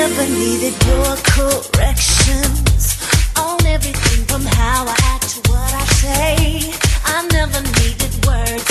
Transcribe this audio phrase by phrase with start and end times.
[0.00, 2.96] never needed your corrections
[3.36, 6.72] on everything from how I to what I say.
[7.32, 8.64] Never needed words.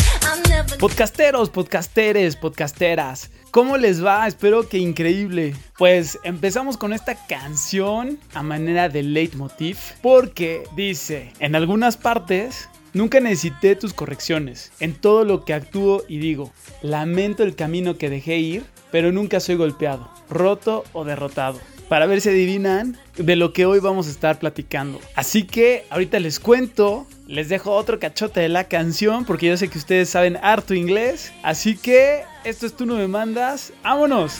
[0.49, 4.25] Never Podcasteros, podcasteres, podcasteras, ¿cómo les va?
[4.25, 5.53] Espero que increíble.
[5.77, 13.19] Pues empezamos con esta canción a manera de leitmotiv porque dice, en algunas partes Nunca
[13.19, 16.51] necesité tus correcciones en todo lo que actúo y digo.
[16.81, 21.59] Lamento el camino que dejé ir, pero nunca soy golpeado, roto o derrotado.
[21.87, 24.99] Para ver si adivinan de lo que hoy vamos a estar platicando.
[25.15, 29.69] Así que ahorita les cuento, les dejo otro cachote de la canción porque yo sé
[29.69, 31.33] que ustedes saben harto inglés.
[31.41, 33.73] Así que esto es Tú no me mandas.
[33.83, 34.39] ¡Vámonos!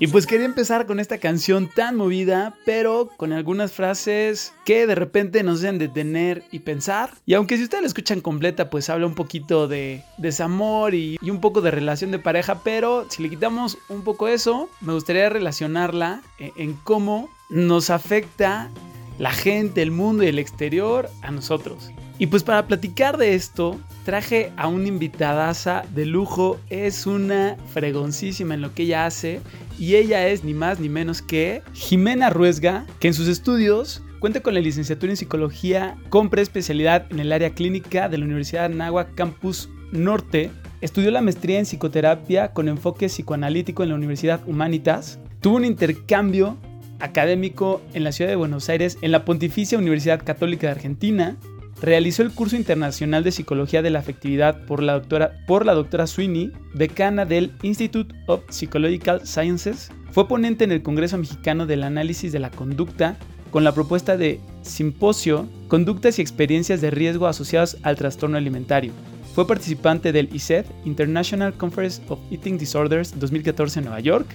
[0.00, 4.94] Y pues quería empezar con esta canción tan movida, pero con algunas frases que de
[4.94, 7.10] repente nos hacen detener y pensar.
[7.26, 11.30] Y aunque si ustedes la escuchan completa, pues habla un poquito de desamor y, y
[11.30, 15.28] un poco de relación de pareja, pero si le quitamos un poco eso, me gustaría
[15.30, 18.70] relacionarla en, en cómo nos afecta
[19.18, 21.90] la gente, el mundo y el exterior a nosotros.
[22.20, 28.54] Y pues para platicar de esto, traje a una invitadaza de lujo, es una fregoncísima
[28.54, 29.40] en lo que ella hace
[29.78, 34.40] y ella es ni más ni menos que Jimena Ruesga, que en sus estudios cuenta
[34.40, 38.74] con la licenciatura en psicología con preespecialidad en el área clínica de la Universidad de
[38.74, 40.50] Anáhuac Campus Norte.
[40.80, 45.18] Estudió la maestría en psicoterapia con enfoque psicoanalítico en la Universidad Humanitas.
[45.40, 46.56] Tuvo un intercambio
[47.00, 51.36] académico en la ciudad de Buenos Aires en la Pontificia Universidad Católica de Argentina.
[51.80, 56.08] Realizó el curso internacional de psicología de la afectividad por la doctora, por la doctora
[56.08, 59.92] Sweeney, decana del Institute of Psychological Sciences.
[60.10, 63.16] Fue ponente en el Congreso Mexicano del Análisis de la Conducta
[63.52, 68.92] con la propuesta de Simposio Conductas y Experiencias de Riesgo Asociados al Trastorno Alimentario.
[69.34, 74.26] Fue participante del ICED, International Conference of Eating Disorders 2014 en Nueva York.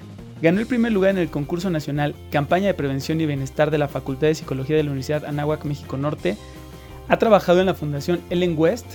[0.42, 3.90] Ganó el primer lugar en el concurso nacional Campaña de Prevención y Bienestar de la
[3.90, 6.38] Facultad de Psicología de la Universidad Anáhuac, México Norte.
[7.14, 8.88] Ha trabajado en la Fundación Ellen West,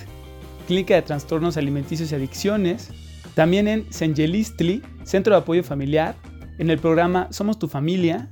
[0.67, 2.89] Clínica de Trastornos Alimenticios y Adicciones,
[3.33, 6.15] también en Sengelistli, Centro de Apoyo Familiar,
[6.57, 8.29] en el programa Somos tu Familia,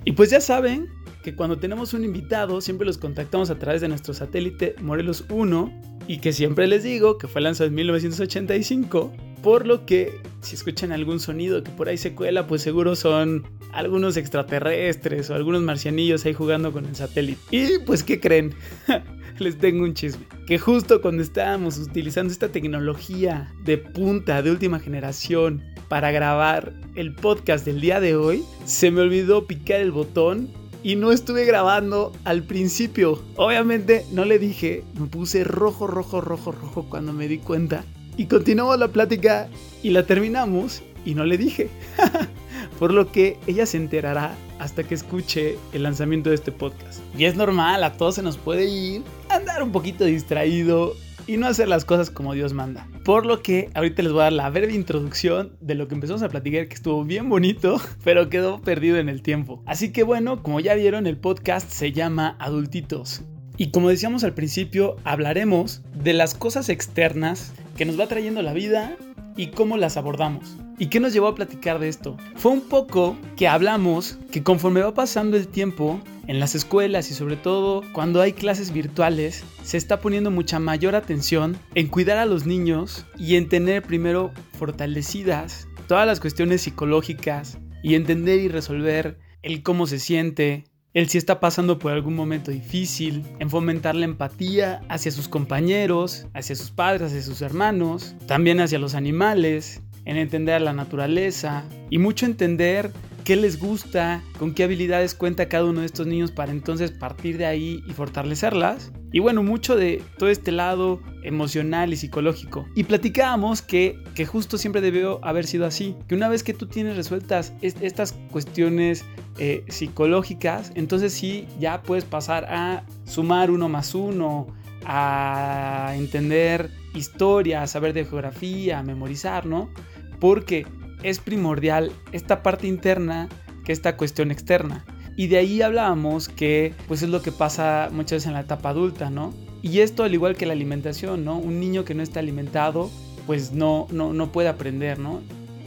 [0.04, 0.88] Y pues ya saben
[1.22, 6.00] que cuando tenemos un invitado siempre los contactamos a través de nuestro satélite Morelos 1
[6.08, 10.92] y que siempre les digo que fue lanzado en 1985, por lo que si escuchan
[10.92, 16.25] algún sonido que por ahí se cuela, pues seguro son algunos extraterrestres o algunos marcianillos
[16.25, 17.41] ahí jugando con el satélite.
[17.50, 18.54] Y pues, ¿qué creen?
[19.38, 20.25] Les tengo un chisme.
[20.47, 27.15] Que justo cuando estábamos utilizando esta tecnología de punta, de última generación, para grabar el
[27.15, 30.50] podcast del día de hoy, se me olvidó picar el botón
[30.82, 33.22] y no estuve grabando al principio.
[33.36, 37.84] Obviamente no le dije, me puse rojo, rojo, rojo, rojo cuando me di cuenta.
[38.16, 39.48] Y continuamos la plática
[39.82, 41.68] y la terminamos y no le dije.
[42.78, 47.00] Por lo que ella se enterará hasta que escuche el lanzamiento de este podcast.
[47.16, 50.94] Y es normal, a todos se nos puede ir, andar un poquito distraído
[51.30, 52.88] y no hacer las cosas como Dios manda.
[53.04, 56.24] Por lo que ahorita les voy a dar la breve introducción de lo que empezamos
[56.24, 59.62] a platicar que estuvo bien bonito, pero quedó perdido en el tiempo.
[59.65, 63.22] Así que bueno, como ya vieron, el podcast se llama Adultitos.
[63.56, 68.53] Y como decíamos al principio, hablaremos de las cosas externas que nos va trayendo la
[68.53, 68.97] vida
[69.36, 70.56] y cómo las abordamos.
[70.78, 72.16] ¿Y qué nos llevó a platicar de esto?
[72.36, 77.15] Fue un poco que hablamos que conforme va pasando el tiempo, en las escuelas y
[77.15, 82.24] sobre todo cuando hay clases virtuales, se está poniendo mucha mayor atención en cuidar a
[82.24, 89.18] los niños y en tener primero fortalecidas todas las cuestiones psicológicas y entender y resolver
[89.42, 94.07] el cómo se siente, el si está pasando por algún momento difícil, en fomentar la
[94.07, 100.16] empatía hacia sus compañeros, hacia sus padres, hacia sus hermanos, también hacia los animales, en
[100.16, 102.91] entender la naturaleza y mucho entender
[103.30, 107.38] qué les gusta, con qué habilidades cuenta cada uno de estos niños para entonces partir
[107.38, 108.91] de ahí y fortalecerlas.
[109.12, 112.66] Y bueno, mucho de todo este lado emocional y psicológico.
[112.74, 115.94] Y platicábamos que, que justo siempre debió haber sido así.
[116.09, 119.04] Que una vez que tú tienes resueltas estas cuestiones
[119.38, 124.48] eh, psicológicas, entonces sí, ya puedes pasar a sumar uno más uno,
[124.84, 129.71] a entender historia, saber de geografía, a memorizar, ¿no?
[130.18, 130.66] Porque
[131.02, 133.28] es primordial esta parte interna
[133.64, 134.84] que esta cuestión externa.
[135.16, 138.70] Y de ahí hablábamos que pues es lo que pasa muchas veces en la etapa
[138.70, 139.34] adulta, ¿no?
[139.62, 141.36] Y esto al igual que la alimentación, ¿no?
[141.38, 142.91] Un niño que no está alimentado
[143.26, 145.20] pues no, no, no puede aprender, ¿no?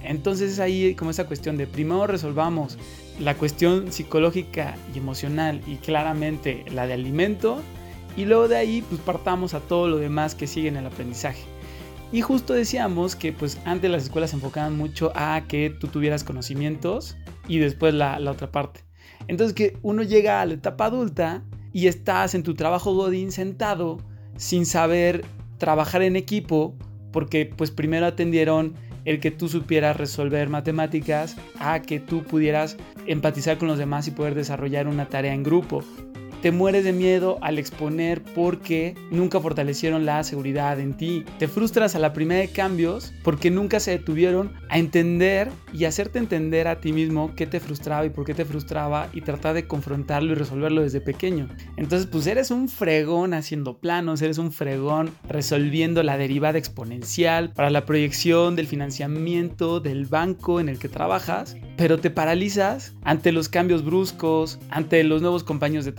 [0.04, 2.78] Entonces es ahí como esa cuestión de primero resolvamos
[3.20, 7.62] la cuestión psicológica y emocional y claramente la de alimento
[8.18, 11.53] y luego de ahí pues partamos a todo lo demás que sigue en el aprendizaje.
[12.14, 16.24] Y justo decíamos que pues antes las escuelas se enfocaban mucho a que tú tuvieras
[16.24, 17.18] conocimientos
[17.48, 18.82] y después la, la otra parte.
[19.28, 21.44] Entonces que uno llega a la etapa adulta
[21.74, 23.98] y estás en tu trabajo godín sentado
[24.38, 25.26] sin saber
[25.58, 26.76] trabajar en equipo
[27.12, 28.76] porque pues primero atendieron
[29.06, 32.78] el que tú supieras resolver matemáticas a que tú pudieras
[33.08, 35.84] empatizar con los demás y poder desarrollar una tarea en grupo
[36.44, 41.24] te mueres de miedo al exponer porque nunca fortalecieron la seguridad en ti.
[41.40, 46.20] Te frustras a la primera de cambios porque nunca se detuvieron a entender y hacerte
[46.20, 49.68] entender a ti mismo qué te frustraba y por qué te frustraba y tratar de
[49.68, 51.48] confrontarlo y resolverlo desde pequeño.
[51.78, 57.70] Entonces, pues eres un fregón haciendo planos, eres un fregón resolviendo la derivada exponencial para
[57.70, 63.48] la proyección del financiamiento del banco en el que trabajas, pero te paralizas ante los
[63.48, 65.94] cambios bruscos, ante los nuevos compañeros de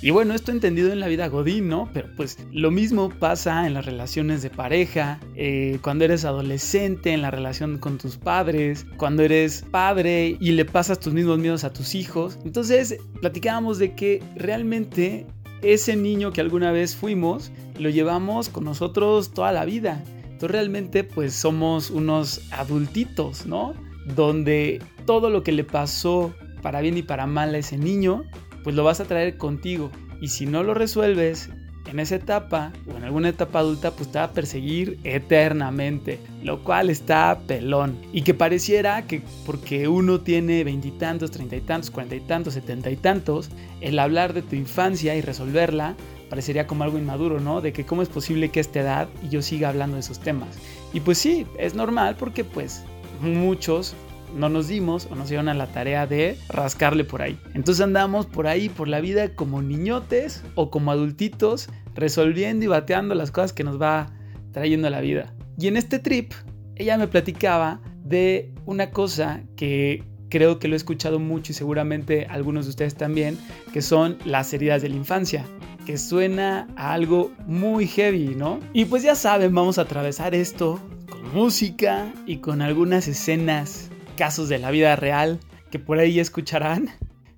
[0.00, 1.88] y bueno, esto entendido en la vida godín, ¿no?
[1.92, 7.22] Pero pues lo mismo pasa en las relaciones de pareja, eh, cuando eres adolescente, en
[7.22, 11.72] la relación con tus padres, cuando eres padre y le pasas tus mismos miedos a
[11.72, 12.38] tus hijos.
[12.44, 15.26] Entonces, platicábamos de que realmente
[15.62, 20.02] ese niño que alguna vez fuimos, lo llevamos con nosotros toda la vida.
[20.24, 23.74] Entonces realmente pues somos unos adultitos, ¿no?
[24.16, 28.24] Donde todo lo que le pasó para bien y para mal a ese niño,
[28.62, 29.90] pues lo vas a traer contigo.
[30.20, 31.50] Y si no lo resuelves
[31.90, 36.62] en esa etapa o en alguna etapa adulta, pues te va a perseguir eternamente, lo
[36.62, 37.98] cual está pelón.
[38.12, 42.90] Y que pareciera que porque uno tiene veintitantos, treinta y tantos, cuarenta y tantos, setenta
[42.90, 43.50] y tantos,
[43.80, 45.96] el hablar de tu infancia y resolverla
[46.30, 47.60] parecería como algo inmaduro, ¿no?
[47.60, 50.56] De que cómo es posible que esta edad yo siga hablando de esos temas.
[50.94, 52.84] Y pues sí, es normal porque pues
[53.20, 53.94] muchos
[54.34, 57.38] no nos dimos o nos dieron a la tarea de rascarle por ahí.
[57.54, 63.14] Entonces andamos por ahí, por la vida como niñotes o como adultitos, resolviendo y bateando
[63.14, 64.12] las cosas que nos va
[64.52, 65.34] trayendo la vida.
[65.58, 66.32] Y en este trip,
[66.76, 72.26] ella me platicaba de una cosa que creo que lo he escuchado mucho y seguramente
[72.26, 73.38] algunos de ustedes también,
[73.72, 75.44] que son las heridas de la infancia
[75.84, 78.60] que suena a algo muy heavy, ¿no?
[78.72, 84.48] Y pues ya saben, vamos a atravesar esto con música y con algunas escenas casos
[84.48, 85.40] de la vida real
[85.70, 86.90] que por ahí escucharán,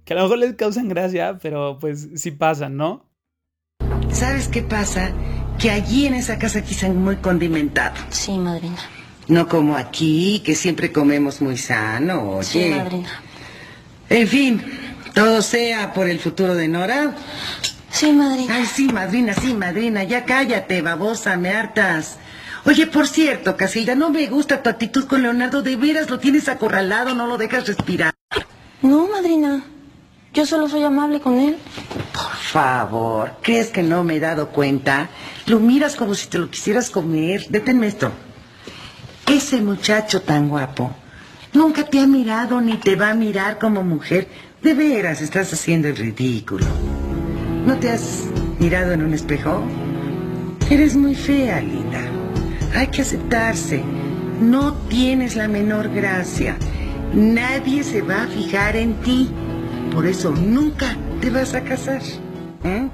[0.05, 3.09] que a lo mejor les causan gracia, pero pues sí pasan, ¿no?
[4.11, 5.13] ¿Sabes qué pasa?
[5.59, 7.95] Que allí en esa casa quizá muy condimentado.
[8.11, 8.79] Sí, madrina.
[9.29, 12.45] No como aquí, que siempre comemos muy sano, oye.
[12.45, 13.23] Sí, madrina.
[14.11, 14.63] En fin,
[15.15, 17.15] todo sea por el futuro de Nora.
[17.91, 18.57] Sí, madrina.
[18.57, 22.19] Ay, sí, madrina, sí, madrina, ya cállate, babosa, me hartas.
[22.67, 26.49] Oye, por cierto, Casilda, no me gusta tu actitud con Leonardo, de veras lo tienes
[26.49, 28.15] acorralado, no lo dejas respirar.
[28.81, 29.65] No, madrina.
[30.33, 31.57] Yo solo soy amable con él.
[32.13, 35.09] Por favor, ¿crees que no me he dado cuenta?
[35.47, 37.47] Lo miras como si te lo quisieras comer.
[37.49, 38.11] Deténme esto.
[39.27, 40.95] Ese muchacho tan guapo
[41.55, 44.29] nunca te ha mirado ni te va a mirar como mujer.
[44.63, 46.67] De veras, estás haciendo el ridículo.
[47.67, 48.25] ¿No te has
[48.59, 49.63] mirado en un espejo?
[50.69, 52.01] Eres muy fea, linda.
[52.75, 53.83] Hay que aceptarse.
[54.41, 56.59] No tienes la menor gracia.
[57.15, 59.31] Nadie se va a fijar en ti.
[59.93, 62.03] Por eso nunca te vas a casar.
[62.65, 62.89] ¿eh?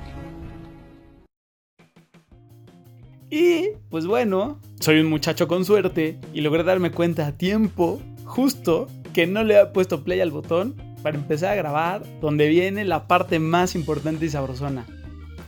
[3.31, 8.87] Y pues bueno, soy un muchacho con suerte y logré darme cuenta a tiempo, justo,
[9.15, 13.07] que no le había puesto play al botón para empezar a grabar, donde viene la
[13.09, 14.85] parte más importante y sabrosona.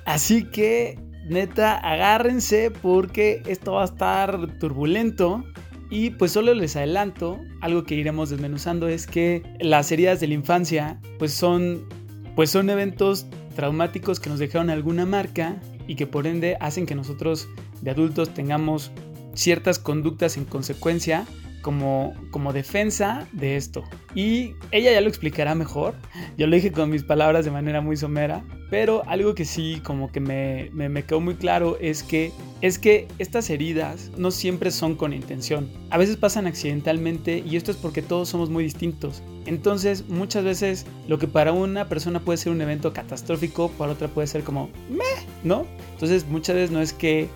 [0.07, 0.99] Así que,
[1.33, 5.45] neta, agárrense porque esto va a estar turbulento.
[5.91, 10.35] Y pues solo les adelanto, algo que iremos desmenuzando es que las heridas de la
[10.35, 11.87] infancia pues son,
[12.35, 16.95] pues son eventos traumáticos que nos dejaron alguna marca y que por ende hacen que
[16.95, 17.49] nosotros
[17.83, 18.91] de adultos tengamos
[19.35, 21.27] ciertas conductas en consecuencia
[21.63, 23.85] como, como defensa de esto.
[24.15, 25.95] Y ella ya lo explicará mejor.
[26.37, 28.45] Yo lo dije con mis palabras de manera muy somera.
[28.73, 33.07] Pero algo que sí como que me, me, quedó muy claro es que, es que
[33.19, 35.71] estas heridas no siempre son con intención.
[35.91, 39.23] A veces pasan accidentalmente y esto es porque todos somos muy distintos.
[39.45, 44.09] Entonces muchas veces lo que para una persona puede ser un evento catastrófico, para otra
[44.09, 45.67] puede ser como, meh, ¿no?
[45.93, 47.29] Entonces muchas veces no es que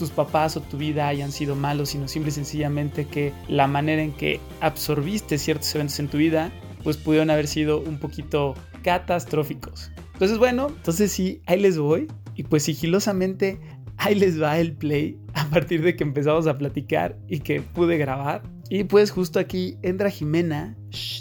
[0.00, 4.02] tus papás o tu vida hayan sido malos, sino simple y sencillamente que la manera
[4.02, 6.50] en que absorbiste ciertos eventos en tu vida,
[6.82, 9.92] pues pudieron haber sido un poquito catastróficos.
[10.14, 12.08] Entonces, bueno, entonces sí, ahí les voy.
[12.34, 13.60] Y pues sigilosamente,
[13.98, 17.98] ahí les va el play a partir de que empezamos a platicar y que pude
[17.98, 18.42] grabar.
[18.70, 20.76] Y pues justo aquí entra Jimena,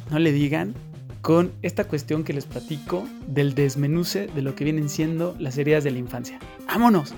[0.10, 0.74] no le digan,
[1.22, 5.84] con esta cuestión que les platico del desmenuce de lo que vienen siendo las heridas
[5.84, 6.40] de la infancia.
[6.68, 7.14] ¡Vámonos!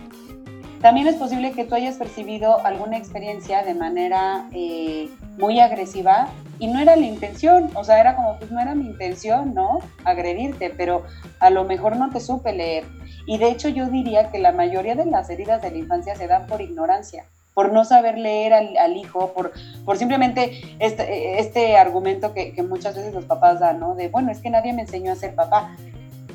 [0.81, 6.67] También es posible que tú hayas percibido alguna experiencia de manera eh, muy agresiva y
[6.67, 9.79] no era la intención, o sea, era como, pues no era mi intención, ¿no?
[10.05, 11.03] Agredirte, pero
[11.39, 12.85] a lo mejor no te supe leer.
[13.27, 16.27] Y de hecho yo diría que la mayoría de las heridas de la infancia se
[16.27, 19.51] dan por ignorancia por no saber leer al, hijo, por,
[19.83, 23.93] por simplemente este, este argumento que, que muchas veces los papás dan, ¿no?
[23.93, 25.75] De, bueno, es que nadie me enseñó a ser papá.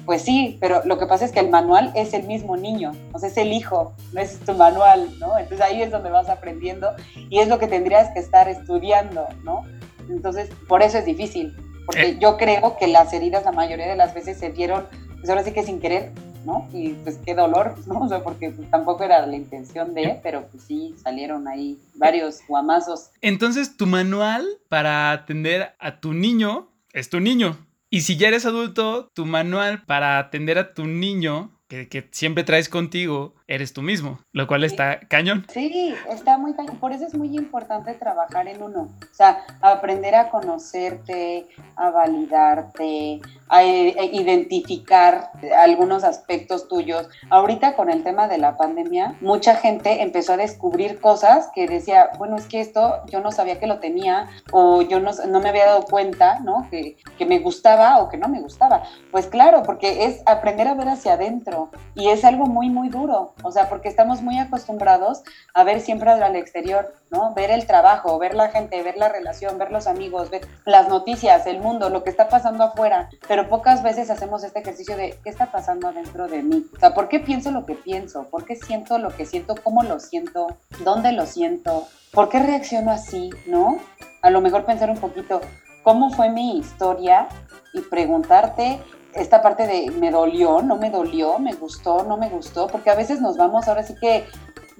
[0.06, 3.18] Pues sí, pero lo que pasa es que el manual es el mismo niño, o
[3.18, 5.36] sea, es el hijo, no es tu manual, ¿no?
[5.36, 6.92] Entonces ahí es donde vas aprendiendo
[7.28, 9.62] y es lo que tendrías que estar estudiando, ¿no?
[10.08, 12.18] Entonces, por eso es difícil, porque Eh.
[12.20, 14.86] yo creo que las heridas la mayoría de las veces se dieron,
[15.18, 16.12] pues ahora sí que sin querer,
[16.44, 16.68] ¿no?
[16.72, 17.98] Y pues qué dolor, ¿no?
[18.02, 22.38] O sea, porque pues, tampoco era la intención de, pero pues sí, salieron ahí varios
[22.46, 23.10] guamazos.
[23.22, 27.58] Entonces tu manual para atender a tu niño es tu niño.
[27.90, 32.44] Y si ya eres adulto, tu manual para atender a tu niño, que, que siempre
[32.44, 35.46] traes contigo, eres tú mismo, lo cual está cañón.
[35.52, 36.78] Sí, está muy cañón.
[36.78, 38.82] Por eso es muy importante trabajar en uno.
[38.82, 41.46] O sea, aprender a conocerte,
[41.76, 47.08] a validarte, a eh, identificar algunos aspectos tuyos.
[47.30, 52.10] Ahorita con el tema de la pandemia, mucha gente empezó a descubrir cosas que decía,
[52.18, 55.48] bueno, es que esto yo no sabía que lo tenía o yo no, no me
[55.48, 56.66] había dado cuenta, ¿no?
[56.70, 58.82] Que, que me gustaba o que no me gustaba.
[59.10, 61.55] Pues claro, porque es aprender a ver hacia adentro
[61.94, 63.34] y es algo muy, muy duro.
[63.42, 65.22] O sea, porque estamos muy acostumbrados
[65.54, 67.34] a ver siempre al exterior, ¿no?
[67.34, 71.46] Ver el trabajo, ver la gente, ver la relación, ver los amigos, ver las noticias,
[71.46, 73.08] el mundo, lo que está pasando afuera.
[73.28, 76.66] Pero pocas veces hacemos este ejercicio de qué está pasando adentro de mí.
[76.76, 78.24] O sea, ¿por qué pienso lo que pienso?
[78.24, 79.54] ¿Por qué siento lo que siento?
[79.62, 80.48] ¿Cómo lo siento?
[80.84, 81.86] ¿Dónde lo siento?
[82.12, 83.30] ¿Por qué reacciono así?
[83.46, 83.78] ¿No?
[84.22, 85.40] A lo mejor pensar un poquito,
[85.82, 87.28] ¿cómo fue mi historia?
[87.74, 88.80] Y preguntarte
[89.16, 92.94] esta parte de me dolió, no me dolió, me gustó, no me gustó, porque a
[92.94, 94.24] veces nos vamos ahora sí que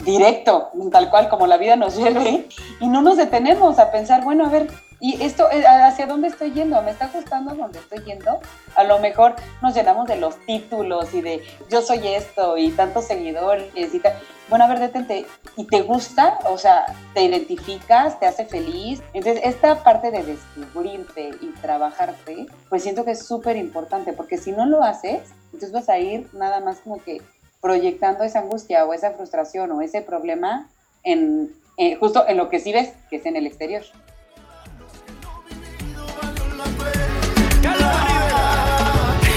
[0.05, 2.49] directo, tal cual como la vida nos lleve,
[2.81, 4.69] y no nos detenemos a pensar, bueno, a ver,
[5.01, 6.81] ¿y esto eh, hacia dónde estoy yendo?
[6.83, 8.41] ¿Me está gustando dónde estoy yendo?
[8.75, 13.07] A lo mejor nos llenamos de los títulos y de yo soy esto y tantos
[13.07, 14.15] seguidores y tal.
[14.49, 15.27] Bueno, a ver, detente.
[15.57, 16.39] ¿Y te gusta?
[16.45, 18.21] O sea, ¿te identificas?
[18.21, 19.03] ¿Te hace feliz?
[19.13, 24.53] Entonces, esta parte de descubrirte y trabajarte, pues siento que es súper importante, porque si
[24.53, 27.23] no lo haces, entonces vas a ir nada más como que
[27.61, 30.69] proyectando esa angustia o esa frustración o ese problema
[31.03, 33.83] en, eh, justo en lo que sí ves, que es en el exterior.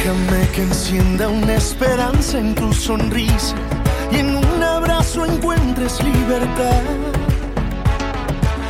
[0.10, 3.56] Déjame que encienda una esperanza en tu sonrisa
[4.12, 6.82] y en un abrazo encuentres libertad.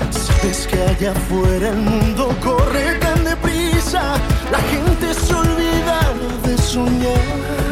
[0.10, 4.17] Sabes que allá afuera el mundo corre tan deprisa,
[4.51, 6.00] la gente se olvida
[6.43, 7.68] de soñar.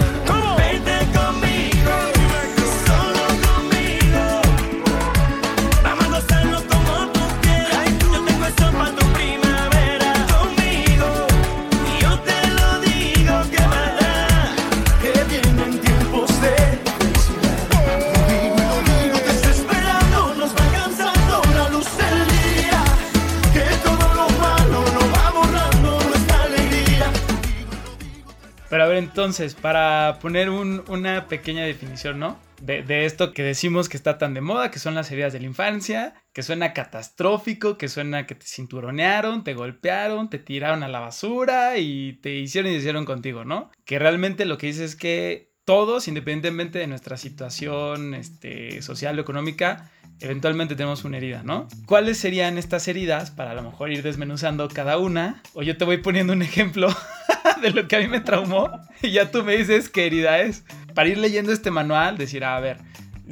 [28.78, 32.38] Pero a ver, entonces, para poner un- una pequeña definición, ¿no?
[32.62, 35.40] de, de esto que decimos que está tan de moda, que son las heridas de
[35.40, 40.88] la infancia, que suena catastrófico, que suena que te cinturonearon, te golpearon, te tiraron a
[40.88, 43.72] la basura y te hicieron y hicieron contigo, ¿no?
[43.84, 49.22] Que realmente lo que dice es que todos, independientemente de nuestra situación este, social o
[49.22, 51.68] económica, eventualmente tenemos una herida, ¿no?
[51.86, 55.42] ¿Cuáles serían estas heridas para a lo mejor ir desmenuzando cada una?
[55.54, 56.90] O yo te voy poniendo un ejemplo
[57.62, 58.70] de lo que a mí me traumó
[59.02, 60.64] y ya tú me dices qué herida es.
[60.94, 62.80] Para ir leyendo este manual, decir, a ver,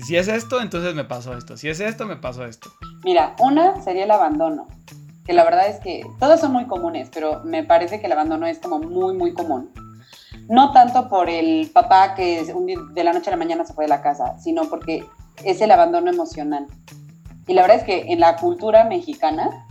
[0.03, 1.57] si es esto, entonces me pasó esto.
[1.57, 2.69] Si es esto, me pasó esto.
[3.03, 4.67] Mira, una sería el abandono,
[5.25, 8.45] que la verdad es que todas son muy comunes, pero me parece que el abandono
[8.45, 9.71] es como muy, muy común.
[10.47, 12.45] No tanto por el papá que
[12.93, 15.03] de la noche a la mañana se fue de la casa, sino porque
[15.43, 16.67] es el abandono emocional.
[17.47, 19.65] Y la verdad es que en la cultura mexicana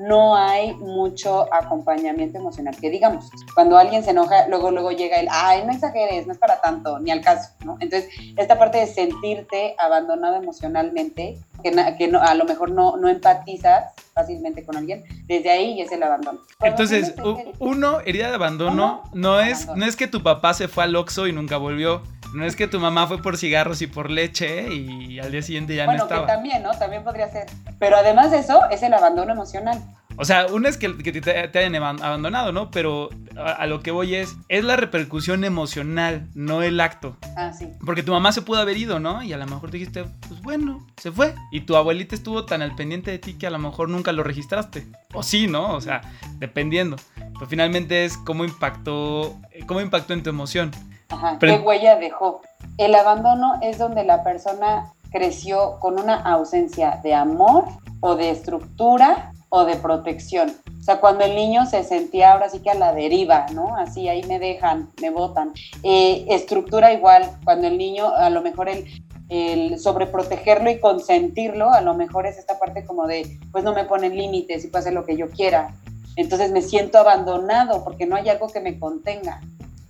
[0.00, 5.28] no hay mucho acompañamiento emocional, que digamos, cuando alguien se enoja, luego luego llega el,
[5.30, 7.76] ay, no exageres, no es para tanto, ni al caso, ¿no?
[7.80, 13.08] Entonces, esta parte de sentirte abandonado emocionalmente, que, que no, a lo mejor no, no
[13.08, 16.40] empatizas fácilmente con alguien, desde ahí es el abandono.
[16.58, 17.14] Cuando Entonces,
[17.58, 19.80] uno, herida de abandono, no es, Abandono.
[19.80, 22.02] no es que tu papá se fue al Oxxo y nunca volvió.
[22.34, 25.74] No es que tu mamá fue por cigarros y por leche y al día siguiente
[25.74, 26.26] ya bueno, no estaba.
[26.26, 26.70] también, ¿no?
[26.72, 27.46] También podría ser.
[27.78, 29.82] Pero además de eso, es el abandono emocional.
[30.16, 32.70] O sea, una es que, que te, te hayan aban- abandonado, ¿no?
[32.70, 33.08] Pero
[33.38, 37.16] a, a lo que voy es, es la repercusión emocional, no el acto.
[37.36, 37.68] Ah, sí.
[37.86, 39.22] Porque tu mamá se pudo haber ido, ¿no?
[39.22, 41.34] Y a lo mejor dijiste, pues bueno, se fue.
[41.52, 44.22] Y tu abuelita estuvo tan al pendiente de ti que a lo mejor nunca lo
[44.22, 44.86] registraste.
[45.14, 45.72] O sí, ¿no?
[45.72, 46.02] O sea,
[46.38, 46.96] dependiendo.
[47.16, 50.70] Pero finalmente es cómo impactó, cómo impactó en tu emoción.
[51.10, 52.40] Ajá, ¿Qué huella dejó?
[52.78, 57.64] El abandono es donde la persona creció con una ausencia de amor
[58.00, 60.52] o de estructura o de protección.
[60.78, 63.76] O sea, cuando el niño se sentía ahora sí que a la deriva, ¿no?
[63.76, 65.52] Así, ahí me dejan, me botan.
[65.82, 68.86] Eh, estructura igual, cuando el niño, a lo mejor el,
[69.28, 73.84] el sobreprotegerlo y consentirlo, a lo mejor es esta parte como de, pues no me
[73.84, 75.74] ponen límites y puedo hacer lo que yo quiera.
[76.16, 79.40] Entonces me siento abandonado porque no hay algo que me contenga.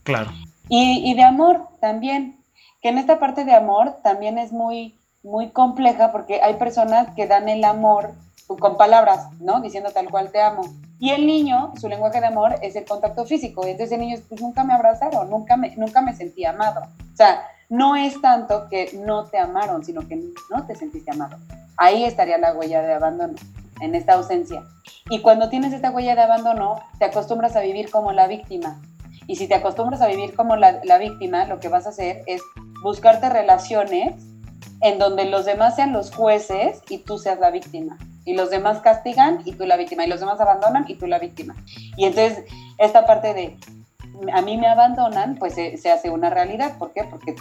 [0.02, 0.30] Claro.
[0.72, 2.44] Y, de amor también,
[2.80, 7.26] que en esta parte de amor también es muy, muy compleja porque hay personas que
[7.26, 8.14] dan el amor
[8.46, 9.60] con palabras, ¿no?
[9.60, 10.62] Diciendo tal cual te amo.
[11.00, 13.64] Y el niño, su lenguaje de amor es el contacto físico.
[13.66, 16.82] Entonces el niño, pues nunca me abrazaron, nunca me, nunca me sentí amado.
[17.12, 21.36] O sea, no es tanto que no te amaron, sino que no te sentiste amado.
[21.76, 23.34] Ahí estaría la huella de abandono,
[23.80, 24.62] en esta ausencia.
[25.08, 28.80] Y cuando tienes esta huella de abandono, te acostumbras a vivir como la víctima.
[29.30, 32.24] Y si te acostumbras a vivir como la, la víctima, lo que vas a hacer
[32.26, 32.42] es
[32.82, 34.16] buscarte relaciones
[34.80, 37.96] en donde los demás sean los jueces y tú seas la víctima.
[38.24, 40.04] Y los demás castigan y tú la víctima.
[40.04, 41.54] Y los demás abandonan y tú la víctima.
[41.96, 42.44] Y entonces
[42.78, 43.56] esta parte de
[44.32, 46.76] a mí me abandonan, pues se, se hace una realidad.
[46.76, 47.04] ¿Por qué?
[47.04, 47.36] Porque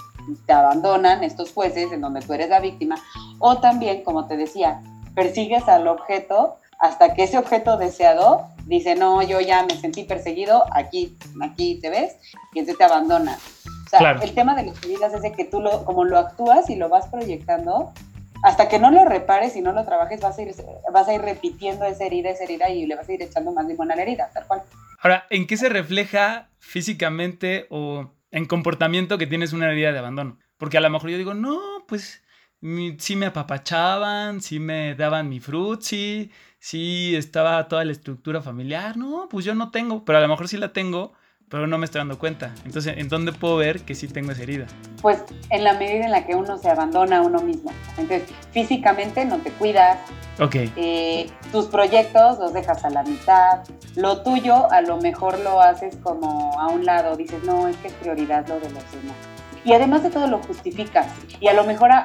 [0.45, 2.97] te abandonan estos jueces en donde tú eres la víctima.
[3.39, 4.79] O también, como te decía,
[5.15, 10.63] persigues al objeto hasta que ese objeto deseado dice, no, yo ya me sentí perseguido,
[10.71, 12.15] aquí, aquí te ves,
[12.53, 13.37] y entonces te abandona.
[13.85, 14.21] O sea, Claro.
[14.21, 16.87] el tema de las heridas es de que tú lo, como lo actúas y lo
[16.87, 17.91] vas proyectando,
[18.43, 20.53] hasta que no lo repares y no lo trabajes, vas a ir,
[20.93, 23.65] vas a ir repitiendo esa herida, esa herida, y le vas a ir echando más
[23.65, 24.63] limón a la herida, tal cual.
[25.01, 30.37] Ahora, ¿en qué se refleja físicamente o en comportamiento que tienes una herida de abandono?
[30.57, 32.21] Porque a lo mejor yo digo, no, pues
[32.97, 38.97] sí me apapachaban, sí me daban mi frutzi, sí estaba toda la estructura familiar.
[38.97, 41.13] No, pues yo no tengo, pero a lo mejor sí la tengo,
[41.49, 42.53] pero no me estoy dando cuenta.
[42.65, 44.67] Entonces, ¿en dónde puedo ver que sí tengo esa herida?
[45.01, 47.71] Pues en la medida en la que uno se abandona a uno mismo.
[47.97, 49.97] Entonces, físicamente no te cuidas,
[50.41, 53.59] Ok, eh, tus proyectos los dejas a la mitad,
[53.95, 57.87] lo tuyo a lo mejor lo haces como a un lado, dices, no, es que
[57.87, 59.15] es prioridad lo de los demás.
[59.65, 61.07] Y además de todo lo justificas.
[61.41, 61.97] Y a lo mejor a,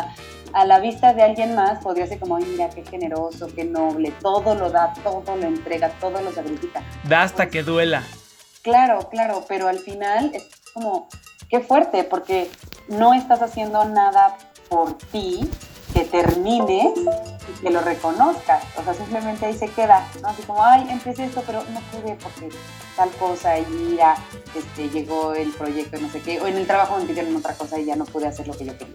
[0.00, 0.14] a-
[0.52, 4.12] a la vista de alguien más podría ser como, ay, mira, qué generoso, qué noble,
[4.20, 6.82] todo lo da, todo lo entrega, todo lo sacrifica.
[7.04, 8.02] da hasta que duela.
[8.62, 11.08] Claro, claro, pero al final es como,
[11.48, 12.50] qué fuerte, porque
[12.88, 14.36] no estás haciendo nada
[14.68, 15.48] por ti
[15.98, 18.62] que termine y que lo reconozcas.
[18.76, 20.28] O sea, simplemente ahí se queda, ¿no?
[20.28, 22.54] Así como, ay, empecé esto, pero no pude porque
[22.96, 24.16] tal cosa y mira,
[24.54, 27.78] este, llegó el proyecto, no sé qué, o en el trabajo me pidieron otra cosa
[27.78, 28.94] y ya no pude hacer lo que yo quería.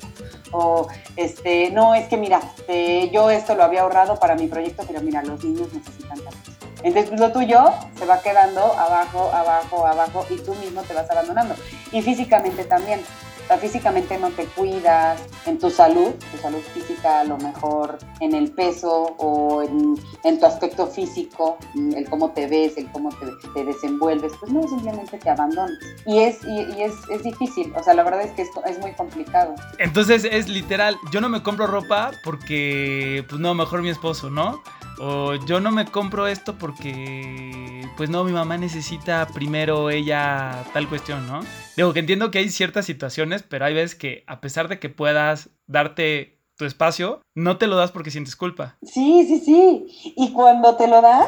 [0.51, 0.87] O,
[1.17, 5.01] este, no, es que mira, este, yo esto lo había ahorrado para mi proyecto, pero
[5.01, 6.51] mira, los niños necesitan tal cosa.
[6.83, 7.65] Entonces lo tuyo
[7.97, 11.55] se va quedando abajo, abajo, abajo y tú mismo te vas abandonando.
[11.91, 13.01] Y físicamente también.
[13.43, 17.97] O sea, físicamente no te cuidas, en tu salud, tu salud física a lo mejor
[18.19, 23.10] en el peso o en, en tu aspecto físico, el cómo te ves, el cómo
[23.10, 25.77] te, te desenvuelves, pues no, simplemente te abandonas.
[26.06, 28.79] Y es, y, y es, es difícil, o sea, la verdad es que es, es
[28.79, 29.56] muy complicado.
[29.77, 34.62] Entonces es literal, yo no me compro ropa porque, pues no, mejor mi esposo, ¿no?
[34.99, 40.88] O yo no me compro esto porque, pues no, mi mamá necesita primero ella tal
[40.88, 41.41] cuestión, ¿no?
[41.75, 44.89] Digo que entiendo que hay ciertas situaciones, pero hay veces que a pesar de que
[44.89, 48.77] puedas darte tu espacio, no te lo das porque sientes culpa.
[48.84, 50.13] Sí, sí, sí.
[50.15, 51.27] Y cuando te lo das,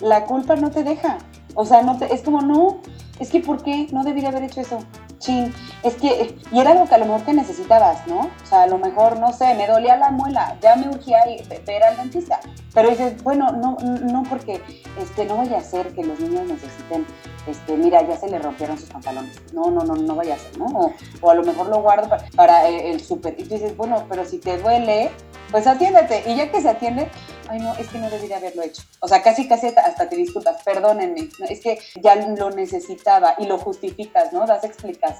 [0.00, 1.18] la culpa no te deja.
[1.54, 2.80] O sea, no te, es como, no,
[3.20, 3.88] es que ¿por qué?
[3.92, 4.84] No debería haber hecho eso.
[5.22, 5.54] Chin,
[5.84, 8.20] es que, y era algo que a lo mejor que necesitabas, ¿no?
[8.42, 11.64] O sea, a lo mejor, no sé, me dolía la muela, ya me urgía ir-
[11.64, 12.40] ver al dentista.
[12.74, 14.60] Pero dices, bueno, no, no porque
[14.98, 17.06] este, no vaya a ser que los niños necesiten,
[17.46, 19.36] este, mira, ya se le rompieron sus pantalones.
[19.52, 20.66] No, no, no, no vaya a ser, ¿no?
[20.66, 23.34] O, o a lo mejor lo guardo para, para el, el súper.
[23.38, 25.10] Y tú dices, bueno, pero si te duele,
[25.50, 26.24] pues atiéndete.
[26.26, 27.10] Y ya que se atiende,
[27.48, 28.82] ay no, es que no debería haberlo hecho.
[29.00, 33.58] O sea, casi, casi hasta te disculpas, perdónenme, es que ya lo necesitaba y lo
[33.58, 34.46] justificas, ¿no?
[34.46, 35.11] Das explicaciones,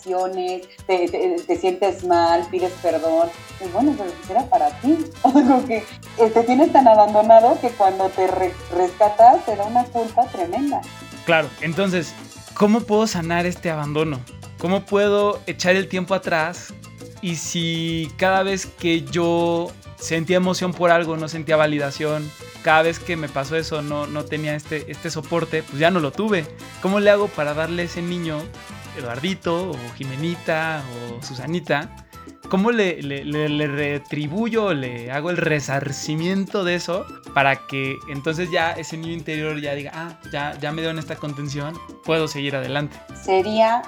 [0.87, 3.29] te, te- te sientes mal, pides perdón.
[3.65, 4.99] Y bueno, pero pues era para ti.
[5.23, 5.79] O sea, como que
[6.19, 10.81] eh, te tienes tan abandonado que cuando te re- rescatas te da una culpa tremenda.
[11.25, 12.13] Claro, entonces,
[12.55, 14.21] ¿cómo puedo sanar este abandono?
[14.59, 16.73] ¿Cómo puedo echar el tiempo atrás?
[17.21, 22.29] Y si cada vez que yo sentía emoción por algo, no sentía validación,
[22.63, 26.01] cada vez que me pasó eso, no, no tenía este, este soporte, pues ya no
[26.01, 26.45] lo tuve.
[26.81, 28.39] ¿Cómo le hago para darle a ese niño,
[28.97, 30.83] Eduardito, o Jimenita,
[31.19, 31.89] o Susanita,
[32.49, 38.51] cómo le, le- le- le retribuyo, le hago el resarcimiento de eso para que entonces
[38.51, 42.55] ya ese niño interior ya diga, ah, ya, ya me dieron esta contención, puedo seguir
[42.57, 42.97] adelante.
[43.23, 43.83] Sería,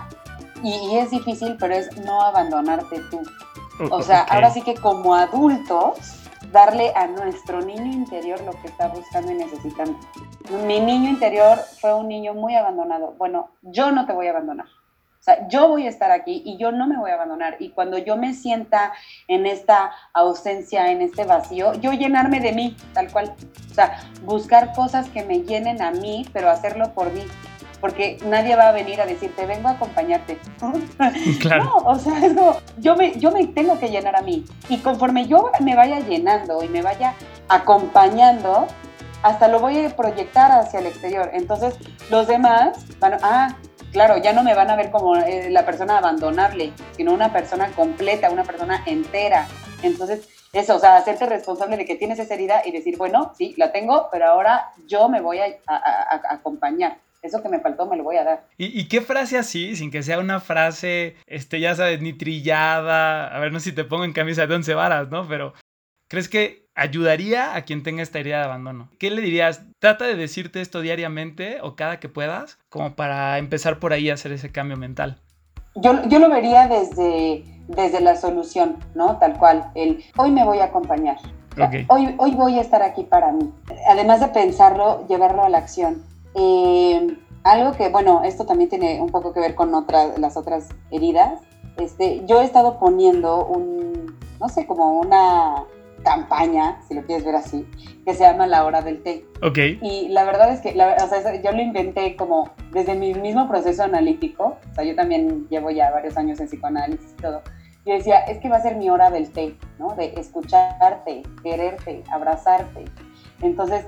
[0.63, 3.21] y, es difícil, pero es no abandonarte tú.
[3.91, 5.99] O- sea, ahora sí que como adultos,
[6.53, 9.99] darle a nuestro niño interior lo que está buscando y necesitando.
[10.67, 13.15] Mi niño interior fue un niño muy abandonado.
[13.19, 14.67] Bueno, yo no te voy a abandonar.
[15.25, 17.57] O sea, yo voy a estar aquí y yo no me voy a abandonar.
[17.59, 18.93] Y cuando yo me sienta
[19.27, 23.35] en esta ausencia, en este vacío, yo llenarme de mí, tal cual.
[23.71, 27.23] O sea, buscar cosas que me llenen a mí, pero hacerlo por mí.
[27.81, 30.39] Porque nadie va a venir a decirte, vengo a acompañarte.
[31.41, 31.65] Claro.
[31.65, 34.45] No, o sea, es como, yo me, yo me tengo que llenar a mí.
[34.69, 37.15] Y conforme yo me vaya llenando y me vaya
[37.49, 38.67] acompañando,
[39.23, 41.31] hasta lo voy a proyectar hacia el exterior.
[41.33, 41.77] Entonces,
[42.11, 43.57] los demás van, ah,
[43.95, 47.71] claro, ya no me van a ver como eh, la persona abandonable, sino una persona
[47.71, 49.47] completa, una persona entera.
[49.83, 53.55] Entonces, eso, o sea, hacerte responsable de que tienes esa herida y decir, bueno, sí,
[53.57, 55.47] la tengo, pero ahora yo me voy a,
[56.29, 56.99] acompañar.
[57.23, 58.45] Eso que me faltó me lo voy a dar.
[58.59, 63.35] ¿Y, y qué frase así, sin que sea una frase, este, ya sabes, ni trillada?
[63.35, 65.27] A ver, no sé si te pongo en camisa de once varas, ¿no?
[65.27, 65.55] Pero,
[66.09, 68.89] ¿crees que ayudaría a quien tenga esta herida de abandono?
[68.99, 69.63] ¿Qué le dirías?
[69.79, 74.15] Trata de decirte esto diariamente o cada que puedas, como para empezar por ahí a
[74.15, 75.19] hacer ese cambio mental.
[75.77, 79.17] yo, yo lo vería desde, desde la solución, ¿no?
[79.19, 81.17] Tal cual, el hoy me voy a acompañar.
[81.53, 81.75] O sea, Ok.
[81.89, 83.53] hoy, hoy voy a estar aquí para mí.
[83.89, 86.03] Además de pensarlo, llevarlo a la acción.
[86.35, 90.69] Eh, algo que, bueno, esto también tiene un poco que ver con otras, las otras
[90.91, 91.41] heridas.
[91.77, 95.63] Este, yo he estado poniendo un, no sé, como una
[96.05, 97.67] campaña, si lo quieres ver así,
[98.05, 99.25] que se llama La Hora del Té.
[99.43, 99.59] Ok.
[99.83, 103.49] Y la verdad es que, la- o sea, yo lo inventé como desde mi mismo
[103.49, 104.59] proceso analítico.
[104.71, 107.43] O sea, yo también llevo ya varios años en psicoanálisis y todo.
[107.87, 109.95] Yo decía, es que va a ser mi hora del té, ¿no?
[109.97, 112.85] De escucharte, quererte, abrazarte.
[113.43, 113.87] Entonces,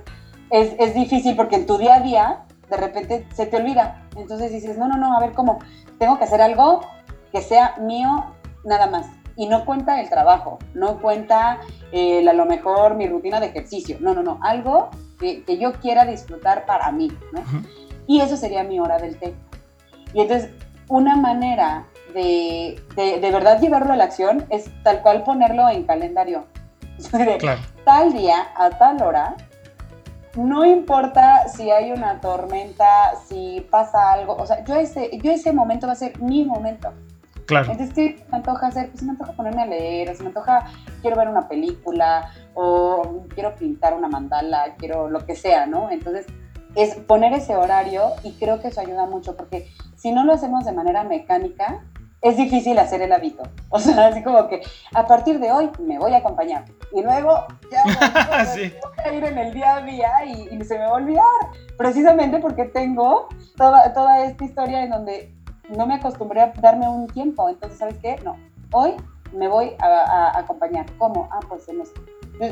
[0.51, 4.03] es, es difícil porque en tu día a día, de repente se te olvida.
[4.17, 5.61] Entonces dices, no, no, no, a ver cómo,
[5.99, 6.81] tengo que hacer algo
[7.33, 8.27] que sea mío
[8.65, 9.07] nada más.
[9.37, 11.61] Y no cuenta el trabajo, no cuenta
[11.93, 13.99] eh, a lo mejor mi rutina de ejercicio.
[14.01, 17.41] No, no, no, algo que, que yo quiera disfrutar para mí, ¿no?
[17.41, 17.67] Ujú.
[18.07, 19.35] Y eso sería mi hora del té.
[20.15, 20.51] Y entonces,
[20.89, 25.85] una manera de, de, de verdad llevarlo a la acción es tal cual ponerlo en
[25.85, 26.47] calendario.
[27.39, 27.61] Claro.
[27.85, 29.37] Tal día, a tal hora,
[30.37, 35.53] no importa si hay una tormenta, si pasa algo, o sea, yo ese, yo ese
[35.53, 36.93] momento va a ser mi momento.
[37.47, 37.71] Claro.
[37.71, 38.91] Entonces, ¿qué me antoja hacer?
[38.91, 40.67] Pues me antoja ponerme a leer, se me antoja,
[41.01, 45.91] quiero ver una película, o quiero pintar una mandala, quiero lo que sea, ¿no?
[45.91, 46.27] Entonces,
[46.75, 50.65] es poner ese horario y creo que eso ayuda mucho, porque si no lo hacemos
[50.65, 51.81] de manera mecánica,
[52.23, 53.45] es difícil hacer el hábito.
[53.71, 54.63] O sea, así como que
[54.95, 56.65] a partir de hoy me voy a acompañar.
[56.93, 58.73] Y luego ya voy, Sí.
[58.83, 61.25] voy a ir en el día a día y, y se me va a olvidar.
[61.77, 65.35] Precisamente porque tengo toda, toda esta historia en donde
[65.69, 67.49] no me acostumbré a darme un tiempo.
[67.49, 68.17] Entonces, ¿sabes qué?
[68.25, 68.37] No,
[68.73, 68.95] hoy
[69.33, 70.87] me voy a, a acompañar.
[70.99, 71.29] ¿Cómo?
[71.33, 72.01] Ah, pues en esto.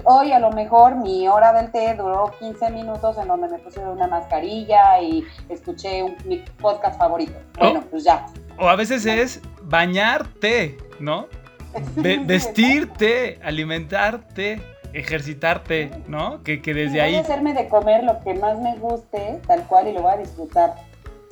[0.05, 3.81] Hoy a lo mejor mi hora del té duró 15 minutos en donde me puse
[3.81, 7.35] una mascarilla y escuché un, mi podcast favorito.
[7.59, 7.89] Bueno, Oh.
[7.91, 8.25] pues ya.
[8.59, 11.27] O a veces es bañarte, ¿no?
[11.97, 14.63] Ve- vestirte, alimentarte,
[14.95, 16.43] ejercitarte, ¿no?
[16.43, 17.17] Que, que desde Voy a ahí...
[17.17, 20.75] hacerme de comer lo que más me guste, tal cual, y lo voy a disfrutar.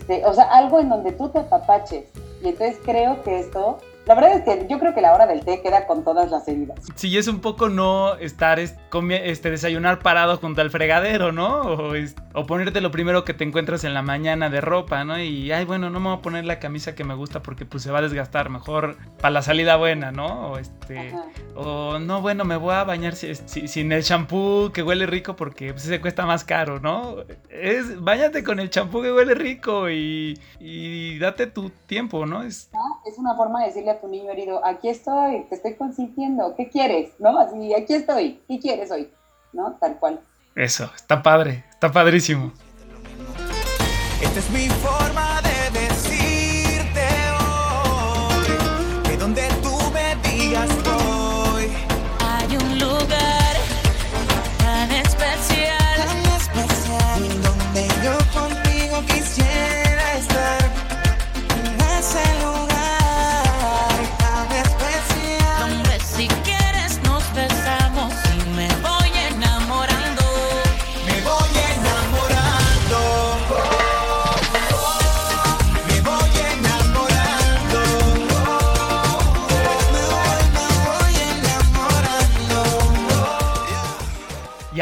[0.02, 2.06] Este, o sea, algo en donde tú te apapaches.
[2.42, 5.44] Y entonces creo que esto, la verdad es que yo creo que la hora del
[5.44, 6.78] té queda con todas las heridas.
[6.94, 11.62] Sí, es un poco no estar, este, desayunar parado junto al fregadero, ¿no?
[12.34, 15.18] O, ponerte lo primero que te encuentras en la mañana de ropa, ¿no?
[15.20, 17.82] Y, ay, bueno, no me voy a poner la camisa que me gusta porque pues
[17.82, 20.52] se va a desgastar, mejor para la salida buena, ¿no?
[20.52, 21.08] O este...
[21.10, 21.24] Ajá.
[21.54, 25.36] O no, bueno, me voy a bañar si- si- sin el champú que huele rico
[25.36, 27.16] porque pues, se cuesta más caro, ¿no?
[27.50, 32.42] Es, bañate con el champú que huele rico y, y date tu tiempo, ¿no?
[32.42, 32.80] Es, ¿no?
[33.06, 36.68] Es una forma de decirle a tu niño herido, aquí estoy, te estoy consintiendo, ¿qué
[36.68, 37.12] quieres?
[37.18, 37.38] ¿No?
[37.38, 39.10] Así, aquí estoy, ¿qué quieres hoy?
[39.52, 39.76] ¿No?
[39.80, 40.20] Tal cual.
[40.56, 42.52] eso, está padre, está padrísimo.
[44.20, 47.06] Esta es mi forma de decirte
[47.40, 50.81] hoy que donde tú me digas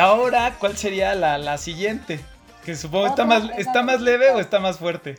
[0.01, 2.21] ahora, ¿cuál sería la, la siguiente?
[2.65, 5.19] Que supongo está más, está más leve o está más fuerte.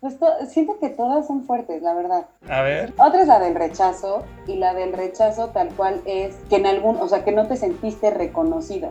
[0.00, 2.26] Pues to- siento que todas son fuertes, la verdad.
[2.48, 2.92] A ver.
[2.98, 6.96] Otra es la del rechazo y la del rechazo tal cual es que en algún,
[7.00, 8.90] o sea, que no te sentiste reconocida.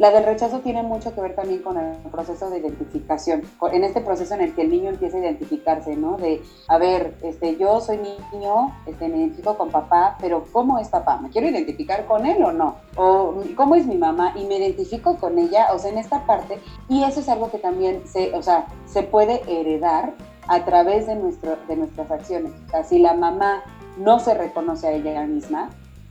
[0.00, 4.00] La del rechazo tiene mucho que ver también con el proceso de identificación, en este
[4.00, 6.16] proceso en el que el niño empieza a identificarse, ¿no?
[6.16, 10.88] De, a ver, este, yo soy niño, este, me identifico con papá, pero ¿cómo es
[10.88, 11.18] papá?
[11.20, 12.76] ¿Me quiero identificar con él o no?
[12.96, 14.32] ¿O cómo es mi mamá?
[14.36, 16.58] Y me identifico con ella, o sea, en esta parte,
[16.88, 20.14] y eso es algo que también se, o sea, se puede heredar
[20.48, 22.52] a través de, nuestro, de nuestras acciones.
[22.68, 23.64] O sea, si la mamá
[23.98, 25.68] no se reconoce a ella misma,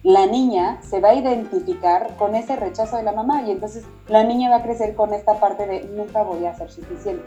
[0.10, 4.24] la niña se va a identificar con ese rechazo de la mamá y entonces la
[4.24, 7.24] niña va a crecer con esta parte de nunca voy a ser suficiente.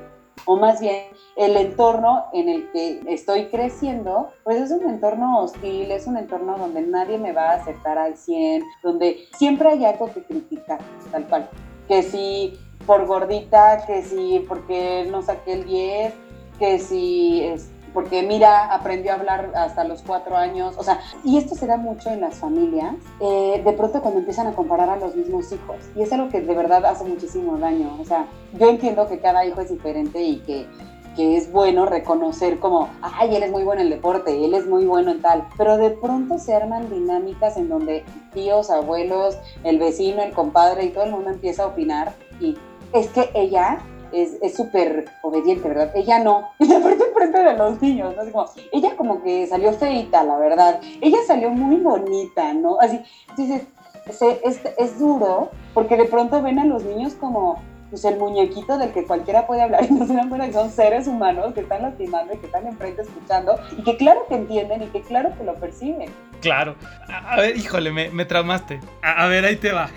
[0.46, 1.04] O más bien,
[1.36, 6.58] el entorno en el que estoy creciendo, pues es un entorno hostil, es un entorno
[6.58, 10.80] donde nadie me va a aceptar al 100, donde siempre hay algo que criticar,
[11.12, 11.48] tal cual.
[11.86, 16.14] Que si por gordita, que si porque no saqué el 10,
[16.58, 21.38] que si es porque mira, aprendió a hablar hasta los cuatro años, o sea, y
[21.38, 24.96] esto se da mucho en las familias, eh, de pronto cuando empiezan a comparar a
[24.96, 28.26] los mismos hijos, y es algo que de verdad hace muchísimo daño, o sea,
[28.58, 30.66] yo entiendo que cada hijo es diferente y que
[31.16, 34.66] que es bueno reconocer como, ay, él es muy bueno en el deporte, él es
[34.66, 39.78] muy bueno en tal, pero de pronto se arman dinámicas en donde tíos, abuelos, el
[39.78, 42.56] vecino, el compadre y todo el mundo empieza a opinar y
[42.92, 43.78] es que ella
[44.12, 45.90] es es súper obediente, ¿verdad?
[45.94, 46.50] Ella no.
[46.58, 48.22] Y aparte enfrente de los niños, ¿no?
[48.22, 50.80] Así como, ella como que salió feita, la verdad.
[51.00, 52.78] Ella salió muy bonita, ¿no?
[52.80, 53.62] Así, entonces,
[54.10, 58.78] se- es, es duro porque de pronto ven a los niños como pues, el muñequito
[58.78, 61.60] del que cualquiera puede hablar y no se dan cuenta que son seres humanos que
[61.60, 65.30] están lastimando y que están enfrente escuchando y que claro que entienden y que claro
[65.36, 66.10] que lo perciben.
[66.40, 66.74] Claro.
[67.08, 68.80] A, a ver, híjole, me, me traumaste.
[69.02, 69.88] A, a ver, ahí te va.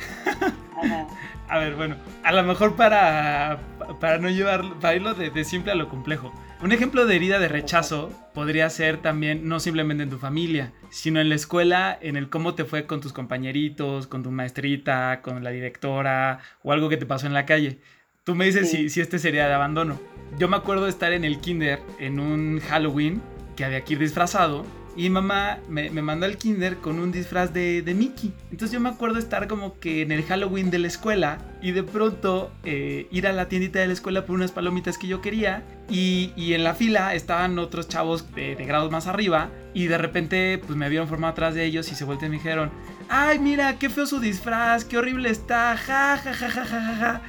[0.78, 1.08] Ajá.
[1.48, 3.60] A ver, bueno, a lo mejor para,
[4.00, 6.34] para no llevar, para irlo de, de simple a lo complejo.
[6.62, 11.20] Un ejemplo de herida de rechazo podría ser también no simplemente en tu familia, sino
[11.20, 15.44] en la escuela, en el cómo te fue con tus compañeritos, con tu maestrita, con
[15.44, 17.80] la directora o algo que te pasó en la calle.
[18.24, 18.78] Tú me dices Sí.
[18.78, 20.00] si, si este sería de abandono.
[20.40, 23.22] Yo me acuerdo de estar en el kinder en un Halloween
[23.56, 27.54] que había que ir disfrazado y mamá me, me mandó al kinder con un disfraz
[27.54, 28.32] de, de Mickey.
[28.52, 31.84] Entonces yo me acuerdo estar como que en el Halloween de la escuela y de
[31.84, 35.64] pronto eh, ir a la tiendita de la escuela por unas palomitas que yo quería
[35.90, 39.98] y, y en la fila estaban otros chavos de, de grados más arriba y de
[39.98, 42.72] repente pues me vieron formado atrás de ellos y se voltearon y me dijeron,
[43.10, 47.22] ay mira, qué feo su disfraz, qué horrible está, ja, ja, ja, ja, ja, ja.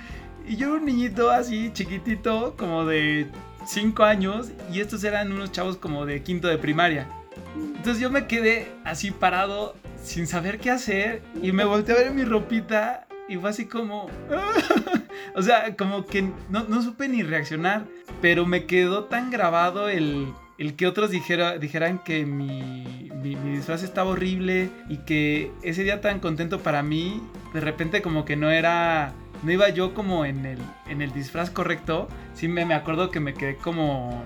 [0.49, 3.27] Y yo era un niñito así chiquitito, como de
[3.67, 7.09] 5 años, y estos eran unos chavos como de quinto de primaria.
[7.57, 12.13] Entonces yo me quedé así parado, sin saber qué hacer, y me volteé a ver
[12.13, 14.09] mi ropita, y fue así como...
[15.35, 17.85] o sea, como que no, no supe ni reaccionar,
[18.21, 23.83] pero me quedó tan grabado el, el que otros dijera, dijeran que mi, mi, disfraz
[23.83, 28.51] estaba horrible y que ese día tan contento para mí, de repente como que no
[28.51, 33.11] era, no iba yo como en el, en el disfraz correcto, sí me, me acuerdo
[33.11, 34.23] que me quedé como,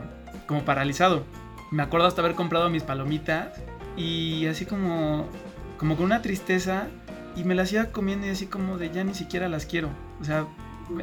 [0.46, 1.24] como paralizado.
[1.70, 3.60] Me acuerdo hasta haber comprado mis palomitas
[3.96, 5.28] y así como,
[5.78, 6.88] como con una tristeza
[7.36, 9.88] y me las iba comiendo y así como de ya ni siquiera las quiero.
[10.20, 10.46] O sea,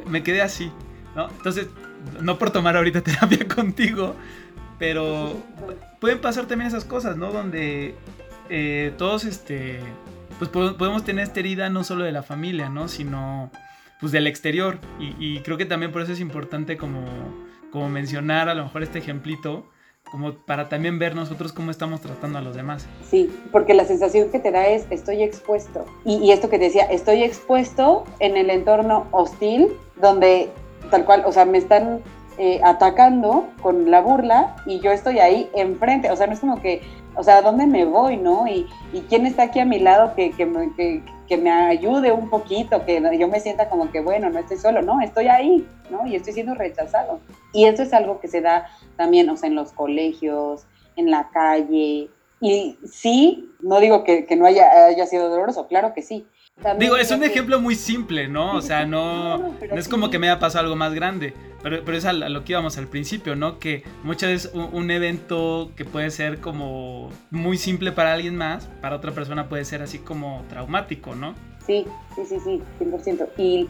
[0.09, 0.71] me, quedé así,
[1.15, 1.29] ¿no?
[1.29, 1.67] Entonces,
[2.21, 4.15] no por tomar ahorita terapia contigo,
[4.79, 5.37] pero
[5.99, 7.31] pueden pasar también esas cosas, ¿no?
[7.31, 7.95] Donde
[8.49, 9.79] eh, todos, este,
[10.37, 12.87] pues po- podemos tener esta herida no solo de la familia, ¿no?
[12.89, 13.51] Sino,
[14.01, 14.79] pues del exterior.
[14.99, 17.05] Y, y creo que también por eso es importante como,
[17.71, 19.65] como mencionar a lo mejor este ejemplito,
[20.11, 22.87] como para también ver nosotros cómo estamos tratando a los demás.
[23.09, 25.85] Sí, porque la sensación que te da es estoy expuesto.
[26.05, 29.69] Y, esto que te decía, estoy expuesto en el entorno hostil,
[30.01, 30.49] donde
[30.89, 32.01] tal cual, o sea, me están
[32.37, 36.11] eh, atacando con la burla y yo estoy ahí enfrente.
[36.11, 36.81] O sea, no es como que,
[37.15, 38.47] o sea, ¿a dónde me voy, no?
[38.47, 42.11] Y, y quién está aquí a mi lado que, que, me, que, que me ayude
[42.11, 45.67] un poquito, que yo me sienta como que, bueno, no estoy solo, no, estoy ahí,
[45.89, 46.05] ¿no?
[46.05, 47.19] Y estoy siendo rechazado.
[47.53, 51.29] Y eso es algo que se da también, o sea, en los colegios, en la
[51.29, 52.09] calle.
[52.39, 56.27] Y sí, no digo que, que no haya, haya sido doloroso, claro que sí.
[56.61, 58.55] También Digo, es un que- ejemplo muy simple, ¿no?
[58.55, 62.05] O sea, no, es como que me haya pasado algo más grande, pero, pero es
[62.05, 63.59] a, a lo que íbamos al principio, ¿no?
[63.59, 68.65] Que muchas veces un, un evento que puede ser como muy simple para alguien más,
[68.81, 71.35] para otra persona puede ser así como traumático, ¿no?
[71.65, 73.27] Sí, sí, sí, sí, 100%.
[73.37, 73.67] Y,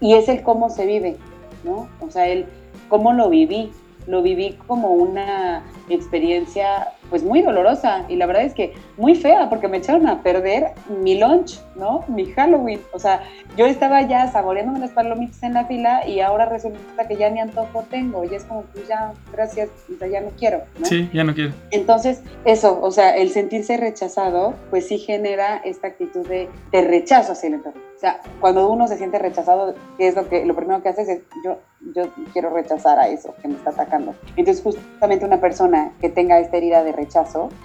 [0.00, 1.16] y es el cómo se vive,
[1.64, 1.88] ¿no?
[2.00, 2.46] O sea, el
[2.88, 3.70] cómo lo viví.
[4.08, 9.48] Lo viví como una experiencia pues muy dolorosa y la verdad es que muy fea
[9.48, 12.04] porque me echaron a perder mi lunch, ¿no?
[12.08, 12.80] Mi Halloween.
[12.92, 13.22] O sea,
[13.56, 17.40] yo estaba ya saboreándome las palomitas en la fila y ahora resulta que ya ni
[17.40, 20.86] antojo tengo y es como pues ya, gracias, o sea, ya no quiero, ¿no?
[20.86, 21.52] Sí, ya no quiero.
[21.70, 27.32] Entonces, eso, o sea, el sentirse rechazado, pues sí genera esta actitud de, de rechazo
[27.32, 27.80] hacia el entorno.
[27.96, 31.08] O sea, cuando uno se siente rechazado, ¿qué es lo que lo primero que haces?
[31.08, 31.58] Es yo,
[31.94, 34.12] yo quiero rechazar a eso que me está atacando.
[34.34, 37.01] Entonces, justamente una persona que tenga esta herida de rechazo,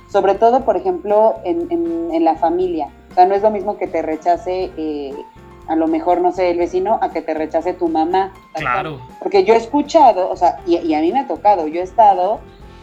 [0.10, 2.90] sobre todo, por ejemplo, en, en- en la familia.
[3.12, 5.14] O sea, no es lo mismo que te rechace, eh,
[5.68, 8.32] a lo mejor, no sé, el vecino, a que te rechace tu mamá.
[8.54, 9.00] Claro.
[9.20, 11.84] Porque yo he escuchado, o sea, y, y a mí me ha tocado, yo he
[11.84, 12.40] estado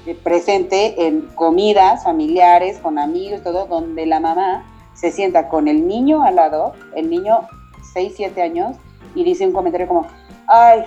[0.07, 5.87] eh, presente en comidas familiares, con amigos, todo, donde la mamá se sienta con el
[5.89, 7.49] niño al lado, el niño
[7.95, 8.77] 6, 7 años,
[9.15, 10.07] y dice un comentario como,
[10.47, 10.83] ay,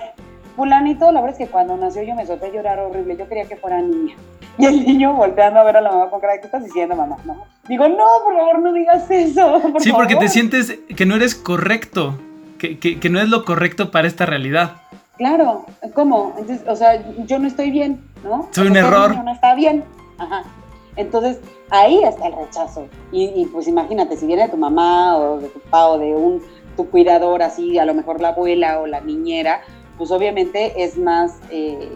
[0.58, 3.44] fulanito, la verdad es que cuando nació yo me solté a llorar horrible, yo quería
[3.44, 4.16] que fuera niña.
[4.58, 6.96] Y el niño volteando a ver a la mamá con cara, de, ¿qué estás diciendo,
[6.96, 7.16] mamá?
[7.24, 7.44] No.
[7.68, 9.60] Digo, no, por favor, no digas eso.
[9.72, 10.28] por Sí, porque te favor".
[10.28, 12.18] sientes que no eres correcto,
[12.58, 14.72] que, que, que no es lo correcto para esta realidad.
[15.16, 16.34] Claro, ¿cómo?
[16.38, 18.48] Entonces, o sea, yo no estoy bien, ¿no?
[18.50, 19.24] Soy un todo error.
[19.24, 19.84] No está bien.
[20.18, 20.42] Ajá.
[20.96, 21.38] Entonces,
[21.70, 22.88] ahí está el rechazo.
[23.12, 26.14] Y, y, pues imagínate, si viene de tu mamá o de tu papá o de
[26.16, 26.42] un
[26.76, 29.60] tu cuidador así, a lo mejor la abuela o la niñera,
[29.98, 31.90] pues obviamente es más eh,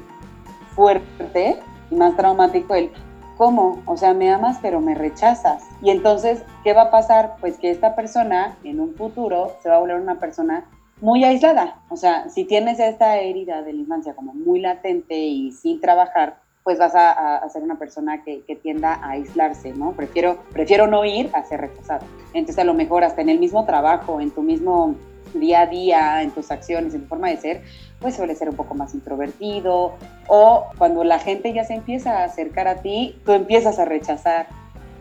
[0.74, 1.56] fuerte
[1.90, 2.90] y más traumático el
[3.36, 3.82] ¿cómo?
[3.86, 5.64] O sea, me amas pero me rechazas.
[5.80, 7.36] Y entonces, ¿qué va a pasar?
[7.40, 10.64] Pues que esta persona en un futuro se va a volver una persona
[11.00, 11.80] muy aislada.
[11.88, 16.36] O sea, si tienes esta herida de la infancia como muy latente y sin trabajar,
[16.62, 19.92] pues vas a, a- ser una persona que, que tienda a aislarse, ¿no?
[19.92, 22.06] Prefiero, prefiero no ir a ser rechazado.
[22.34, 24.94] Entonces, a lo mejor hasta en el mismo trabajo, en tu mismo
[25.34, 27.62] día a día, en tus acciones, en tu forma de ser,
[28.02, 29.94] pues suele ser un poco más introvertido.
[30.28, 34.48] O cuando la gente ya se empieza a acercar a ti, tú empiezas a rechazar.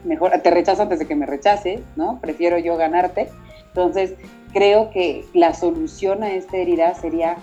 [0.06, 2.20] Mejor, te rechazo antes de que me rechaces, ¿no?
[2.22, 3.30] Prefiero yo ganarte.
[3.68, 4.14] Entonces,
[4.54, 7.38] creo que la solución a esta herida sería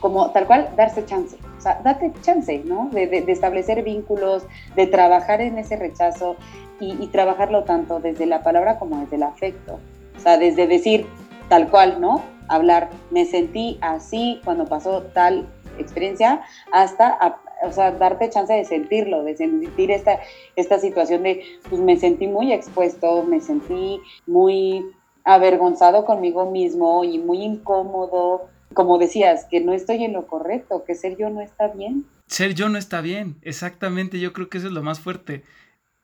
[0.00, 2.88] como tal cual darse chance, o sea, date chance, ¿no?
[2.90, 6.34] De, de- de establecer vínculos, de trabajar en ese rechazo
[6.80, 9.78] y, y trabajarlo tanto desde la palabra como desde el afecto,
[10.16, 11.06] o sea, desde decir
[11.48, 12.20] tal cual, ¿no?
[12.48, 15.46] Hablar, me sentí así cuando pasó tal
[15.78, 20.20] experiencia, hasta, o sea, darte chance de sentirlo, de sentir esta,
[20.56, 24.84] esta situación de, pues me sentí muy expuesto, me sentí muy
[25.24, 30.94] avergonzado conmigo mismo y muy incómodo, como decías, que no estoy en lo correcto, que
[30.94, 32.06] ser yo no está bien.
[32.26, 35.44] Ser yo no está bien, exactamente, yo creo que eso es lo más fuerte.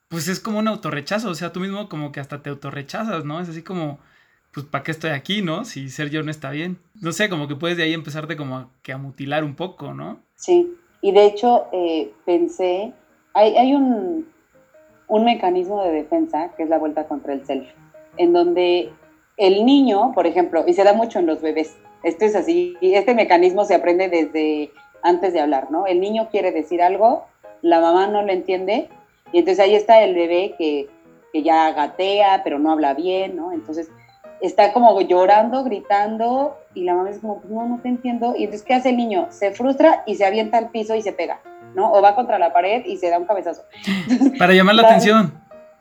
[0.08, 3.40] Pues es como un autorrechazo, o sea, tú mismo como que hasta te autorrechazas, ¿no?
[3.40, 3.98] Es así como,
[4.52, 5.64] pues, ¿para qué estoy aquí, no?
[5.64, 6.78] Si ser yo no está bien.
[7.00, 9.94] No sé, como que puedes de ahí empezarte como a, que a mutilar un poco,
[9.94, 10.20] ¿no?
[10.36, 12.92] Sí, y de hecho eh, pensé,
[13.34, 14.28] hay, hay un,
[15.08, 17.68] un mecanismo de defensa que es la vuelta contra el self,
[18.16, 18.90] en donde
[19.36, 23.14] el niño, por ejemplo, y se da mucho en los bebés, esto es así, este
[23.14, 24.72] mecanismo se aprende desde
[25.02, 25.86] antes de hablar, ¿no?
[25.86, 27.26] El niño quiere decir algo
[27.62, 28.88] la mamá no le entiende
[29.32, 30.88] y entonces ahí está el bebé que,
[31.32, 33.52] que ya gatea, pero no habla bien, ¿no?
[33.52, 33.90] Entonces
[34.40, 38.34] está como llorando, gritando y la mamá es como, no, no te entiendo.
[38.36, 39.26] Y entonces, ¿qué hace el niño?
[39.30, 41.40] Se frustra y se avienta al piso y se pega,
[41.74, 41.92] ¿no?
[41.92, 43.62] O va contra la pared y se da un cabezazo.
[44.38, 45.32] Para llamar la atención.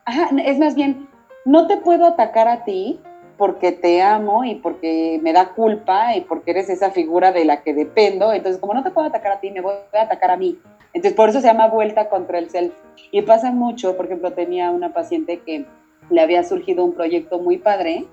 [0.05, 1.07] Ajá, es más bien,
[1.45, 2.99] no te puedo atacar a ti
[3.37, 7.61] porque te amo y porque me da culpa y porque eres esa figura de la
[7.61, 8.33] que dependo.
[8.33, 10.57] Entonces, como no te puedo atacar a ti, me voy a atacar a mí.
[10.93, 12.73] Entonces, por eso se llama vuelta contra el self.
[13.11, 15.65] Y pasa mucho, por ejemplo, tenía una paciente que
[16.09, 18.07] le había surgido un proyecto muy padre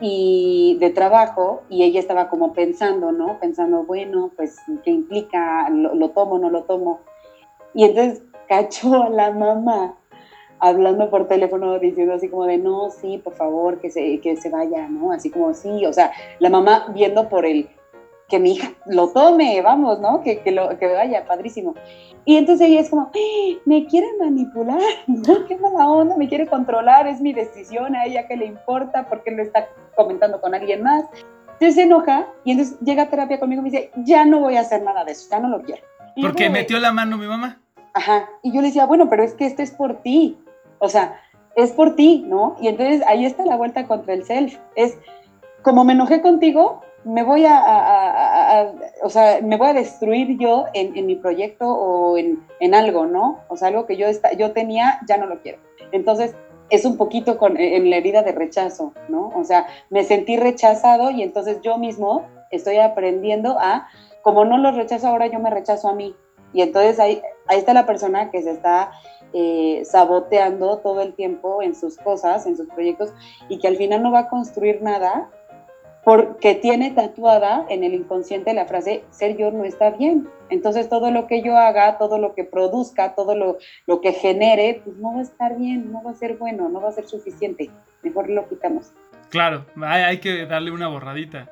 [0.00, 3.38] y de trabajo y ella estaba como pensando, ¿no?
[3.40, 5.68] Pensando, bueno, pues, ¿qué implica?
[5.70, 7.00] ¿Lo, lo tomo, no lo tomo?
[7.74, 9.96] Y entonces cachó a la mamá
[10.60, 14.50] hablando por teléfono diciendo así como de, no, sí, por favor, que se, que se
[14.50, 15.12] vaya, ¿no?
[15.12, 17.68] Así como, sí, o sea, la mamá viendo por el,
[18.28, 20.22] que mi hija lo tome, vamos, ¿no?
[20.22, 21.74] Que, que, lo, que vaya, padrísimo.
[22.24, 25.46] Y entonces ella es como, "Ah, me quiere manipular, ¿no?
[25.46, 29.30] Qué mala onda, me quiere controlar, es mi decisión, a ella qué le importa, porque
[29.30, 31.04] lo está comentando con alguien más.
[31.54, 34.56] Entonces se enoja y entonces llega a terapia conmigo y me dice, ya no voy
[34.56, 35.82] a hacer nada de eso, ya no lo quiero.
[36.14, 37.60] Y yo Porque de, metió la mano mi mamá.
[37.94, 38.28] Ajá.
[38.42, 40.38] Y yo le decía, bueno, pero es que esto es por ti.
[40.78, 41.20] O sea,
[41.56, 42.56] es por ti, ¿no?
[42.60, 44.56] Y entonces ahí está la vuelta contra el self.
[44.76, 44.96] Es
[45.62, 48.72] como me enojé contigo, me voy a,
[49.02, 53.06] o sea, me voy a destruir yo en, en mi proyecto o en, en algo,
[53.06, 53.40] ¿no?
[53.48, 55.58] O sea, algo que yo, esta- yo tenía, ya no lo quiero.
[55.92, 56.34] Entonces,
[56.70, 59.32] es un poquito con, en la herida de rechazo, ¿no?
[59.34, 63.88] O sea, me sentí rechazado y entonces yo mismo estoy aprendiendo a,
[64.22, 66.14] como no lo rechazo ahora, yo me rechazo a mí.
[66.52, 68.90] Y entonces ahí, ahí está la persona que se está
[69.32, 73.12] eh, saboteando todo el tiempo en sus cosas, en sus proyectos,
[73.48, 75.30] y que al final no va a construir nada
[76.08, 80.26] porque tiene tatuada en el inconsciente la frase, ser yo no está bien.
[80.48, 84.80] Entonces todo lo que yo haga, todo lo que produzca, todo lo, lo que genere,
[84.82, 87.06] pues no va a estar bien, no va a ser bueno, no va a ser
[87.06, 87.68] suficiente.
[88.02, 88.90] Mejor lo quitamos.
[89.28, 91.50] Claro, hay, hay que darle una borradita.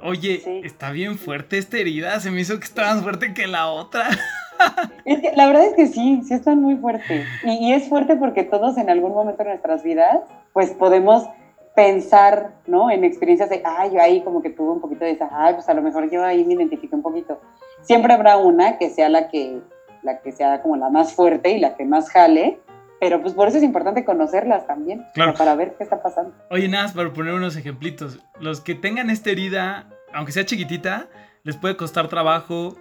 [0.00, 0.60] Oye, Sí.
[0.62, 2.20] está bien fuerte esta herida.
[2.20, 4.04] Se me hizo que está más fuerte que la otra.
[5.04, 7.26] Es que la verdad es que sí, sí están muy fuertes.
[7.44, 10.20] Y, y es fuerte porque todos en algún momento de nuestras vidas,
[10.52, 11.28] pues podemos
[11.78, 12.90] pensar, ¿no?
[12.90, 15.68] En experiencias de, ay, yo ahí como que tuve un poquito de esa, ay, pues
[15.68, 17.40] a lo mejor yo ahí me identifiqué un poquito.
[17.82, 19.60] Siempre habrá una que sea la que,
[20.02, 22.58] la que sea como la más fuerte y la que más jale,
[22.98, 25.34] pero pues por eso es importante conocerlas también, Claro.
[25.34, 26.34] para ver qué está pasando.
[26.50, 28.18] Oye, nada, más para poner unos ejemplitos.
[28.40, 31.06] Los que tengan esta herida, aunque sea chiquitita,
[31.44, 32.74] les puede costar trabajo,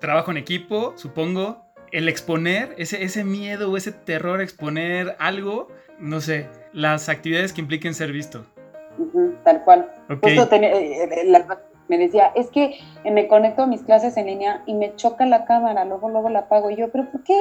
[0.00, 1.62] trabajo en equipo, supongo.
[1.92, 5.68] El exponer, ese, ese miedo o ese terror a exponer algo,
[6.00, 8.44] no sé, las actividades que impliquen ser visto.
[8.98, 9.90] Ujú, tal cual.
[10.10, 10.22] Ok.
[10.22, 14.26] Justo tenía- eh, eh, la- me decía, es que me conecto a mis clases en
[14.26, 16.70] línea y me choca la cámara, luego, luego la apago.
[16.70, 17.36] Y yo, ¿pero por qué?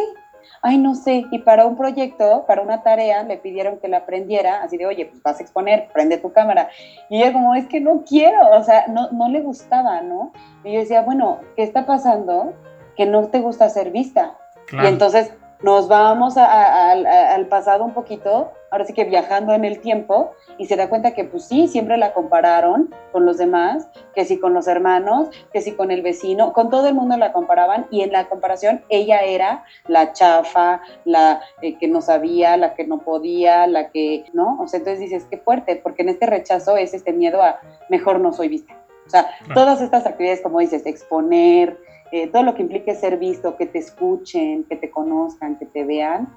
[0.64, 1.26] Ay, no sé.
[1.32, 5.06] Y para un proyecto, para una tarea, le pidieron que la aprendiera, así de, oye,
[5.06, 6.70] pues vas a exponer, prende tu cámara.
[7.10, 10.32] Y ella como, es que no quiero, o sea, no, no le gustaba, ¿no?
[10.64, 12.54] Y yo decía, bueno, ¿qué está pasando?
[12.98, 14.36] Que no te gusta ser vista.
[14.66, 14.88] Claro.
[14.88, 15.32] Y entonces
[15.62, 19.66] nos vamos a- a- al- a- al pasado un poquito, ahora sí que viajando en
[19.66, 23.90] el tiempo, y se da cuenta que pues sí, siempre la compararon con los demás,
[24.16, 27.34] que sí con los hermanos, que sí con el vecino, con todo el mundo la
[27.34, 32.74] comparaban, y en la comparación ella era la chafa, la eh, que no sabía, la
[32.76, 34.58] que no podía, la que, ¿no?
[34.62, 38.20] O sea, entonces dices, qué fuerte, porque en este rechazo es este miedo a mejor
[38.20, 38.74] no soy vista.
[39.06, 41.76] O sea, todas estas actividades, como dices, exponer,
[42.12, 45.86] eh, todo lo que implique ser visto, que te escuchen, que te conozcan, que te
[45.86, 46.28] vean.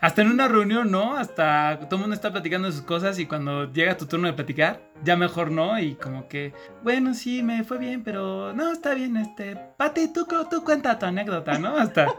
[0.00, 1.16] Hasta en una reunión, ¿no?
[1.16, 4.32] Hasta todo el mundo está platicando de sus cosas y cuando llega tu turno de
[4.34, 5.78] platicar, ya mejor no.
[5.78, 6.52] Y como que,
[6.82, 9.56] bueno, sí, me fue bien, pero no, está bien, este.
[9.76, 11.76] Pati, tú, tú cuenta tu anécdota, ¿no?
[11.76, 12.08] Hasta.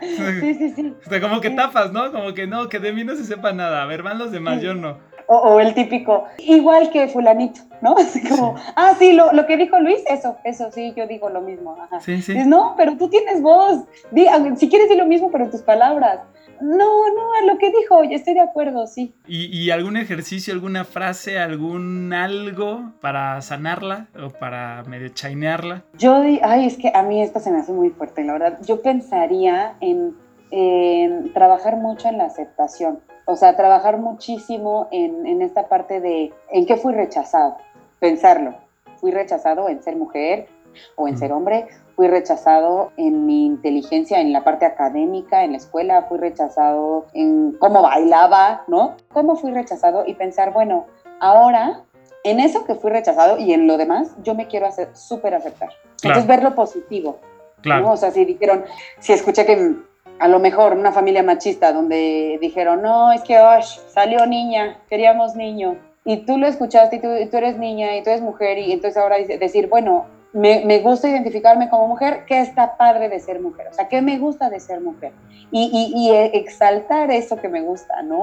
[0.00, 0.94] Sí, sí, sí.
[1.02, 2.10] Hasta como que tapas, ¿no?
[2.10, 3.82] Como que no, que de mí no se sepa nada.
[3.82, 4.66] A ver, van los demás, Sí.
[4.66, 4.98] yo no.
[5.26, 7.94] O, o el típico, igual que fulanito, ¿no?
[7.98, 11.40] Así como, ah, sí, lo, lo que dijo Luis, eso, eso, sí, yo digo lo
[11.40, 11.76] mismo.
[11.80, 12.00] Ajá.
[12.00, 12.32] Sí, sí.
[12.34, 13.84] Dices, no, pero tú tienes voz.
[14.10, 16.20] Di, aunque- si quieres decir lo mismo, pero en tus palabras.
[16.60, 19.12] No, no, a lo que dijo, yo estoy de acuerdo, sí.
[19.26, 25.82] ¿Y, y algún ejercicio, alguna frase, algún algo para sanarla o para medio chainearla?
[25.98, 28.58] Yo, di- ay, es que a mí esto se me hace muy fuerte, la verdad.
[28.64, 30.14] Yo pensaría en,
[30.50, 36.32] en trabajar mucho en la aceptación, o sea, trabajar muchísimo en, en esta parte de
[36.50, 37.56] en qué fui rechazado,
[37.98, 38.54] pensarlo.
[38.96, 40.48] Fui rechazado en ser mujer
[40.96, 45.58] o en ser hombre, fui rechazado en mi inteligencia, en la parte académica, en la
[45.58, 48.96] escuela, fui rechazado en cómo bailaba, ¿no?
[49.12, 50.04] ¿Cómo fui rechazado?
[50.06, 50.86] Y pensar, bueno,
[51.20, 51.84] ahora
[52.24, 55.68] en eso que fui rechazado y en lo demás, yo me quiero hacer súper aceptar.
[55.68, 56.18] Claro.
[56.18, 57.18] Entonces, ver lo positivo.
[57.20, 57.62] ¿no?
[57.62, 57.92] Claro.
[57.92, 58.64] O sea, si dijeron,
[58.98, 59.76] si escuché que
[60.18, 65.34] a lo mejor una familia machista donde dijeron, no, es que osh, salió niña, queríamos
[65.34, 65.76] niño.
[66.04, 69.16] Y tú lo escuchaste y tú, eres niña y tú eres mujer y entonces ahora
[69.18, 73.68] decir, bueno, me, me gusta identificarme como mujer, ¿qué está padre de ser mujer?
[73.68, 75.12] O sea, ¿qué me gusta de ser mujer?
[75.50, 78.22] Y, y, exaltar eso que me gusta, ¿no?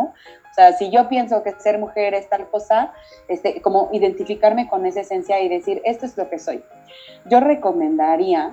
[0.52, 2.92] O sea, si yo pienso que ser mujer es tal cosa,
[3.30, 6.62] este, como identificarme con esa esencia y decir, esto es lo que soy.
[7.26, 8.52] Yo recomendaría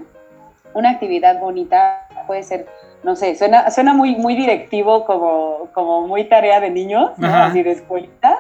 [0.75, 2.67] una actividad bonita, puede ser,
[3.03, 7.27] no sé, suena, suena muy, muy directivo, como, como muy tarea de niños, ¿no?
[7.27, 8.39] Así de escuelita,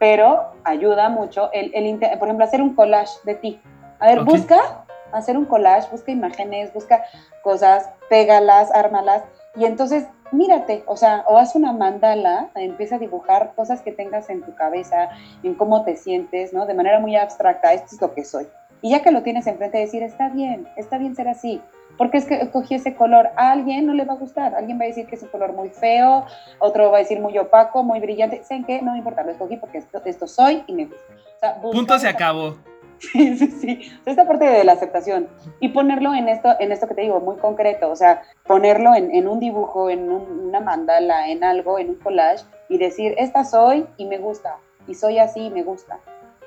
[0.00, 3.60] pero ayuda mucho, el, el, por ejemplo, hacer un collage de ti.
[4.00, 4.24] A ver, Ok.
[4.24, 7.04] busca hacer un collage, busca imágenes, busca
[7.44, 9.22] cosas, pégalas, ármalas,
[9.54, 14.28] y entonces mírate, o sea, o haz una mandala, empieza a dibujar cosas que tengas
[14.28, 15.10] en tu cabeza,
[15.44, 16.66] en cómo te sientes, ¿no?
[16.66, 18.48] De manera muy abstracta, esto es lo que soy.
[18.82, 21.62] Y ya que lo tienes enfrente, decir, está bien, está bien ser así.
[21.98, 23.30] Porque es que escogí ese color.
[23.36, 24.54] A alguien no le va a gustar.
[24.54, 26.24] Alguien va a decir que es un color muy feo,
[26.58, 28.42] otro va a decir muy opaco, muy brillante.
[28.44, 28.82] ¿Saben qué?
[28.82, 31.02] No me importa, lo escogí porque esto, esto soy y me gusta.
[31.36, 32.56] O sea, Punto se acabó.
[32.98, 33.92] Sí, sí, sí.
[34.00, 35.28] O sea, esta parte de la aceptación
[35.60, 39.14] y ponerlo en esto, en esto que te digo, muy concreto, o sea, ponerlo en,
[39.14, 43.44] en un dibujo, en un- una mandala, en algo, en un collage y decir, esta
[43.44, 44.56] soy y me gusta,
[44.88, 45.98] y soy así y me gusta.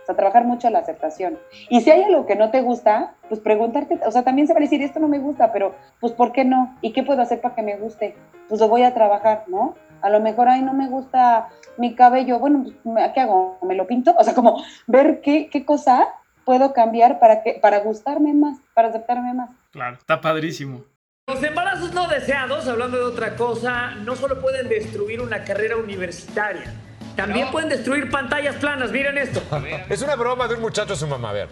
[0.10, 1.38] Sea, trabajar mucho la aceptación.
[1.70, 4.60] Y si hay algo que no te gusta, pues preguntarte, o sea, también se va
[4.60, 6.76] a decir, esto no me gusta, pero pues ¿por qué no?
[6.82, 8.16] ¿Y qué puedo hacer para que me guste?
[8.48, 9.76] Pues lo voy a trabajar, ¿no?
[10.02, 13.60] A lo mejor, ay, no me gusta mi cabello, bueno, pues, ¿qué hago?
[13.62, 14.16] ¿Me lo pinto?
[14.18, 16.08] O sea, como ver qué, qué cosa
[16.44, 19.52] puedo cambiar para, que, para gustarme más, para aceptarme más.
[19.70, 20.86] Claro, está padrísimo.
[21.28, 26.74] Los embarazos no deseados, hablando de otra cosa, no solo pueden destruir una carrera universitaria,
[27.22, 28.92] también pueden destruir pantallas planas.
[28.92, 29.42] Miren esto.
[29.90, 31.50] Es una broma de un muchacho a su mamá, a ver.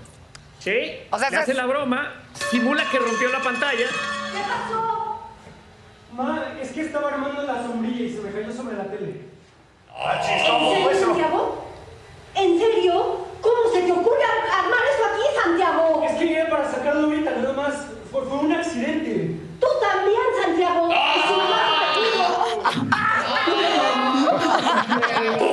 [0.59, 0.97] ¿Sí?
[1.11, 2.13] O sea, Le hace es- la broma,
[2.51, 3.86] simula que rompió la pantalla.
[6.13, 9.22] Ma, es que estaba armando la sombrilla y se me cayó sobre la tele.
[9.97, 11.65] ¿En serio, Santiago?
[12.36, 13.28] ¿En serio?
[13.41, 16.03] ¿Cómo se te ocurre ar- armar eso aquí, Santiago?
[16.03, 17.74] Es que llegué para sacarlo ahorita, nada más.
[18.11, 19.39] Fue, fue un accidente.
[19.59, 20.89] Tú también, Santiago.
[20.89, 20.93] Y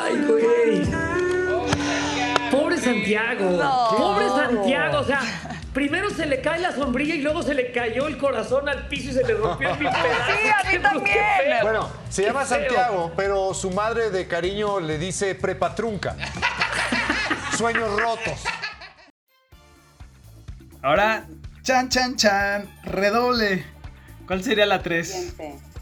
[0.00, 0.82] ¡Ay, güey!
[2.50, 3.96] Pobre Santiago.
[3.96, 4.98] Pobre Santiago.
[4.98, 5.20] O sea,
[5.72, 9.10] primero se le cae la sombrilla y luego se le cayó el corazón al piso
[9.10, 10.12] y se le rompió en mil pedazos.
[10.42, 11.16] Sí, a mí también.
[11.62, 12.44] Bueno, se llama.
[12.44, 16.16] Santiago, pero su madre de cariño le dice prepatrunca.
[17.56, 18.44] Sueños rotos.
[20.82, 21.26] Ahora,
[21.62, 23.64] chan, chan, chan, redoble.
[24.26, 25.12] ¿Cuál sería la 3?
[25.12, 25.72] Fíjense.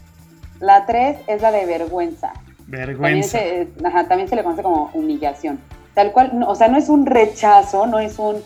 [0.59, 2.33] La tres es la de vergüenza.
[2.71, 3.37] También Vergüenza.
[3.37, 5.59] se, ajá, también se le conoce como humillación.
[5.93, 8.37] Tal cual, no, o sea, no es un rechazo, no es un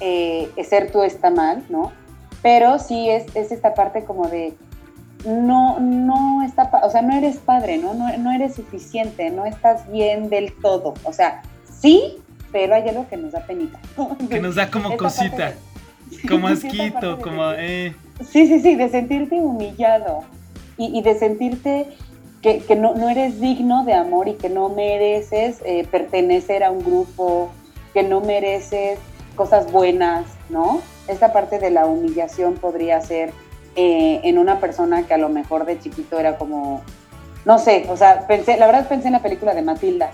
[0.00, 1.92] eh, ser tú está mal, ¿no?
[2.42, 4.54] Pero sí es, es esta parte como de
[5.24, 7.94] no, no está, o sea, no eres padre, ¿no?
[7.94, 8.16] ¿no?
[8.18, 10.94] No eres suficiente, no estás bien del todo.
[11.04, 11.42] O sea,
[11.80, 12.18] sí,
[12.52, 13.78] pero hay algo que nos da penita.
[14.30, 15.50] Que nos da como cosita.
[15.50, 15.66] de-
[16.28, 17.92] Como asquito, como, eh.
[18.30, 20.22] Sí, sí, sí, de sentirte humillado
[20.78, 21.88] y, y de sentirte
[22.46, 26.70] que, que no, no eres digno de amor y que no mereces eh, pertenecer a
[26.70, 27.50] un grupo,
[27.92, 29.00] que no mereces
[29.34, 30.80] cosas buenas, ¿no?
[31.08, 33.32] Esta parte de la humillación podría ser
[33.74, 36.84] eh, en una persona que a lo mejor de chiquito era como,
[37.44, 40.12] no sé, o sea, pensé, la verdad pensé en la película de Matilda.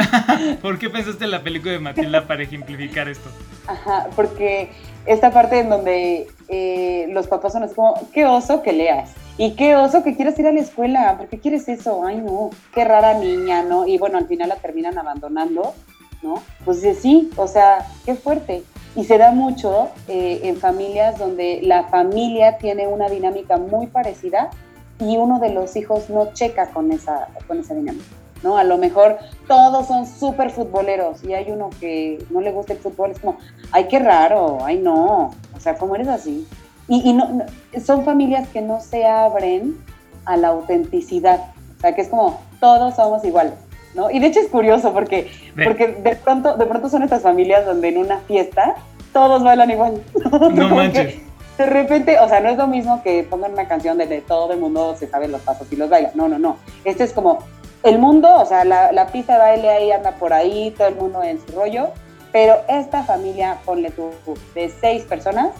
[0.60, 3.30] ¿Por qué pensaste en la película de Matilda para ejemplificar esto?
[3.68, 4.72] Ajá, porque
[5.06, 9.10] esta parte en donde eh, los papás son así como, qué oso que leas.
[9.36, 11.16] Y qué oso que quieras ir a la escuela.
[11.16, 12.04] ¿Por qué quieres eso?
[12.04, 13.86] Ay, no, qué rara niña, ¿no?
[13.86, 15.74] Y bueno, al final la terminan abandonando,
[16.22, 16.42] ¿no?
[16.64, 18.64] Pues sí, o sea, qué fuerte.
[18.96, 24.50] Y se da mucho eh, en familias donde la familia tiene una dinámica muy parecida
[24.98, 28.06] y uno de los hijos no checa con esa, con esa dinámica.
[28.42, 28.56] ¿No?
[28.58, 32.78] A lo mejor todos son súper futboleros y hay uno que no le gusta el
[32.78, 33.36] fútbol, es como,
[33.72, 36.46] ay, qué raro, ay, no, o sea, ¿cómo eres así?
[36.88, 37.44] Y, y no, no-
[37.84, 39.76] son familias que no se abren
[40.24, 41.40] a la autenticidad,
[41.76, 43.54] o sea, que es como, todos somos iguales,
[43.94, 44.10] ¿no?
[44.10, 45.30] Y de hecho es curioso porque,
[45.64, 48.74] porque de, pronto, de pronto son estas familias donde en una fiesta
[49.12, 50.02] todos bailan igual.
[50.54, 51.16] No manches.
[51.56, 54.52] De repente, o sea, no es lo mismo que pongan una canción de, de todo
[54.52, 56.12] el mundo se sabe los pasos y los baila.
[56.14, 56.56] No, no, no.
[56.84, 57.40] Este es como
[57.82, 60.96] el mundo, o sea, la, la pista de baile ahí anda por ahí, todo el
[60.96, 61.88] mundo en su rollo,
[62.32, 64.10] pero esta familia, ponle tú,
[64.54, 65.50] de seis personas,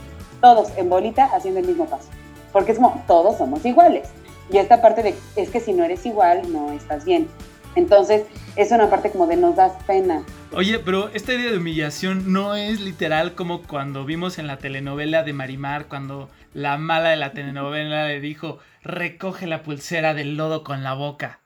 [0.41, 2.09] todos en bolita haciendo el mismo paso.
[2.53, 4.09] Porque es como, todos somos iguales.
[4.51, 7.29] Y esta parte de, es que si no eres igual, no estás bien.
[7.75, 8.25] Entonces,
[8.57, 12.55] es una parte como de nos das pena, Oye, pero esta idea de humillación no
[12.55, 17.33] es literal como cuando vimos en la telenovela de Marimar, cuando la mala de la
[17.33, 21.41] telenovela le dijo, recoge la pulsera del lodo con la boca.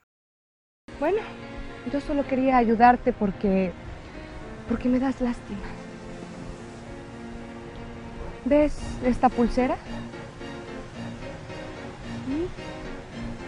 [1.02, 1.18] Bueno,
[1.92, 3.72] yo solo quería ayudarte porque.
[4.68, 5.58] porque me das lástima.
[8.44, 9.74] ¿Ves esta pulsera?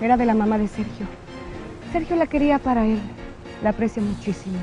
[0.02, 1.06] Era de la mamá de Sergio.
[1.92, 2.98] Sergio la quería para él.
[3.62, 4.58] La aprecia muchísimo.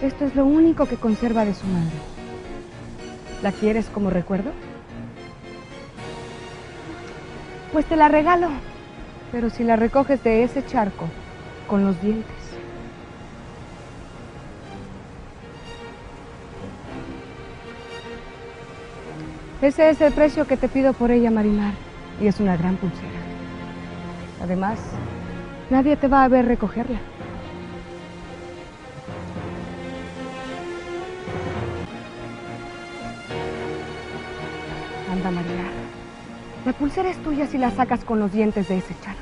[0.00, 1.94] Esto es lo único que conserva de su madre.
[3.40, 4.50] ¿La quieres como recuerdo?
[7.72, 8.50] Pues te la regalo.
[9.32, 11.08] Pero si la recoges de ese charco,
[11.66, 12.36] con los dientes.
[19.62, 21.72] Ese es el precio que te pido por ella, Marimar.
[22.20, 23.08] Y es una gran pulsera.
[24.42, 24.78] Además,
[25.70, 26.98] nadie te va a ver recogerla.
[35.10, 35.72] Anda, Marimar.
[36.66, 39.21] La pulsera es tuya si la sacas con los dientes de ese charco.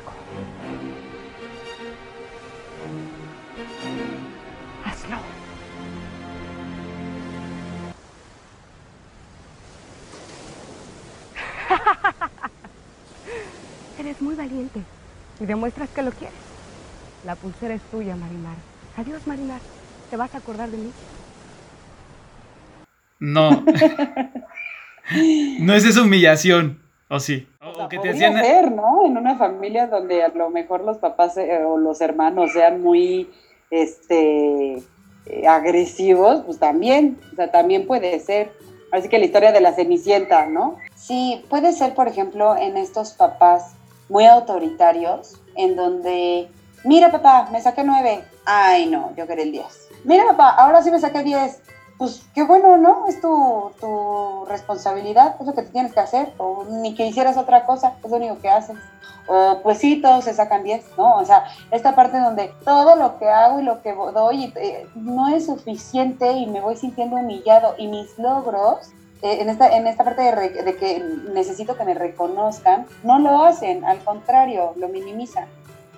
[15.50, 16.38] Demuestras que lo quieres.
[17.24, 18.54] La pulsera es tuya, Marimar.
[18.96, 19.60] Adiós, Marimar.
[20.08, 20.92] ¿Te vas a acordar de mí?
[23.18, 23.50] No.
[25.60, 26.80] no es esa humillación.
[27.08, 27.48] ¿O sí?
[27.60, 28.44] O, que te Podría hacían.
[28.44, 29.04] ser, ¿no?
[29.04, 33.28] En una familia donde a lo mejor los papás eh, o los hermanos sean muy
[33.70, 34.74] este
[35.26, 38.52] eh, agresivos, pues también, o sea, también puede ser.
[38.92, 40.76] Así que la historia de la Cenicienta, ¿no?
[40.94, 43.74] Sí, puede ser, por ejemplo, en estos papás
[44.10, 46.50] muy autoritarios, en donde,
[46.84, 48.22] mira papá, me saqué nueve.
[48.44, 49.64] Ay, no, yo quería el 10.
[50.04, 51.62] Mira papá, ahora sí me saqué 10.
[51.96, 53.06] Pues qué bueno, ¿no?
[53.06, 56.32] Es tu, tu responsabilidad, es lo que te tienes que hacer.
[56.38, 58.76] O ni que hicieras otra cosa, es lo único que haces.
[59.26, 61.16] O pues sí, todos se sacan 10, ¿no?
[61.16, 65.28] O sea, esta parte donde todo lo que hago y lo que doy eh, no
[65.28, 68.90] es suficiente y me voy sintiendo humillado y mis logros
[69.22, 71.00] en, esta, en esta parte de, de que
[71.32, 75.46] necesito que me reconozcan, no lo hacen, al contrario, lo minimizan.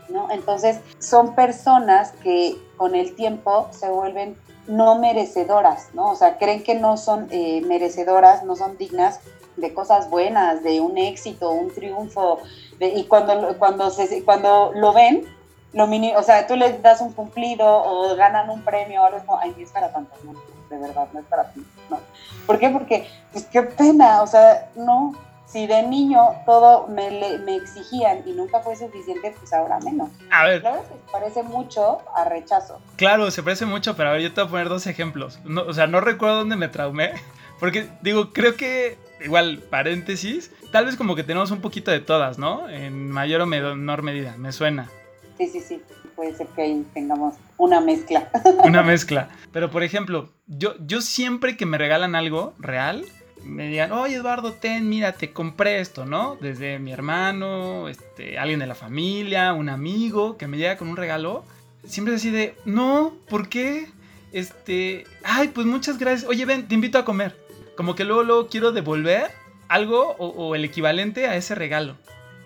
[0.09, 0.31] ¿no?
[0.31, 6.11] Entonces, son personas que con el tiempo se vuelven no merecedoras, ¿no?
[6.11, 9.21] O sea, creen que no son eh, merecedoras, no son dignas
[9.57, 12.39] de cosas buenas, de un éxito, un triunfo,
[12.79, 15.25] de- y cuando, cuando, se, cuando lo ven,
[15.73, 19.19] lo mini, o sea, tú les das un cumplido o ganan un premio o algo,
[19.19, 20.33] es como, ay, es para tanto, no,
[20.73, 22.01] de verdad, no es para ti, no.
[22.47, 22.71] ¿Por qué?
[22.71, 25.15] Porque, pues qué pena, o sea, no,
[25.47, 30.09] si de niño todo me, le- me exigían y nunca fue suficiente, pues ahora menos.
[30.31, 30.57] A ver.
[30.57, 32.81] Es que parece mucho a rechazo.
[32.97, 35.39] Claro, se parece mucho, pero a ver, yo te voy a poner dos ejemplos.
[35.45, 37.13] No, o sea, no recuerdo dónde me traumé.
[37.61, 42.39] Porque, digo, creo que, igual, paréntesis, tal vez como que tenemos un poquito de todas,
[42.39, 42.69] ¿no?
[42.69, 44.91] En mayor o menor medida, me suena.
[45.39, 45.83] Sí, sí, sí,
[46.15, 48.31] puede ser que ahí tengamos una mezcla.
[48.65, 49.29] Una mezcla.
[49.53, 53.05] Pero, por ejemplo, yo, yo siempre que me regalan algo real,
[53.45, 56.37] me digan, oye Eduardo, ten, mira, te compré esto, ¿no?
[56.41, 60.97] Desde mi hermano, este, alguien de la familia, un amigo que me llega con un
[60.97, 61.45] regalo.
[61.85, 63.89] Siempre es así de, no, ¿por qué?
[64.33, 66.29] Este, ay, pues muchas gracias.
[66.29, 67.37] Oye, ven, te invito a comer.
[67.77, 69.31] Como que luego, luego quiero devolver
[69.69, 71.97] algo o, o el equivalente a ese regalo.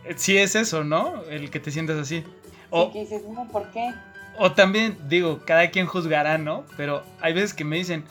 [0.05, 1.23] Eh, Sí es eso, ¿no?
[1.29, 2.25] El que te sientas así.
[2.71, 3.93] O, Y que dices, no, ¿por qué?
[4.39, 6.65] o también, digo, cada quien juzgará, ¿no?
[6.77, 8.05] Pero hay veces que me dicen,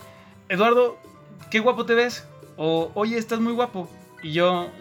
[0.49, 0.97] Eduardo,
[1.51, 2.27] qué guapo te ves.
[2.57, 3.89] O, oye, estás muy guapo.
[4.23, 4.71] Y yo,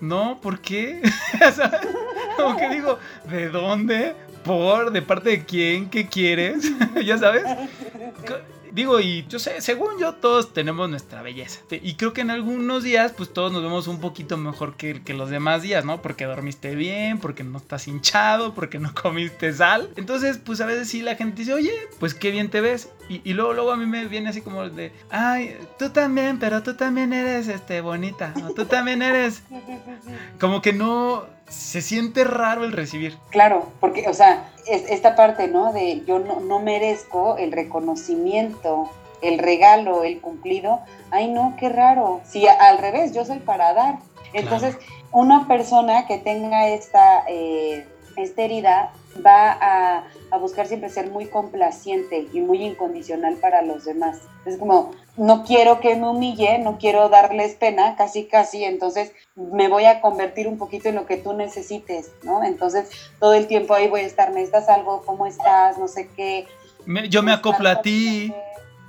[0.00, 1.02] no, ¿por qué?
[2.36, 4.14] Como que digo, ¿de dónde?
[4.44, 4.92] ¿Por?
[4.92, 5.88] ¿De parte de quién?
[5.90, 6.70] ¿Qué quieres?
[7.04, 7.44] ¿Ya sabes?
[8.72, 11.60] Digo, y yo sé, según yo, todos tenemos nuestra belleza.
[11.70, 15.12] Y creo que en algunos días, pues todos nos vemos un poquito mejor que, que
[15.12, 16.00] los demás días, ¿no?
[16.00, 19.90] Porque dormiste bien, porque no estás hinchado, porque no comiste sal.
[19.96, 22.88] Entonces, pues a veces sí la gente dice, oye, pues qué bien te ves.
[23.08, 26.62] Y, y luego, luego a mí me viene así como de, ay, tú también, pero
[26.62, 28.32] tú también eres, este, bonita.
[28.56, 29.42] Tú también eres.
[30.40, 33.18] Como que no, se siente raro el recibir.
[33.30, 35.72] Claro, porque, o sea, es, esta parte, ¿no?
[35.72, 38.90] De yo no, no merezco el reconocimiento,
[39.20, 40.80] el regalo, el cumplido.
[41.10, 42.20] Ay, no, qué raro.
[42.24, 43.98] Si al revés, yo soy para dar.
[44.32, 44.76] Entonces,
[45.12, 47.86] una persona que tenga esta, eh,
[48.16, 48.92] esta herida
[49.24, 54.20] va a, a buscar siempre ser muy complaciente y muy incondicional para los demás.
[54.46, 59.68] Es como, no quiero que me humille, no quiero darles pena, casi, casi, entonces me
[59.68, 62.42] voy a convertir un poquito en lo que tú necesites, ¿no?
[62.42, 62.90] Entonces,
[63.20, 65.02] todo el tiempo ahí voy a estar, ¿necesitas algo?
[65.04, 65.78] ¿Cómo estás?
[65.78, 66.46] No sé qué.
[66.86, 68.32] Me- yo me acoplo a ti.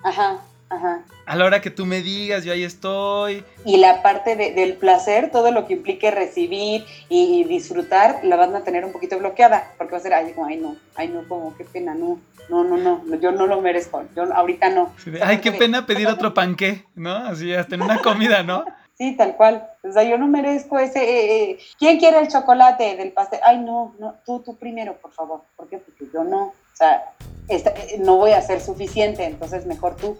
[0.03, 0.41] Ajá,
[0.75, 1.03] ajá.
[1.25, 3.43] A la hora que tú me digas, yo ahí estoy.
[3.65, 8.55] Y la parte de- del placer, todo lo que implique recibir y, disfrutar, la van
[8.55, 11.27] a tener un poquito bloqueada, porque va a ser, ay, como, ay, no, ay, no,
[11.27, 12.19] como, qué pena, no,
[12.49, 14.93] no, no, no, yo no lo merezco, yo ahorita no.
[15.21, 17.15] Ay, qué pena pedir otro panqué, ¿no?
[17.15, 18.65] Así, hasta en una comida, ¿no?
[18.95, 19.67] Sí, tal cual.
[19.83, 20.99] O sea, yo no merezco ese.
[21.03, 23.39] eh, eh, ¿Quién quiere el chocolate del pastel?
[23.43, 25.41] Ay, no, no, tú, tú primero, por favor.
[25.55, 25.79] ¿Por qué?
[25.79, 26.43] Porque yo no.
[26.43, 27.03] O sea,
[27.47, 30.19] esta- eh, no voy a ser suficiente, entonces mejor tú.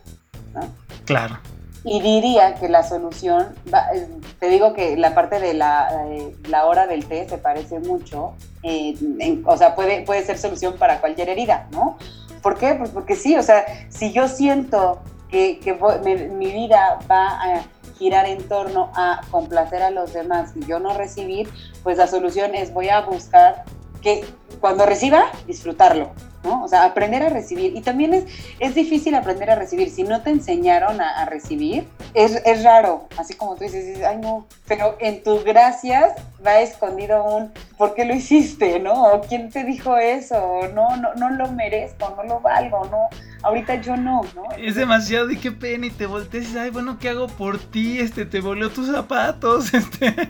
[0.53, 0.61] ¿No?
[1.05, 1.39] Claro.
[1.85, 4.07] Y diría que la solución, va- eh,
[4.39, 8.35] te digo que la parte de la, eh, la hora del té se parece mucho,
[8.63, 11.97] eh, en- o sea, puede, puede ser solución para cualquier herida, ¿no?
[12.41, 12.75] ¿Por qué?
[12.75, 17.27] Pues porque sí, o sea, si yo siento que, que voy- me- mi vida va
[17.41, 17.61] a
[17.97, 21.49] girar en torno a complacer a los demás y yo no recibir,
[21.83, 23.63] pues la solución es voy a buscar
[24.01, 24.25] que
[24.59, 26.11] cuando reciba, disfrutarlo,
[26.43, 26.63] ¿no?
[26.63, 27.75] O sea, aprender a recibir.
[27.75, 28.25] Y también es,
[28.59, 29.89] es difícil aprender a recibir.
[29.89, 33.07] Si no te enseñaron a, a recibir, es, es raro.
[33.17, 36.13] Así como tú dices, ay no, pero en tus gracias
[36.45, 38.79] va escondido un, ¿por qué lo hiciste?
[38.79, 39.13] ¿No?
[39.13, 40.35] ¿O quién te dijo eso?
[40.35, 43.09] ¿O No, no, no lo merezco, no lo valgo, no.
[43.43, 44.43] Ahorita yo no, ¿no?
[44.57, 47.59] Es demasiado y qué pena y te volteas y dices, ay, bueno, ¿qué hago por
[47.59, 47.99] ti?
[47.99, 50.29] Este, te volvió tus zapatos, este.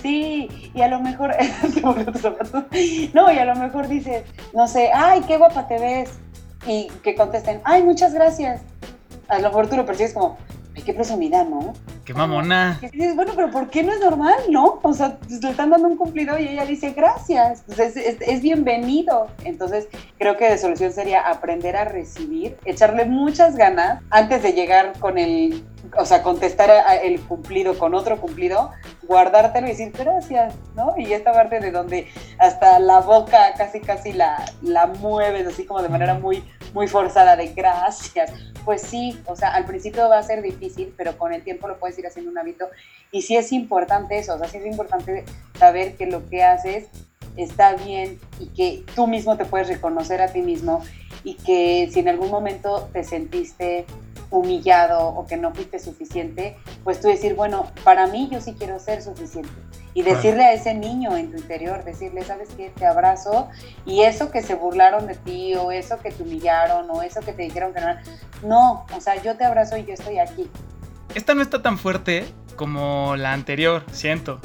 [0.00, 1.34] Sí, y a lo mejor,
[1.74, 2.64] te volvió tus zapatos.
[3.12, 4.24] no, y a lo mejor dices,
[4.54, 6.10] no sé, ay, qué guapa te ves.
[6.66, 8.60] Y que contesten, ay, muchas gracias.
[9.28, 10.36] A lo mejor tú lo percibes como,
[10.76, 11.72] ay, qué presumida, ¿no?
[12.04, 12.78] Qué mamona.
[12.82, 14.80] Y dices, bueno, pero ¿por qué no es normal, no?
[14.82, 18.16] O sea, pues, le están dando un cumplido y ella dice gracias, pues es, es-
[18.20, 19.28] es bienvenido.
[19.44, 19.88] Entonces,
[20.18, 25.18] creo que de solución sería aprender a recibir, echarle muchas ganas antes de llegar con
[25.18, 25.62] el,
[25.96, 28.70] o sea, contestar a- el cumplido con otro cumplido,
[29.02, 30.94] guardártelo y decir gracias, ¿no?
[30.96, 32.08] Y esta parte de donde
[32.38, 37.36] hasta la boca casi, casi la, la mueves así como de manera muy, muy forzada
[37.36, 38.32] de gracias.
[38.64, 41.78] Pues sí, o sea, al principio va a ser difícil, pero con el tiempo lo
[41.78, 42.66] puedes ir haciendo un hábito.
[43.10, 45.24] Y sí es importante eso, o sea, sí es importante
[45.58, 46.88] saber que lo que haces
[47.36, 50.82] está bien y que tú mismo te puedes reconocer a ti mismo
[51.24, 53.86] y que si en algún momento te sentiste
[54.30, 58.78] humillado o que no fuiste suficiente, pues tú decir, bueno, para mí yo sí quiero
[58.78, 59.50] ser suficiente.
[59.94, 62.70] Y decirle a ese niño en tu interior, decirle, ¿sabes qué?
[62.70, 63.48] Te abrazo
[63.84, 67.32] y eso que se burlaron de ti o eso que te humillaron o eso que
[67.32, 67.96] te dijeron que no,
[68.42, 70.48] no, o sea, yo te abrazo y yo estoy aquí.
[71.14, 74.40] Esta no está tan fuerte como la anterior, siento.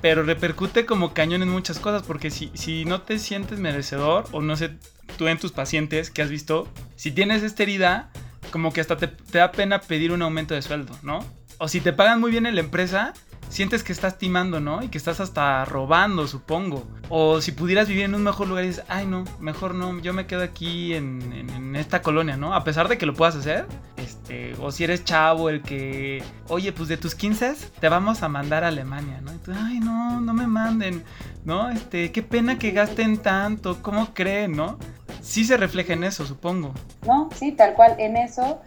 [0.00, 2.02] Pero repercute como cañón en muchas cosas.
[2.02, 4.70] Porque si, si no te sientes merecedor, o no sé,
[5.16, 8.10] tú en tus pacientes que has visto, si tienes esta herida,
[8.50, 11.24] como que hasta te, te da pena pedir un aumento de sueldo, ¿no?
[11.58, 13.14] O si te pagan muy bien en la empresa,
[13.48, 14.82] sientes que estás timando, ¿no?
[14.82, 16.86] Y que estás hasta robando, supongo.
[17.08, 20.12] O si pudieras vivir en un mejor lugar y dices, ay no, mejor no, yo
[20.12, 22.54] me quedo aquí en, esta colonia, ¿no?
[22.54, 23.66] A pesar de que lo puedas hacer.
[23.96, 28.28] Este, o si eres chavo, el que, oye, pues de tus 15 te vamos a
[28.28, 29.32] mandar a Alemania, ¿no?
[29.54, 31.04] Ay no, no me manden,
[31.44, 31.70] ¿no?
[31.70, 34.78] Este, qué pena que gasten tanto, ¿cómo creen, no?
[35.20, 36.72] Sí se refleja en eso, supongo.
[37.06, 37.28] ¿no?
[37.34, 38.60] Sí, tal cual, en eso.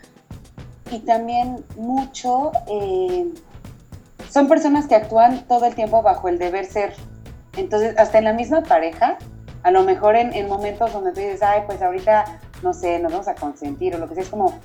[0.92, 3.32] Y también mucho, eh,
[4.30, 6.94] son personas que actúan todo el tiempo bajo el deber ser.
[7.58, 9.18] Entonces, hasta en la misma pareja,
[9.64, 13.12] a lo mejor en, en momentos donde tú dices, ay, pues ahorita, no sé, nos
[13.12, 14.60] vamos a consentir o lo que sea, es como,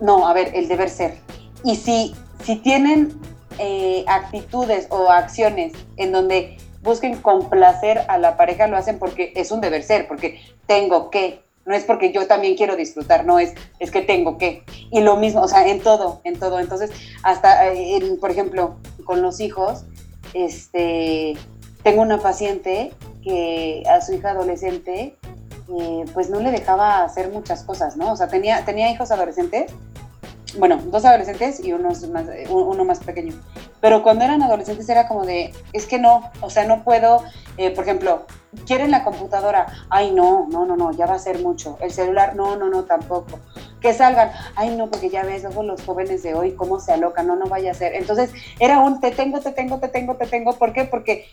[0.00, 1.18] no, a ver, el deber ser.
[1.64, 3.18] Y si, si tienen
[3.58, 9.50] eh, actitudes o acciones en donde busquen complacer a la pareja, lo hacen porque es
[9.50, 13.54] un deber ser, porque tengo que, no es porque yo también quiero disfrutar, no es,
[13.80, 14.62] es que tengo que.
[14.92, 16.60] Y lo mismo, o sea, en todo, en todo.
[16.60, 16.92] Entonces,
[17.24, 19.84] hasta, eh, en, por ejemplo, con los hijos,
[20.34, 21.36] este,
[21.82, 22.92] tengo una paciente
[23.24, 25.16] que a su hija adolescente,
[25.80, 28.12] eh, pues no le dejaba hacer muchas cosas, ¿no?
[28.12, 29.72] O sea, tenía, tenía hijos adolescentes,
[30.58, 33.34] bueno, dos adolescentes y unos más, eh, uno más pequeño.
[33.80, 37.22] Pero cuando eran adolescentes era como de, es que no, o sea, no puedo,
[37.56, 38.26] eh, por ejemplo,
[38.66, 41.78] quieren la computadora, ay no, no, no, no, ya va a ser mucho.
[41.80, 43.38] El celular, no, no, no, tampoco.
[43.80, 47.26] Que salgan, ay no, porque ya ves, luego los jóvenes de hoy, cómo se alocan,
[47.26, 47.94] no, no vaya a ser.
[47.94, 50.52] Entonces era un te tengo, te tengo, te tengo, te tengo.
[50.54, 50.84] ¿Por qué?
[50.84, 51.26] Porque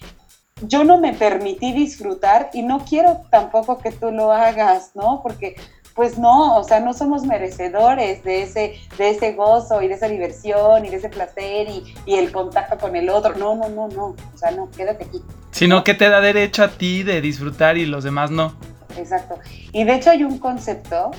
[0.61, 5.21] yo no me permití disfrutar y no quiero tampoco que tú lo hagas, ¿no?
[5.21, 5.55] Porque
[5.95, 10.09] pues no, o sea, no somos merecedores de ese, de ese gozo y de esa
[10.09, 13.33] diversión y de ese placer y, y el contacto con el otro.
[13.35, 15.21] No, no, no, no, o sea, no, quédate aquí.
[15.51, 18.53] Sino que te da derecho a ti de disfrutar y los demás no.
[18.97, 19.39] Exacto.
[19.71, 21.11] Y de hecho hay un concepto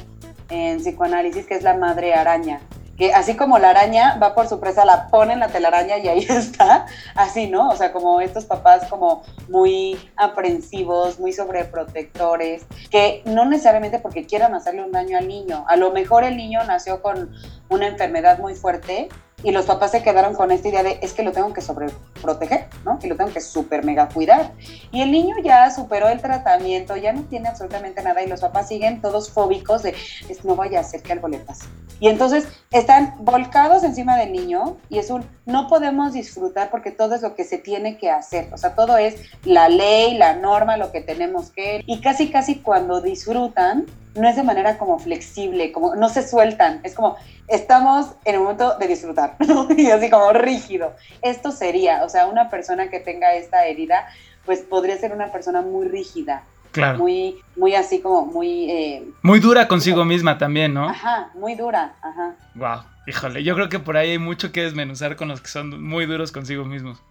[0.50, 2.60] en psicoanálisis que es la madre araña,
[2.96, 6.08] que así como la araña va por su presa, la pone en la telaraña y
[6.08, 7.68] ahí está, así, ¿no?
[7.68, 14.54] O sea, como estos papás como muy aprensivos, muy sobreprotectores, que no necesariamente porque quieran
[14.54, 17.30] hacerle un daño al niño, a lo mejor el niño nació con
[17.68, 19.08] una enfermedad muy fuerte
[19.42, 22.68] y los papás se quedaron con esta idea de es que lo tengo que sobreproteger,
[22.84, 22.98] ¿no?
[22.98, 24.52] Que lo tengo que super mega cuidar.
[24.90, 28.68] Y el niño ya superó el tratamiento, ya no tiene absolutamente nada y los papás
[28.68, 29.94] siguen todos fóbicos de
[30.42, 31.66] no vaya a hacer que algo le pase.
[31.98, 37.14] Y entonces están volcados encima del niño y es un no podemos disfrutar porque todo
[37.14, 38.48] es lo que se tiene que hacer.
[38.52, 41.82] O sea, todo es la ley, la norma, lo que tenemos que.
[41.86, 43.86] Y casi, casi cuando disfrutan,
[44.16, 46.80] no es de manera como flexible, como no se sueltan.
[46.82, 47.16] Es como
[47.48, 49.68] estamos en el momento de disfrutar, ¿no?
[49.76, 50.94] y así como rígido.
[51.22, 54.06] Esto sería, o sea, una persona que tenga esta herida,
[54.44, 56.42] pues podría ser una persona muy rígida.
[56.72, 56.98] Claro.
[56.98, 58.70] Muy, muy así como muy...
[58.70, 60.88] eh, Muy dura consigo misma también, ¿no?
[60.90, 62.34] Ajá, muy dura, ajá.
[62.54, 65.82] Wow, híjole, yo creo que por ahí hay mucho que desmenuzar con los que son
[65.82, 67.02] muy duros consigo mismos.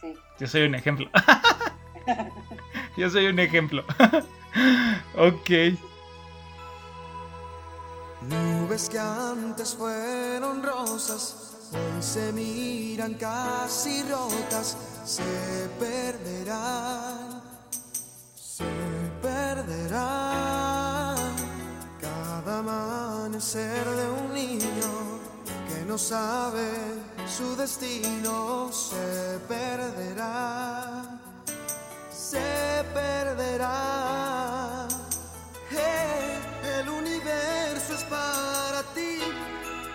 [0.00, 0.12] Sí.
[0.38, 1.08] Yo soy un ejemplo.
[2.96, 3.84] Yo soy un ejemplo.
[5.16, 5.50] ok.
[8.28, 11.34] Nubes que antes fueron rosas,
[11.72, 15.22] hoy se miran casi rotas, se
[15.78, 17.42] perderán,
[18.34, 18.64] se
[19.20, 21.16] perderán.
[22.00, 25.20] Cada amanecer de un niño
[25.68, 26.70] que no sabe
[27.26, 31.20] su destino se perderá,
[32.10, 34.02] se perderá.
[36.80, 39.18] El universo es para ti.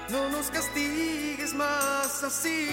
[0.10, 2.70] No nos castigues más así.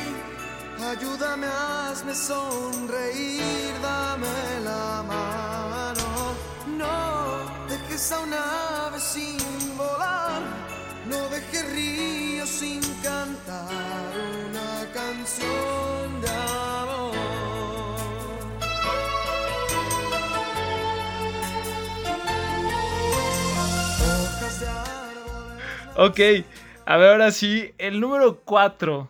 [0.91, 6.35] Ayúdame, hazme sonreír, dame la mano.
[6.77, 10.43] No dejes a un ave sin volar.
[11.09, 12.34] No dejes ríos
[26.05, 26.21] Ok.
[26.85, 29.09] A ver, ahora sí, el número 4.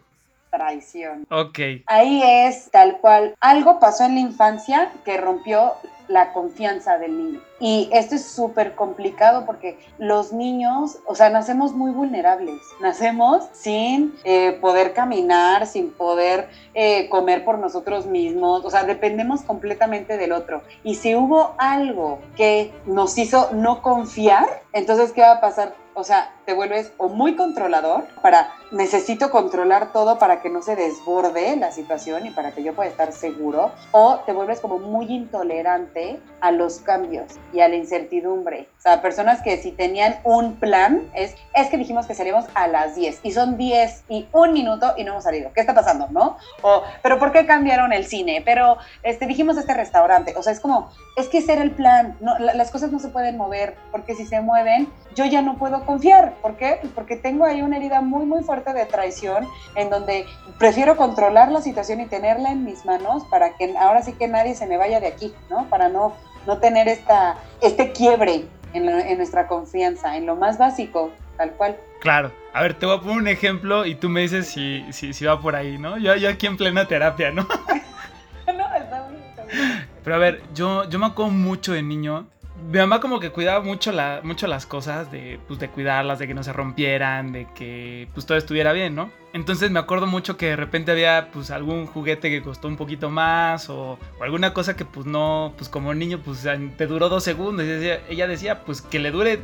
[0.53, 1.27] Traición.
[1.29, 1.59] Ok.
[1.87, 3.35] Ahí es tal cual.
[3.41, 5.73] Algo pasó en la infancia que rompió
[6.07, 7.41] la confianza del niño.
[7.59, 12.61] Y esto es súper complicado porque los niños, o sea, nacemos muy vulnerables.
[12.81, 18.65] Nacemos sin eh, poder caminar, sin poder eh, comer por nosotros mismos.
[18.65, 20.63] O sea, dependemos completamente del otro.
[20.85, 25.75] Y si hubo algo que nos hizo no confiar, entonces, ¿qué va a pasar?
[25.95, 30.75] O sea, te vuelves o muy controlador para necesito controlar todo para que no se
[30.77, 35.07] desborde la situación y para que yo pueda estar seguro, o te vuelves como muy
[35.07, 38.69] intolerante a los cambios y a la incertidumbre.
[38.79, 42.67] O sea, personas que si tenían un plan, es, es que dijimos que salíamos a
[42.67, 45.53] las 10 y son 10 y un minuto y no hemos salido.
[45.55, 46.09] ¿Qué está pasando?
[46.11, 46.37] ¿No?
[46.63, 48.43] O, pero ¿por qué cambiaron el cine?
[48.45, 50.35] Pero este, dijimos este restaurante.
[50.37, 52.17] O sea, es como, es que ese era el plan.
[52.21, 55.57] No, la- las cosas no se pueden mover porque si se mueven, yo ya no
[55.57, 56.34] puedo confiar.
[56.43, 56.79] ¿Por qué?
[56.81, 60.27] Pues porque tengo ahí una herida muy, muy fuerte de traición en donde
[60.59, 64.55] prefiero controlar la situación y tenerla en mis manos para que ahora sí que nadie
[64.55, 65.69] se me vaya de aquí, ¿no?
[65.69, 66.15] Para no,
[66.47, 71.77] no tener esta, este quiebre en, en nuestra confianza, en lo más básico, tal cual.
[72.01, 72.33] Claro.
[72.53, 75.25] A ver, te voy a poner un ejemplo y tú me dices si, si, si
[75.25, 75.99] va por ahí, ¿no?
[75.99, 77.43] Yo, yo aquí en plena terapia, ¿no?
[78.47, 79.89] no, está bien, está bien.
[80.05, 82.29] Pero a ver, yo, yo me acuerdo mucho de niño.
[82.67, 86.27] Mi mamá como que cuidaba mucho, la, mucho las cosas, de, pues, de cuidarlas, de
[86.27, 89.11] que no se rompieran, de que pues todo estuviera bien, ¿no?
[89.35, 93.11] Entonces me acuerdo mucho que de repente había pues algún juguete que costó un poquito
[93.11, 96.47] más o, alguna cosa que pues no, pues como niño pues
[96.77, 97.67] te duró dos segundos.
[97.67, 99.41] Y decía- ella decía pues que le dure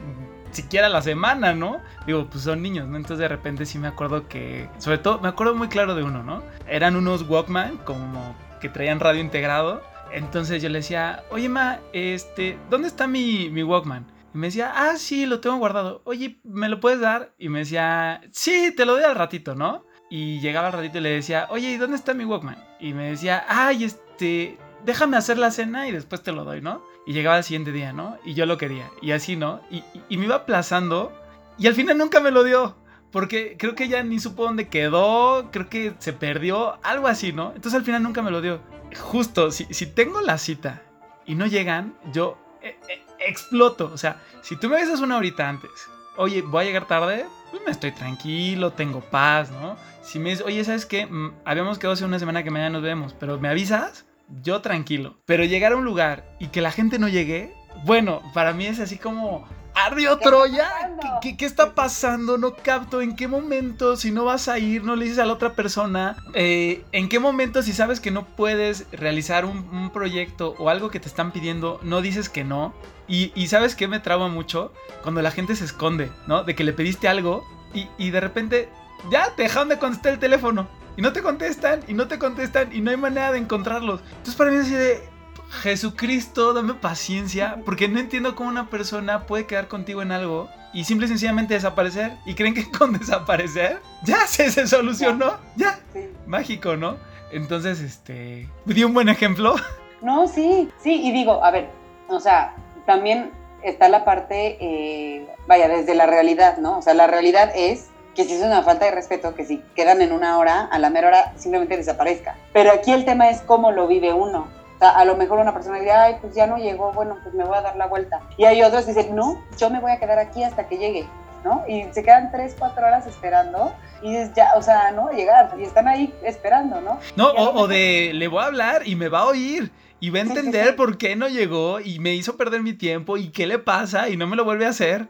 [0.53, 1.79] siquiera la semana, ¿no?
[2.07, 2.97] Digo, pues son niños, ¿no?
[2.97, 6.23] Entonces de repente sí me acuerdo que, sobre todo, me acuerdo muy claro de uno,
[6.23, 6.43] ¿no?
[6.69, 9.83] Eran unos Walkman como que traían radio integrado.
[10.13, 14.07] Entonces yo le decía, oye, ma, este, ¿dónde está mi, mi Walkman?
[14.35, 16.03] Y me decía, ah, sí, lo tengo guardado.
[16.05, 17.33] Oye, ¿me lo puedes dar?
[17.39, 19.85] Y me decía, sí, te lo doy al ratito, ¿no?
[20.09, 22.63] Y llegaba al ratito y le decía, oye, ¿y dónde está mi Walkman?
[22.79, 26.83] Y me decía, ay, este, déjame hacer la cena y después te lo doy, ¿no?
[27.07, 28.19] Y llegaba el siguiente día, ¿no?
[28.25, 28.91] Y yo lo quería.
[29.03, 29.61] Y así, ¿no?
[29.71, 31.13] Y, me iba aplazando
[31.59, 32.77] y al final nunca me lo dio.
[33.11, 37.49] Porque creo que ya ni supo dónde quedó, creo que se perdió, algo así, ¿no?
[37.57, 38.61] Entonces al final nunca me lo dio.
[38.99, 40.83] Justo, si, si tengo la cita
[41.27, 43.91] y no llegan, yo eh, eh, exploto.
[43.93, 45.71] O sea, si tú me avisas una horita antes,
[46.17, 49.77] oye, voy a llegar tarde, pues me estoy tranquilo, tengo paz, ¿no?
[50.03, 51.07] Si me dices, oye, ¿sabes qué?
[51.07, 54.07] Mm, habíamos quedado hace una semana que mañana nos vemos, pero ¿me avisas?
[54.43, 55.17] Yo tranquilo.
[55.27, 57.53] Pero llegar a un lugar y que la gente no llegue,
[57.85, 59.47] bueno, para mí es así como
[59.85, 60.69] Ardió ¿Qué Troya.
[60.91, 61.21] está?
[61.37, 62.39] ¿Qué, está pasando?
[62.39, 63.01] No capto.
[63.01, 63.97] ¿En qué momento?
[63.97, 66.17] Si no vas a ir, no le dices a la otra persona.
[66.35, 70.91] eh, ¿En qué momento, si sabes que no puedes realizar un, un proyecto o algo
[70.91, 72.75] que te están pidiendo, no dices que no?
[73.09, 74.73] Y, y ¿sabes qué me trauma mucho?
[75.03, 76.45] Cuando la gente se esconde, ¿no?
[76.45, 78.69] De que le pediste algo y, y de repente
[79.11, 80.69] ya te dejaron de contestar el teléfono.
[80.97, 84.01] Y no te contestan, y no te contestan, y no hay manera de encontrarlos.
[84.11, 85.09] Entonces para mí es así de,
[85.51, 90.85] Jesucristo, dame paciencia, porque no entiendo cómo una persona puede quedar contigo en algo y
[90.85, 92.13] simple y sencillamente desaparecer.
[92.25, 95.81] Y creen que con desaparecer ya se, solucionó, ya.
[96.27, 96.97] Mágico, ¿no?
[97.33, 99.57] Entonces, este, di un buen ejemplo.
[100.01, 101.69] No, sí, sí, y digo, a ver,
[102.09, 102.55] o sea,
[102.87, 103.31] también
[103.63, 106.79] está la parte, eh, vaya, desde la realidad, ¿no?
[106.79, 110.01] O sea, la realidad es que si es una falta de respeto, que si quedan
[110.01, 112.37] en una hora, a la mera hora simplemente desaparezca.
[112.53, 114.49] Pero aquí el tema es cómo lo vive uno.
[114.81, 117.57] A lo mejor una persona dice, ay, pues ya no llegó, bueno, pues me voy
[117.57, 118.21] a dar la vuelta.
[118.39, 121.07] Y hay otros que dicen, no, yo me voy a quedar aquí hasta que llegue,
[121.45, 121.65] ¿no?
[121.69, 125.65] Y se quedan tres, cuatro horas esperando y dices, ya, o sea, no, llegar, y
[125.65, 126.99] están ahí esperando, ¿no?
[127.17, 129.71] No, o, de le voy a hablar y me va a oír.
[130.03, 130.73] Y va a Sí, sí, entender sí.
[130.73, 134.17] por qué no llegó y me hizo perder mi tiempo y qué le pasa y
[134.17, 135.09] no me lo vuelve a hacer.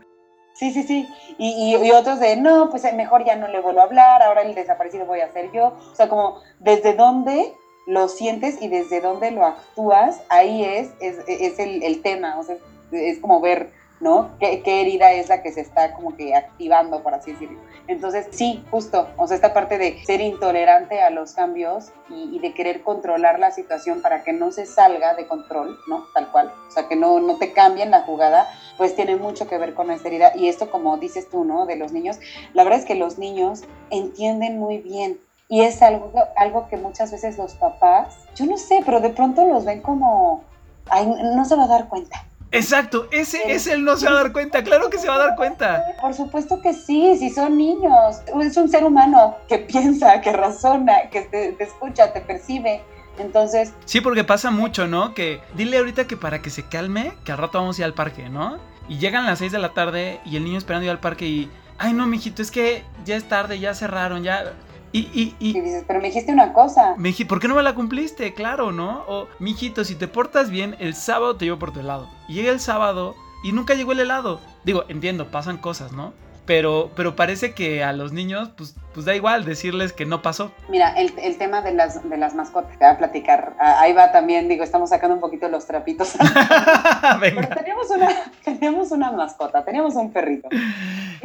[0.54, 1.08] Sí, sí, sí.
[1.38, 4.20] Y, y- y otros de, no, pues eh, mejor ya no le vuelvo a hablar,
[4.20, 5.76] ahora el desaparecido voy a ser yo.
[5.92, 7.54] O sea, como desde dónde
[7.90, 12.38] lo sientes y desde dónde lo actúas, ahí es, es, es el, el tema.
[12.38, 12.56] O sea,
[12.92, 14.30] es, como ver, ¿no?
[14.38, 17.58] ¿Qué, qué herida es la que se está como que activando, por así decirlo.
[17.88, 19.08] Entonces, sí, justo.
[19.16, 23.40] O sea, esta parte de ser intolerante a los cambios y, y de querer controlar
[23.40, 26.06] la situación para que no se salga de control, ¿no?
[26.14, 26.52] Tal cual.
[26.68, 28.48] O sea, que no, no te cambien la jugada
[28.80, 30.32] pues tiene mucho que ver con esta herida.
[30.34, 31.66] Y esto, como dices tú, ¿no?
[31.66, 32.18] De los niños,
[32.54, 35.20] la verdad es que los niños entienden muy bien.
[35.50, 39.44] Y es algo, algo que muchas veces los papás, yo no sé, pero de pronto
[39.44, 40.44] los ven como,
[40.88, 42.24] ay, no se va a dar cuenta.
[42.52, 44.62] Exacto, ese es el no se va a dar cuenta.
[44.62, 45.84] Claro que se va a dar cuenta.
[46.00, 48.22] Por supuesto que sí, si son niños.
[48.40, 52.82] Es un ser humano que piensa, que razona, que te, te escucha, te percibe.
[53.18, 55.14] Entonces, Sí, porque pasa mucho, ¿no?
[55.14, 57.94] Que dile ahorita que para que se calme, que al rato vamos a ir al
[57.94, 58.58] parque, ¿no?
[58.88, 61.50] Y llegan las 6 de la tarde y el niño esperando ir al parque y,
[61.78, 64.52] ay no, mijito, es que ya es tarde, ya cerraron, ya...
[64.92, 66.94] Y, y, y, y dices, pero me dijiste una cosa.
[66.96, 68.34] me dije, ¿por qué no me la cumpliste?
[68.34, 69.04] Claro, ¿no?
[69.06, 72.08] O, mijito, si te portas bien, el sábado te llevo por tu helado.
[72.28, 73.14] Y llega el sábado
[73.44, 74.40] y nunca llegó el helado.
[74.64, 76.12] Digo, entiendo, pasan cosas, ¿no?
[76.46, 80.50] Pero, pero parece que a los niños, pues, pues da igual decirles que no pasó.
[80.68, 83.54] Mira, el, el tema de las, de las mascotas, te voy a platicar.
[83.60, 86.14] Ah, Ahí va también, digo, estamos sacando un poquito los trapitos.
[87.20, 88.08] Pero teníamos una,
[88.44, 90.48] teníamos una mascota, teníamos un perrito.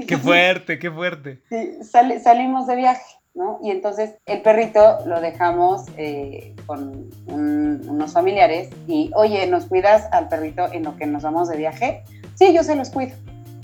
[0.07, 1.41] qué fuerte, qué fuerte.
[1.49, 1.79] Sí,
[2.23, 3.01] salimos de viaje,
[3.35, 3.59] ¿no?
[3.61, 10.07] Y entonces el perrito lo dejamos eh, con un- unos familiares y, oye, ¿nos cuidas
[10.11, 12.03] al perrito en lo que nos vamos de viaje?
[12.35, 13.15] Sí, yo se los cuido.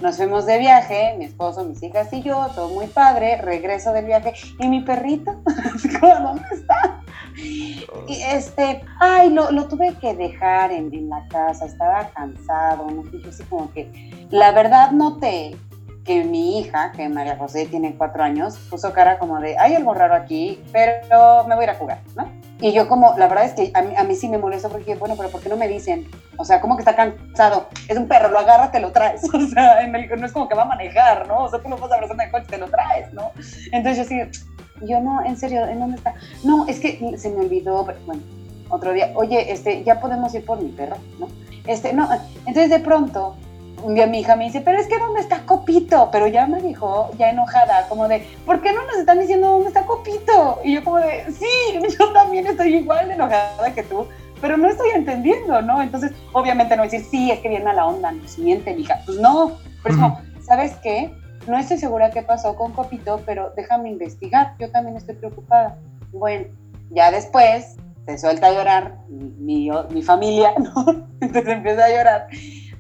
[0.02, 4.06] Nos fuimos de viaje, mi esposo, mis hijas y yo, todo muy padre, regreso del
[4.06, 5.32] viaje y mi perrito,
[6.02, 7.02] ¿dónde está?
[7.38, 7.86] Y
[8.32, 13.04] este, ay, lo, lo tuve que dejar en, en la casa, estaba cansado, ¿no?
[13.16, 13.92] Y yo así como que,
[14.32, 15.56] la verdad noté
[16.04, 19.94] que mi hija, que María José tiene cuatro años, puso cara como de, hay algo
[19.94, 22.28] raro aquí, pero me voy a ir a jugar, ¿no?
[22.60, 24.96] Y yo como, la verdad es que a mí, a mí sí me molestó porque,
[24.96, 26.08] bueno, pero ¿por qué no me dicen?
[26.38, 29.40] O sea, como que está cansado, es un perro, lo agarras, te lo traes, o
[29.48, 31.44] sea, en el- no es como que va a manejar, ¿no?
[31.44, 33.32] O sea, tú lo vas a abrazar en el coche, te lo traes, ¿no?
[33.72, 34.42] Entonces yo sí,
[34.88, 36.14] yo no, en serio, ¿en dónde está?
[36.44, 38.22] No, es que se me olvidó, pero bueno,
[38.70, 41.28] otro día, oye, este, ya podemos ir por mi perro, ¿no?
[41.68, 42.10] Este, no,
[42.46, 43.36] entonces de pronto,
[43.84, 46.10] un día mi hija me dice, pero es que ¿dónde está Copito?
[46.12, 49.68] Pero ya me dijo, ya enojada, como de, ¿por qué no nos están diciendo dónde
[49.68, 50.60] está Copito?
[50.64, 51.48] Y yo como de, sí,
[52.00, 54.08] yo también estoy igual de enojada que tú,
[54.40, 55.82] pero no estoy entendiendo, ¿no?
[55.82, 59.00] Entonces, obviamente no decir, sí, es que viene a la onda, nos miente, mija.
[59.06, 61.14] Pues no, pero es como, ¿sabes qué?
[61.48, 65.78] No estoy segura qué pasó con Copito, pero déjame investigar, yo también estoy preocupada.
[66.12, 66.48] Bueno,
[66.90, 71.08] ya después se suelta a llorar mi, mi, mi familia, ¿no?
[71.20, 72.28] Entonces empieza a llorar.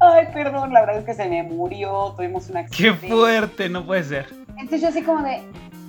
[0.03, 3.07] Ay, perdón, la verdad es que se me murió, tuvimos un Qué accidente.
[3.07, 4.25] fuerte, no puede ser.
[4.57, 5.43] Entonces yo así como de,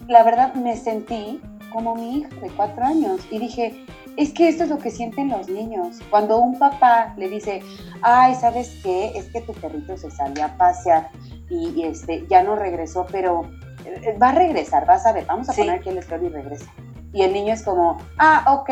[0.06, 1.40] la verdad me sentí
[1.72, 3.84] como mi hija de cuatro años y dije,
[4.18, 6.00] es que esto es lo que sienten los niños.
[6.10, 7.62] Cuando un papá le dice,
[8.02, 9.12] ay, ¿sabes qué?
[9.16, 11.08] Es que tu perrito se salió a pasear
[11.48, 13.50] y, y, este, ya no regresó, pero
[13.86, 15.62] eh, va a regresar, vas a ver, vamos a Sí.
[15.62, 16.66] poner aquí el escritorio y regresa.
[17.14, 18.70] Y el niño es como, ah, ok.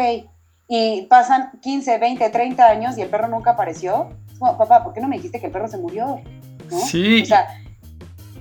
[0.68, 4.10] Y pasan 15, 20, 30 años y el perro nunca apareció.
[4.40, 6.20] Papá, ¿por qué no me dijiste que el perro se murió?
[6.70, 6.78] ¿No?
[6.78, 7.22] Sí.
[7.22, 7.46] O sea,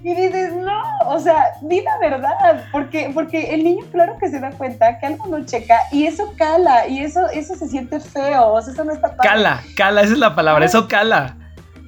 [0.01, 4.39] y dices, no, o sea, di la verdad, porque, porque el niño claro que se
[4.39, 8.53] da cuenta que algo no checa y eso cala y eso, eso se siente feo,
[8.53, 9.29] o sea, eso no está padre.
[9.29, 11.37] Cala, cala, esa es la palabra, eso cala.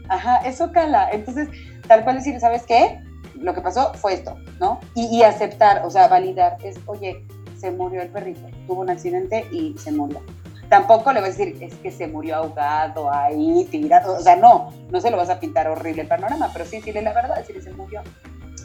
[0.09, 1.09] Ajá, eso cala.
[1.12, 1.47] Entonces,
[1.88, 2.99] tal cual decir, ¿sabes qué?
[3.36, 4.82] Lo que pasó fue esto, ¿no?
[4.93, 7.26] Y, y aceptar, o sea, validar, es, oye,
[7.57, 10.22] se murió el perrito, tuvo un accidente y se murió.
[10.72, 14.72] Tampoco le vas a decir, es que se murió ahogado ahí, tirado, o sea, no,
[14.89, 17.61] no se lo vas a pintar horrible el panorama, pero sí decirle la verdad, decirle
[17.61, 18.01] se murió.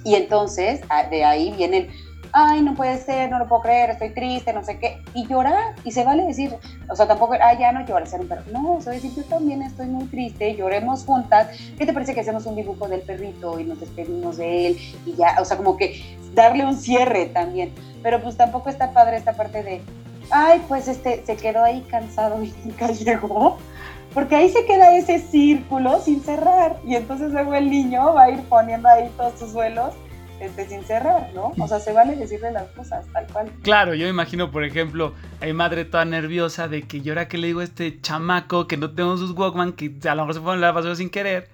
[0.04, 1.90] Y entonces, a- de ahí viene el,
[2.32, 5.74] ay, no puede ser, no lo puedo creer, estoy triste, no sé qué, y llorar,
[5.82, 6.54] y se vale decir,
[6.88, 8.42] o sea, tampoco, ay, ya no llores, ser un perro.
[8.52, 12.46] No, sea, decir, yo también estoy muy triste, lloremos juntas, ¿qué te parece que hacemos
[12.46, 14.78] un dibujo del perrito y nos despedimos de él?
[15.06, 16.00] Y ya, o sea, como que
[16.34, 17.74] darle un cierre también.
[18.00, 19.82] Pero pues tampoco está padre esta parte de,
[20.30, 23.58] ay, pues este, se quedó ahí cansado y nunca llegó.
[24.14, 26.76] Porque ahí se queda ese círculo sin cerrar.
[26.86, 29.94] Y entonces luego el niño va a ir poniendo ahí todos sus duelos
[30.40, 31.52] este, sin cerrar, ¿no?
[31.58, 33.50] O sea, se vale decirle las cosas tal cual.
[33.62, 37.48] Claro, yo imagino, por ejemplo, hay madre toda nerviosa de que yo ahora que le
[37.48, 40.58] digo a este chamaco que no tengo sus Walkman, que a lo mejor se fueron
[40.58, 41.48] a la basura sin querer,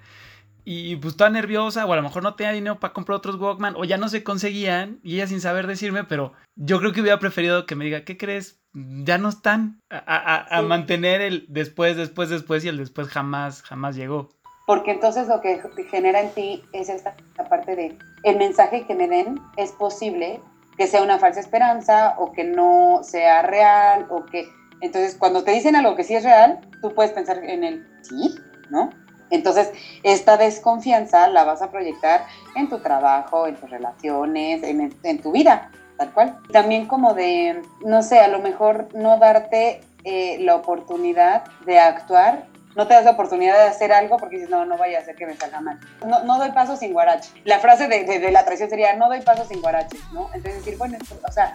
[0.65, 3.75] y pues toda nerviosa, o a lo mejor no tenía dinero para comprar otros Walkman,
[3.77, 7.19] o ya no se conseguían, y ella sin saber decirme, pero yo creo que hubiera
[7.19, 8.62] preferido que me diga, ¿qué crees?
[8.75, 9.81] Ya no están.
[9.91, 10.67] A, a- a Sí.
[10.67, 14.31] mantener el después, después, después, y el después jamás, jamás llegó.
[14.67, 15.61] Porque entonces lo que
[15.91, 20.41] genera en ti es esta, esta parte de el mensaje que me den es posible
[20.79, 24.47] que sea una falsa esperanza o que no sea real o que
[24.81, 28.35] entonces cuando te dicen algo que sí es real, tú puedes pensar en el sí,
[28.71, 28.91] ¿no?
[29.31, 29.71] Entonces,
[30.03, 35.33] esta desconfianza la vas a proyectar en tu trabajo, en tus relaciones, en, en tu
[35.33, 36.39] vida, tal cual.
[36.53, 42.47] También como de, no sé, a lo mejor no darte eh, la oportunidad de actuar
[42.75, 45.15] no te das la oportunidad de hacer algo porque dices, no, no vaya a ser
[45.15, 45.79] que me salga mal.
[46.07, 47.31] No, no doy paso sin guarache.
[47.45, 50.29] La frase de, de- la traición sería, no doy paso sin guarache, ¿no?
[50.33, 50.97] Entonces decir, bueno,
[51.29, 51.53] o sea,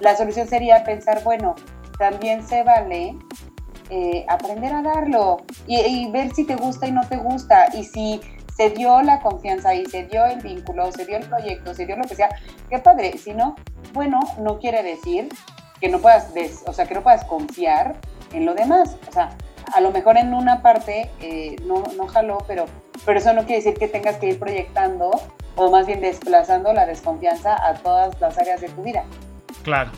[0.00, 1.54] la solución sería pensar, bueno,
[2.00, 3.16] también se vale
[3.90, 8.20] eh, aprender a darlo y ver si te gusta y no te gusta y si
[8.56, 11.96] se dio la confianza y se dio el vínculo, se dio el proyecto, se dio
[11.96, 12.30] lo que sea,
[12.70, 13.18] qué padre.
[13.18, 13.56] Si no,
[13.92, 15.28] bueno, no quiere decir
[15.80, 17.96] que no puedas, des- o sea, que no puedas confiar
[18.32, 18.96] en lo demás.
[19.08, 19.30] O sea,
[19.74, 22.64] a lo mejor en una parte eh, no, no jaló, pero,
[23.04, 25.10] pero eso no quiere decir que tengas que ir proyectando
[25.56, 29.04] o más bien desplazando la desconfianza a todas las áreas de tu vida.
[29.62, 29.90] Claro,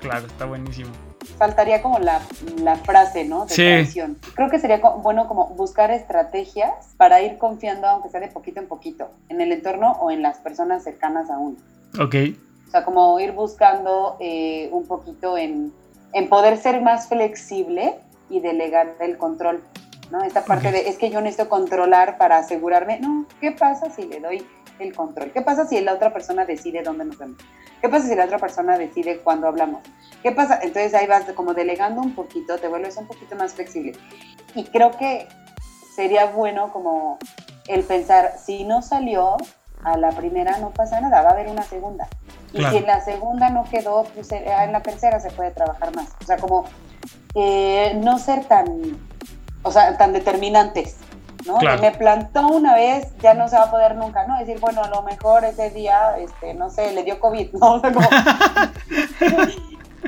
[0.00, 0.90] claro, está buenísimo.
[1.38, 2.20] Faltaría como la,
[2.62, 3.46] la frase, ¿no?
[3.46, 3.62] De Sí.
[3.62, 4.18] traición.
[4.34, 8.66] Creo que sería bueno como buscar estrategias para ir confiando, aunque sea de poquito en
[8.68, 11.56] poquito, en el entorno o en las personas cercanas a uno.
[12.00, 12.14] Ok,
[12.68, 15.72] O sea, como ir buscando eh, un poquito en,
[16.12, 17.96] en poder ser más flexible
[18.28, 19.62] y delegar el control,
[20.10, 20.22] ¿no?
[20.22, 24.20] Esta parte de, es que yo necesito controlar para asegurarme, no, ¿qué pasa si le
[24.20, 24.46] doy
[24.78, 25.30] el control?
[25.32, 27.38] ¿Qué pasa si la otra persona decide dónde nos vemos?
[27.80, 29.82] ¿Qué pasa si la otra persona decide cuándo hablamos?
[30.22, 30.58] ¿Qué pasa?
[30.62, 33.92] Entonces ahí vas como delegando un poquito, te vuelves un poquito más flexible.
[34.54, 35.26] Y creo que
[35.94, 37.18] sería bueno como
[37.68, 39.36] el pensar, si no salió
[39.82, 42.06] a la primera, no pasa nada, va a haber una segunda.
[42.52, 42.72] Y Claro.
[42.72, 46.08] si en la segunda no quedó, pues eh, en la tercera se puede trabajar más.
[46.20, 46.64] O sea, como
[47.34, 48.66] eh, no ser tan,
[49.62, 50.96] o sea, tan determinantes,
[51.46, 51.58] ¿no?
[51.58, 51.80] Claro.
[51.80, 54.38] me plantó una vez, ya no se va a poder nunca, ¿no?
[54.38, 57.74] Decir, bueno, a lo mejor ese día, este, no sé, le dio COVID, ¿no?
[57.74, 58.08] O sea, como...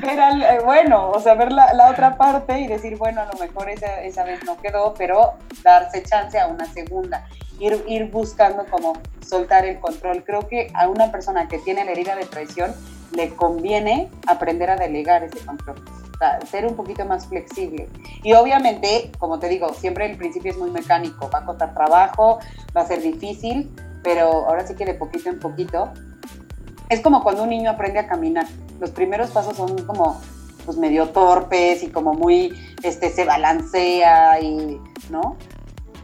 [0.01, 3.39] Era, eh, bueno, o sea, ver la, la otra parte y decir, bueno, a lo
[3.39, 5.33] mejor esa, esa vez no quedó, pero
[5.63, 7.25] darse chance a una segunda.
[7.59, 8.93] Ir, ir buscando como
[9.25, 10.23] soltar el control.
[10.25, 12.73] Creo que a una persona que tiene la herida de traición
[13.15, 15.75] le conviene aprender a delegar ese control.
[16.49, 17.89] Ser un poquito más flexible.
[18.23, 21.29] Y obviamente, como te digo, siempre el principio es muy mecánico.
[21.33, 22.39] Va a costar trabajo,
[22.75, 25.91] va a ser difícil, pero ahora sí que de poquito en poquito
[26.89, 28.45] es como cuando un niño aprende a caminar.
[28.79, 30.21] Los primeros pasos son como
[30.65, 32.53] pues medio torpes y como muy
[32.83, 35.37] este se balancea y ¿no?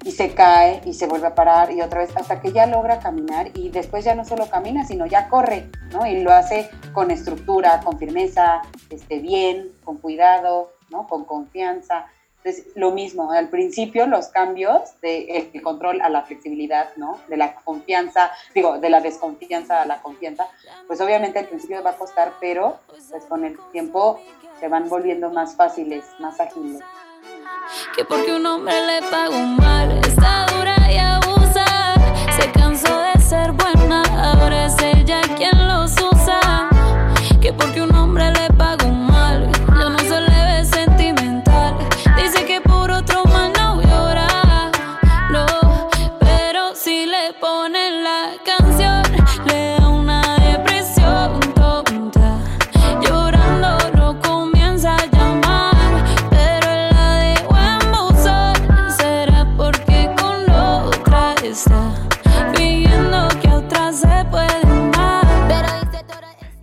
[0.04, 3.00] Y se cae y se vuelve a parar y otra vez hasta que ya logra
[3.00, 6.06] caminar y después ya no solo camina, sino ya corre, ¿no?
[6.08, 11.08] Y lo hace con estructura, con firmeza, este bien, con cuidado, ¿no?
[11.08, 12.08] Con confianza.
[12.43, 17.20] Entonces, lo mismo, al principio los cambios del el control a la flexibilidad, ¿no?
[17.28, 20.47] De la confianza, digo, de la desconfianza a la confianza,
[20.88, 24.21] pues obviamente al principio va a costar, pero pues con el tiempo
[24.59, 26.82] se van volviendo más fáciles, más ágiles.
[27.96, 31.66] Que porque un hombre le pagó mal, está dura y abusa.
[32.39, 36.70] Se cansó de ser buena, ahora es ella quien los usa.
[37.42, 39.08] Que porque un hombre le pagó mal,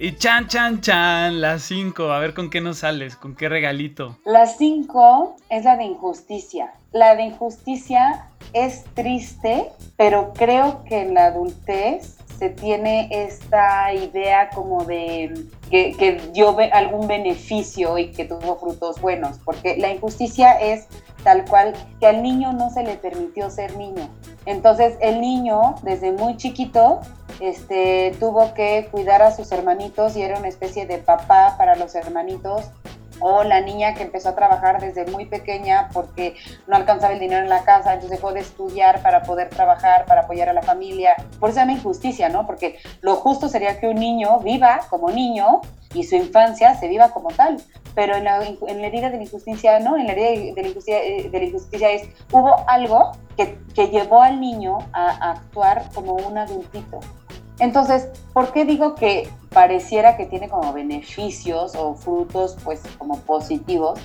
[0.07, 2.13] Y chan, chan, chan, las 5.
[2.13, 4.17] A ver con qué nos sales, con qué regalito.
[4.25, 6.75] La 5 es la de injusticia.
[6.93, 14.51] La de injusticia es triste, pero creo que en la adultez se tiene esta idea
[14.51, 20.87] como de que, dio algún beneficio y que tuvo frutos buenos, porque la injusticia es
[21.25, 24.09] tal cual que al niño no se le permitió ser niño.
[24.45, 27.01] Entonces el niño desde muy chiquito
[27.41, 31.95] este, tuvo que cuidar a sus hermanitos y era una especie de papá para los
[31.95, 32.67] hermanitos
[33.21, 36.35] o la niña que empezó a trabajar desde muy pequeña porque
[36.67, 40.23] no alcanzaba el dinero en la casa, entonces dejó de estudiar para poder trabajar, para
[40.23, 41.15] apoyar a la familia.
[41.39, 42.47] Por eso se llama injusticia, ¿no?
[42.47, 45.61] Porque lo justo sería que un niño viva como niño
[45.95, 47.63] y su infancia se viva como tal.
[47.95, 49.97] Pero en la, en la herida de la injusticia, ¿no?
[49.97, 53.89] En la herida de la injusticia, eh, de la injusticia es, hubo algo que, que
[53.89, 57.01] llevó al niño a actuar como un adultito.
[57.59, 63.99] Entonces, ¿por qué digo que pareciera que tiene como beneficios o frutos pues como positivos?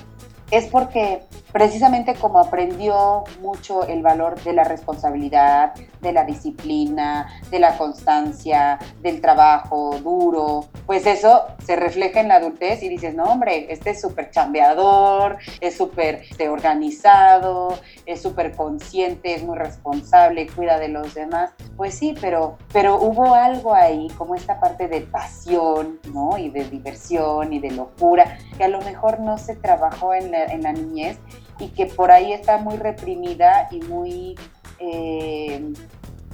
[0.50, 1.22] Es porque
[1.52, 8.78] precisamente como aprendió mucho el valor de la responsabilidad, de la disciplina, de la constancia,
[9.00, 13.90] del trabajo duro, pues eso se refleja en la adultez y dices, no hombre, este
[13.90, 20.88] es súper chambeador, es súper este, organizado, es súper consciente, es muy responsable, cuida de
[20.88, 21.52] los demás.
[21.76, 26.36] Pues sí, pero, pero hubo algo ahí, como esta parte de pasión, ¿no?
[26.38, 30.44] Y de diversión y de locura, que a lo mejor no se trabajó en la,
[30.44, 31.18] en la niñez
[31.58, 34.34] y que por ahí está muy reprimida y muy...
[34.78, 35.72] eh,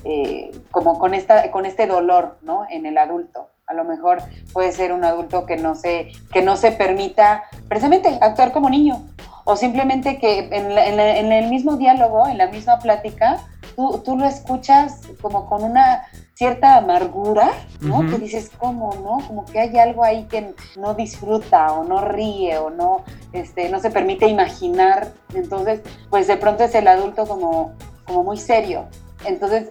[0.05, 2.66] eh, como con, esta, con este dolor, ¿no?
[2.70, 3.49] En el adulto.
[3.66, 4.23] A lo mejor
[4.53, 9.05] puede ser un adulto que no se, que no se permita precisamente actuar como niño.
[9.45, 13.40] O simplemente que en, en el mismo diálogo, en la misma plática,
[13.79, 16.03] tú, tú lo escuchas como con una
[16.35, 18.01] cierta amargura, ¿no?
[18.01, 18.11] Ujú.
[18.11, 19.25] Que dices, ¿cómo, no?
[19.25, 23.79] Como que hay algo ahí que no disfruta o no ríe o no, este, no
[23.79, 25.13] se permite imaginar.
[25.33, 25.81] Entonces,
[26.11, 27.73] pues de pronto es el adulto como,
[28.05, 28.87] como muy serio.
[29.25, 29.69] Entonces,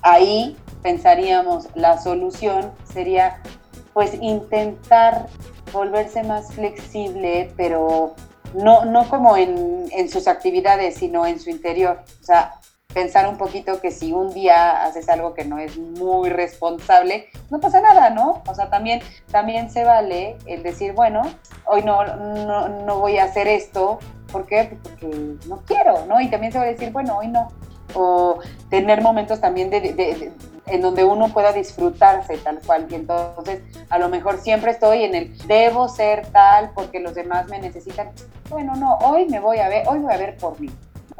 [0.00, 3.42] ahí pensaríamos, la solución sería
[3.92, 5.26] pues intentar
[5.70, 8.14] volverse más flexible, pero
[8.54, 12.02] no, no como en, en sus actividades, sino en su interior.
[12.22, 12.59] O sea,
[12.94, 17.60] pensar un poquito que si un día haces algo que no es muy responsable, no
[17.60, 18.42] pasa nada, ¿no?
[18.46, 19.00] O sea, también,
[19.30, 21.22] también se vale el decir, bueno,
[21.66, 23.98] hoy no, no, no voy a hacer esto,
[24.32, 24.76] ¿por qué?
[24.82, 25.06] Porque
[25.46, 26.20] no quiero, ¿no?
[26.20, 27.48] Y también se va a decir, bueno, hoy no.
[27.94, 28.38] O
[28.70, 30.32] tener momentos también de, de- de-
[30.66, 32.86] en donde uno pueda disfrutarse tal cual.
[32.88, 37.48] Y entonces, a lo mejor siempre estoy en el debo ser tal porque los demás
[37.48, 38.10] me necesitan.
[38.48, 40.70] Bueno, no, hoy me voy a ver, hoy voy a ver por mí.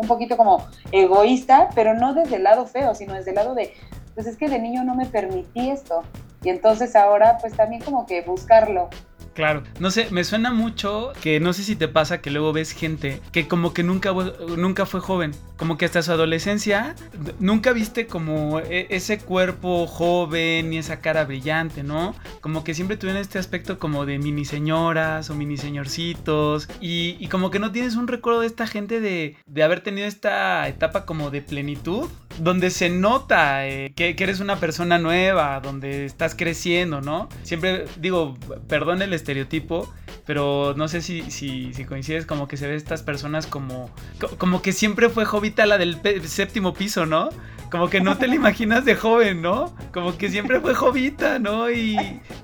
[0.00, 3.74] Un poquito como egoísta, pero no desde el lado feo, sino desde el lado de,
[4.14, 6.02] pues es que de niño no me permití esto.
[6.42, 8.88] Y entonces ahora, pues también como que buscarlo.
[9.32, 12.72] Claro, no sé, me suena mucho que no sé si te pasa que luego ves
[12.72, 14.12] gente que como que nunca,
[14.56, 16.96] nunca fue joven, como que hasta su adolescencia
[17.38, 22.14] nunca viste como e- ese cuerpo joven y esa cara brillante, ¿no?
[22.40, 27.28] Como que siempre tuvieron este aspecto como de mini señoras o mini señorcitos y, y
[27.28, 31.06] como que no tienes un recuerdo de esta gente de, de haber tenido esta etapa
[31.06, 32.08] como de plenitud,
[32.38, 37.28] donde se nota eh, que, que eres una persona nueva, donde estás creciendo, ¿no?
[37.42, 38.36] Siempre digo,
[38.68, 39.92] perdón el estereotipo,
[40.26, 43.90] pero no sé si, si, coincides como que se ve estas personas como,
[44.20, 45.98] co- como que siempre fue jovita la del
[46.28, 47.28] séptimo piso, ¿no?
[47.70, 49.72] Como que no te la imaginas de joven, ¿no?
[49.92, 51.70] Como que siempre fue jovita, ¿no?
[51.70, 51.96] Y,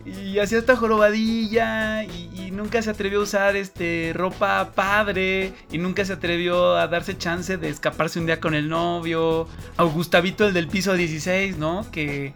[0.05, 2.27] y hacía esta jorobadilla y,
[2.57, 7.59] nunca se atrevió a usar este ropa padre y nunca se atrevió a darse chance
[7.59, 9.47] de escaparse un día con el novio.
[9.77, 11.85] A Gustavito el del piso 16, ¿no?
[11.91, 12.33] Que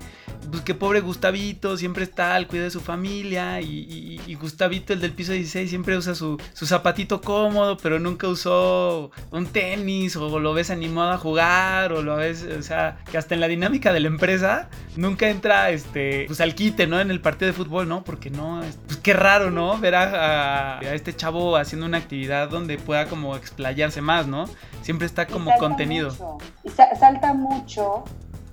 [0.51, 4.93] pues que pobre Gustavito siempre está al cuidado de su familia y, y- y Gustavito
[4.93, 10.17] el del piso 16 siempre usa su, su zapatito cómodo pero nunca usó un tenis
[10.17, 12.80] o lo ves animado a jugar o lo ves, o sea,
[13.11, 17.01] que hasta en la dinámica de la empresa nunca entra este, pues al quite, ¿no?
[17.01, 18.03] En el partido de fútbol, ¿no?
[18.05, 19.79] Porque no, es- pues qué raro, ¿no?
[19.79, 24.47] Ver a, a- a este chavo haciendo una actividad donde pueda como explayarse más, ¿no?
[24.83, 26.11] Siempre está como contenido.
[26.11, 26.39] mucho.
[26.65, 28.05] Y sa- salta mucho,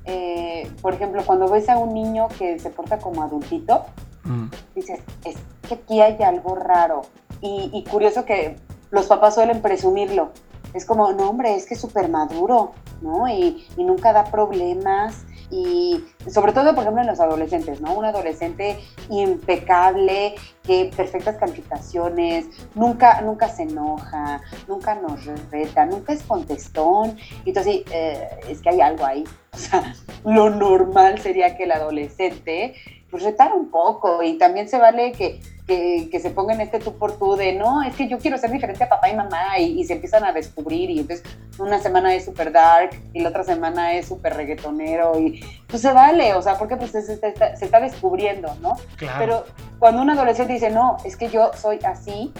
[0.06, 3.86] eh, por ejemplo, cuando ves a un niño que se porta como adultito,
[4.24, 4.48] Mm.
[4.76, 5.36] dices, es
[5.68, 7.02] que aquí hay algo raro.
[7.41, 8.58] Y, y curioso que
[8.91, 10.32] los papás suelen presumirlo.
[10.78, 13.28] Es como, no, hombre, es que es súper maduro, ¿no?
[13.28, 15.26] Y, nunca da problemas.
[15.49, 17.94] Y sobre todo, por ejemplo, en los adolescentes, ¿no?
[17.94, 18.78] Un adolescente
[19.10, 22.45] impecable, que perfectas calificaciones,
[22.76, 27.18] nunca, nunca se enoja, nunca nos reta, nunca es contestón.
[27.44, 29.24] Entonces, eh, es que hay algo ahí.
[29.58, 32.76] O sea, lo normal sería que el adolescente
[33.10, 36.98] pues retar un poco y también se vale que, que, que se pongan este tú
[36.98, 39.80] por tú de, no, es que yo quiero ser diferente a papá y mamá y,
[39.80, 41.26] y se empiezan a descubrir y entonces
[41.58, 45.92] una semana es súper dark y la otra semana es súper reggaetonero y pues se
[45.92, 48.78] vale, o sea, porque pues se, se está, se está descubriendo, ¿no?
[48.98, 49.18] Claro.
[49.20, 49.46] Pero
[49.80, 52.34] cuando un adolescente dice, no, es que yo soy así,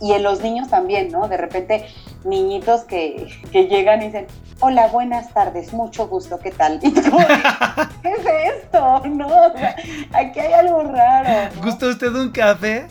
[0.00, 1.28] y en los niños también, ¿no?
[1.28, 1.86] De repente,
[2.24, 4.26] niñitos que, que llegan y dicen,
[4.60, 6.78] hola, buenas tardes, mucho gusto, ¿qué tal?
[6.82, 7.00] Y tú
[8.02, 9.02] ¿qué es esto?
[9.06, 9.76] No, o sea,
[10.12, 11.50] aquí hay algo raro.
[11.54, 11.62] ¿no?
[11.62, 12.86] ¿Gusta usted un café?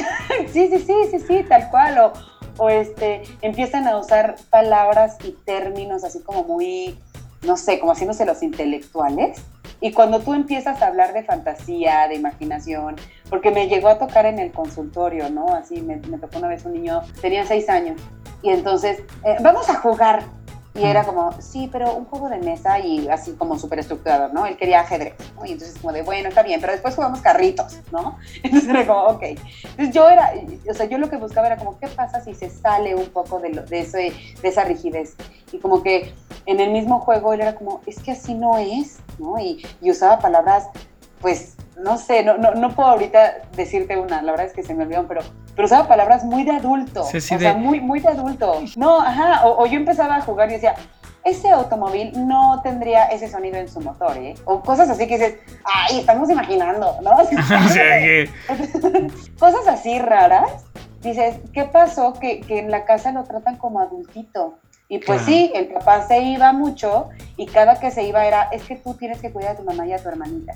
[0.54, 1.98] Sí, sí, sí, sí, sí, tal cual.
[2.00, 2.14] O,
[2.58, 6.98] o este, empiezan a usar palabras y términos así como muy,
[7.44, 9.42] no sé, como haciéndose los intelectuales.
[9.82, 12.96] Y cuando tú empiezas a hablar de fantasía, de imaginación,
[13.32, 15.48] porque me llegó a tocar en el consultorio, ¿no?
[15.56, 18.00] Así me, me tocó una vez un niño, tenía seis años,
[18.44, 20.22] y entonces, eh, vamos a jugar.
[20.74, 24.46] Y era como, sí, pero un juego de mesa y así como súper estructurado, ¿no?
[24.46, 25.46] Él quería ajedrez, ¿no?
[25.46, 28.18] Y entonces como de, bueno, está bien, pero después jugamos carritos, ¿no?
[28.44, 29.22] Entonces era como, ok.
[29.22, 30.32] Entonces yo era,
[30.70, 33.40] o sea, yo lo que buscaba era como, ¿qué pasa si se sale un poco
[33.42, 35.16] de, lo- de, ese, de esa rigidez?
[35.52, 36.14] Y como que
[36.46, 39.38] en el mismo juego él era como, es que así no es, ¿no?
[39.40, 40.68] Y, y usaba palabras,
[41.20, 44.74] pues, no sé, no, no, no puedo ahorita decirte una, la verdad es que se
[44.74, 45.22] me olvidaron, pero,
[45.56, 48.62] pero usaba palabras muy de adulto, Sí, sí, o sea, muy, muy de adulto.
[48.76, 50.76] No, ajá, o, o yo empezaba a jugar y decía,
[51.24, 54.34] ese automóvil no tendría ese sonido en su motor, ¿eh?
[54.46, 57.12] O cosas así que dices, ay, estamos imaginando, ¿no?
[59.40, 60.66] Cosas así raras,
[61.02, 62.14] dices, ¿qué pasó?
[62.14, 64.56] Que, que en la casa lo tratan como adultito.
[64.94, 65.26] Y pues Claro.
[65.26, 68.94] sí, el papá se iba mucho y cada que se iba era, es que tú
[68.96, 70.52] tienes que cuidar a tu mamá y a tu hermanita.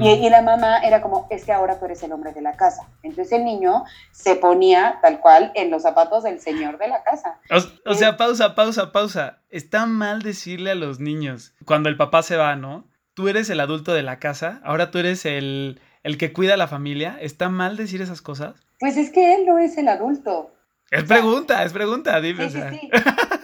[0.00, 2.56] Y, y la mamá era como, es que ahora tú eres el hombre de la
[2.56, 2.88] casa.
[3.04, 7.38] Entonces el niño se ponía tal cual en los zapatos del señor de la casa.
[7.52, 9.38] O, o sea, pausa, pausa, pausa.
[9.50, 12.88] Está mal decirle a los niños cuando el papá se va, ¿no?
[13.14, 16.56] Tú eres el adulto de la casa, ahora tú eres el, el que cuida a
[16.56, 17.16] la familia.
[17.20, 18.56] ¿Está mal decir esas cosas?
[18.80, 20.52] Pues es que él no es el adulto.
[20.90, 22.48] Es pregunta, es pregunta, dime.
[22.50, 22.70] Sí, o sí, sea.
[22.72, 22.80] sí.
[22.80, 22.90] Sí,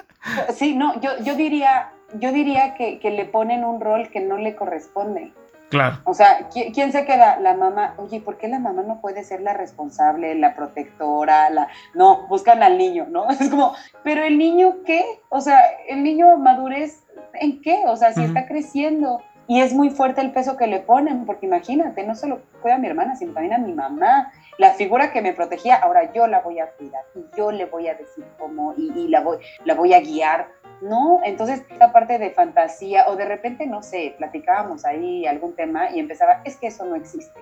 [0.74, 4.54] no, yo, yo diría, yo diría que, que le ponen un rol que no le
[4.56, 5.32] corresponde.
[5.70, 5.96] Claro.
[6.04, 7.40] O sea, ¿qui- ¿quién se queda?
[7.40, 7.94] La mamá.
[7.96, 11.48] Oye, ¿por qué la mamá no puede ser la responsable, la protectora?
[11.48, 11.68] La...
[11.94, 13.26] No, buscan al niño, ¿no?
[13.30, 13.72] Es como,
[14.02, 15.02] ¿pero el niño qué?
[15.30, 17.04] O sea, el niño madurez,
[17.34, 17.84] ¿en qué?
[17.86, 19.22] O sea, si está creciendo.
[19.48, 22.78] Y es muy fuerte el peso que le ponen, porque imagínate, no solo cuida a
[22.78, 24.30] mi hermana, sino también a mi mamá.
[24.58, 27.88] La figura que me protegía, ahora yo la voy a cuidar y yo le voy
[27.88, 30.48] a decir cómo y, la, voy, la voy a guiar.
[30.82, 35.90] No, entonces esta parte de fantasía o de repente, no sé, platicábamos ahí algún tema
[35.90, 37.40] y empezaba, es que eso no existe.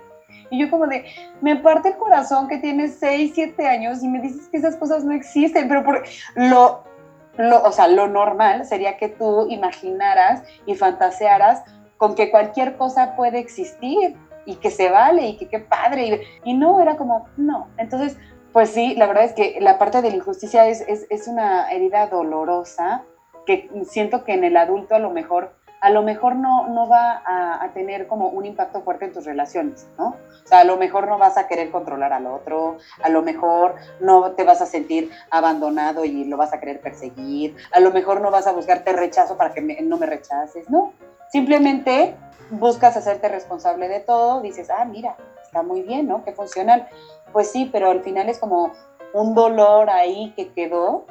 [0.50, 1.04] Y yo como de,
[1.40, 5.04] me parte el corazón que tienes 6, 7 años y me dices que esas cosas
[5.04, 6.04] no existen, pero por
[6.34, 6.84] lo,
[7.36, 11.62] lo, o sea, lo normal sería que tú imaginaras y fantasearas
[11.96, 14.16] con que cualquier cosa puede existir
[14.46, 16.22] y que se vale y que qué padre.
[16.44, 17.68] Y, y no, era como, no.
[17.76, 18.16] Entonces,
[18.52, 21.70] pues sí, la verdad es que la parte de la injusticia es, es, es una
[21.70, 23.04] herida dolorosa
[23.46, 25.52] que siento que en el adulto a lo mejor
[25.82, 29.24] a lo mejor no, no va a, a tener como un impacto fuerte en tus
[29.24, 30.08] relaciones, ¿no?
[30.08, 33.76] O sea, a lo mejor no vas a querer controlar al otro, a lo mejor
[33.98, 38.20] no te vas a sentir abandonado y lo vas a querer perseguir, a lo mejor
[38.20, 40.92] no vas a buscarte rechazo para que me- no me rechaces, no.
[41.32, 42.14] Simplemente
[42.50, 46.24] buscas hacerte responsable de todo, dices, ah, mira, está muy bien, ¿no?
[46.24, 46.88] Qué funcional.
[47.32, 48.72] Pues sí, pero al final es como
[49.12, 51.06] un dolor ahí que quedó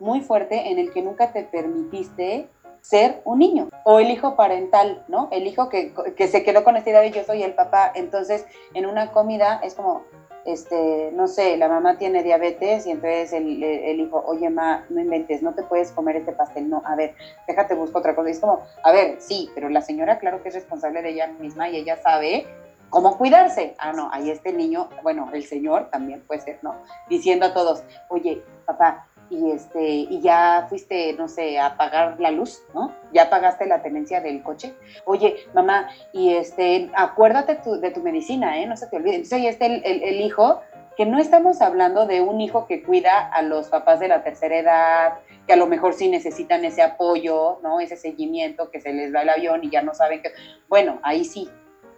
[0.00, 2.48] muy fuerte en el que nunca te permitiste
[2.80, 5.28] ser un niño o el hijo parental, ¿no?
[5.30, 8.44] El hijo que, que se quedó con esta idea de yo soy el papá, entonces
[8.74, 10.02] en una comida es como,
[10.44, 15.00] este, no sé, la mamá tiene diabetes y entonces el, el hijo, oye, ma, no
[15.00, 17.14] inventes, no te puedes comer este pastel, no, a ver,
[17.46, 18.28] déjate, busco otra cosa.
[18.28, 21.28] Y es como, a ver, sí, pero la señora claro que es responsable de ella
[21.38, 22.46] misma y ella sabe
[22.90, 23.74] cómo cuidarse.
[23.78, 26.76] Ah, no, ahí este niño, bueno, el señor también puede ser, ¿no?
[27.08, 32.30] Diciendo a todos, oye, papá, y este, y ya fuiste, no sé, a pagar la
[32.30, 32.94] luz, ¿no?
[33.12, 34.74] Ya pagaste la tenencia del coche.
[35.06, 38.66] Oye, mamá, y este, acuérdate de tu medicina, ¿eh?
[38.66, 39.14] No se te olvide.
[39.14, 40.60] Entonces ahí está el hijo,
[40.96, 44.58] que no estamos hablando de un hijo que cuida a los papás de la tercera
[44.58, 45.12] edad,
[45.46, 47.80] que a lo mejor sí necesitan ese apoyo, ¿no?
[47.80, 50.32] Ese seguimiento, que se les va el avión y ya no saben que,
[50.68, 51.48] bueno, ahí sí.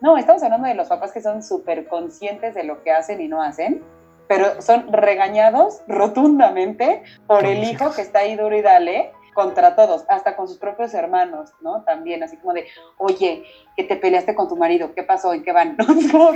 [0.01, 3.29] No, estamos hablando de los papás que son súper conscientes de lo que hacen y
[3.29, 3.83] no hacen,
[4.29, 10.05] pero son regañados rotundamente por el hijo que está ahí duro y dale contra todos,
[10.09, 11.83] hasta con sus propios hermanos, ¿no?
[11.83, 12.67] También, así como de,
[12.99, 13.43] oye,
[13.77, 15.35] que te peleaste con tu marido, ¿qué pasó?
[15.35, 15.77] ¿En qué van?
[15.79, 16.33] ¿No?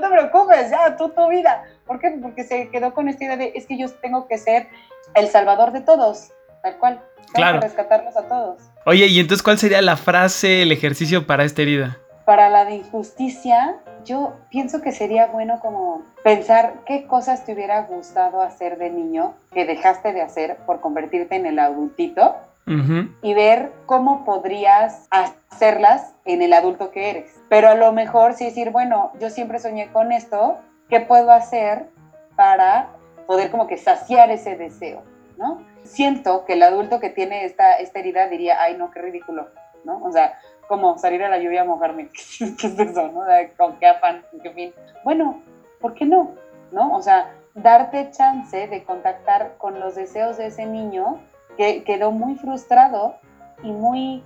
[0.00, 1.64] Te preocupes, ya, tú tu vida.
[1.86, 2.18] ¿Por qué?
[2.22, 4.68] Porque se quedó con esta idea de, es que yo tengo que ser
[5.14, 6.32] el salvador de todos,
[6.62, 7.02] tal cual.
[7.16, 7.60] Tengo Claro.
[7.60, 8.62] que rescatarlos a todos.
[8.86, 11.98] Oye, ¿y entonces cuál sería la frase, el ejercicio para esta herida?
[12.28, 13.76] para la de injusticia,
[14.08, 19.34] yo pienso que sería bueno como pensar qué cosas te hubiera gustado hacer de niño
[19.52, 22.34] que dejaste de hacer por convertirte en el adultito
[23.22, 27.40] y ver cómo podrías hacerlas en el adulto que eres.
[27.48, 30.58] Pero a lo mejor sí decir, bueno, yo siempre soñé con esto,
[30.90, 31.86] ¿qué puedo hacer
[32.36, 32.88] para
[33.26, 35.02] poder como que saciar ese deseo,
[35.38, 35.62] ¿no?
[35.84, 39.48] Siento que el adulto que tiene esta, esta herida diría, ay, no, qué ridículo,
[39.84, 40.02] ¿no?
[40.04, 43.20] O sea, como salir a la lluvia a mojarme, ¿qué es eso, no?
[43.20, 44.74] O sea, con qué afán, con qué fin.
[45.04, 45.42] Bueno,
[45.80, 46.34] ¿por qué no?
[46.70, 46.94] ¿No?
[46.94, 51.18] O sea, darte chance de contactar con los deseos de ese niño
[51.56, 53.16] que quedó muy frustrado
[53.62, 54.22] y muy,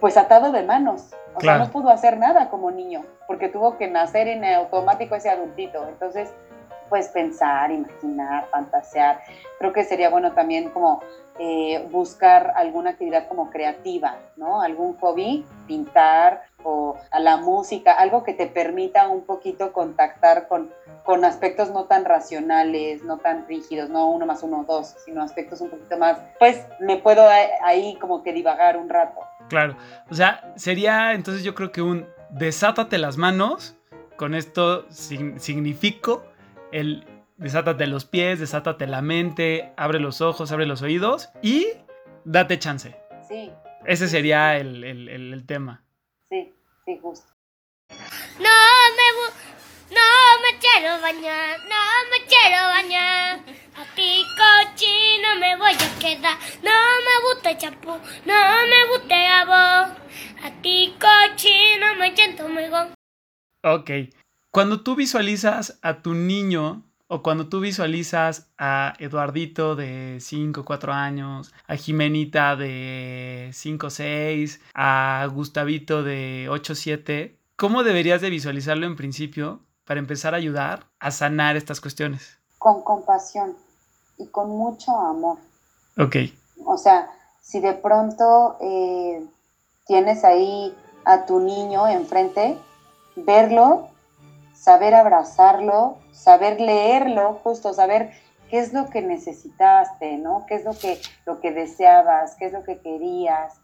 [0.00, 1.14] pues, atado de manos.
[1.34, 1.58] O Claro.
[1.60, 5.88] sea, no pudo hacer nada como niño, porque tuvo que nacer en automático ese adultito.
[5.88, 6.34] Entonces,
[6.88, 9.20] pues pensar, imaginar, fantasear.
[9.58, 11.00] Creo que sería bueno también como
[11.38, 14.62] eh, buscar alguna actividad como creativa, ¿no?
[14.62, 20.70] Algún hobby, pintar o a la música, algo que te permita un poquito contactar con,
[21.04, 25.60] con aspectos no tan racionales, no tan rígidos, no uno más uno, dos, sino aspectos
[25.60, 27.28] un poquito más, pues me puedo
[27.62, 29.20] ahí como que divagar un rato.
[29.48, 29.76] Claro.
[30.10, 33.76] O sea, sería entonces yo creo que un desátate las manos.
[34.16, 36.22] Con esto significo
[36.70, 37.04] el
[37.36, 41.66] desátate los pies, desátate la mente, abre los ojos, abre los oídos y
[42.24, 42.96] date chance.
[43.28, 43.50] Sí,
[43.86, 45.82] Ese sería el, el- el- el tema.
[46.28, 46.52] sí,
[46.86, 47.26] sí, justo.
[48.38, 48.50] No
[48.96, 50.00] me no
[50.42, 53.38] me quiero bañar, no me quiero bañar.
[53.76, 56.38] A ti cochino me voy a quedar.
[56.62, 59.96] No me gusta el champú, no me gusta el jabón.
[60.44, 62.88] A ti cochino me siento mejor.
[63.62, 63.90] Ok.
[64.50, 70.92] Cuando tú visualizas a tu niño o cuando tú visualizas a Eduardito de 5, 4
[70.92, 78.86] años, a Jimenita de 5, 6, a Gustavito de 8, 7, ¿cómo deberías de visualizarlo
[78.86, 82.38] en principio para empezar a ayudar a sanar estas cuestiones?
[82.58, 83.54] Con compasión
[84.18, 85.38] y con mucho amor.
[85.98, 86.16] Ok.
[86.64, 87.10] O sea,
[87.40, 89.22] si de pronto eh,
[89.86, 90.74] tienes ahí
[91.04, 92.56] a tu niño enfrente,
[93.16, 93.90] verlo,
[94.64, 98.12] saber abrazarlo, saber leerlo, justo saber
[98.48, 100.46] qué es lo que necesitaste, ¿no?
[100.48, 102.34] ¿Qué es lo que, lo que deseabas?
[102.38, 103.60] ¿Qué es lo que querías?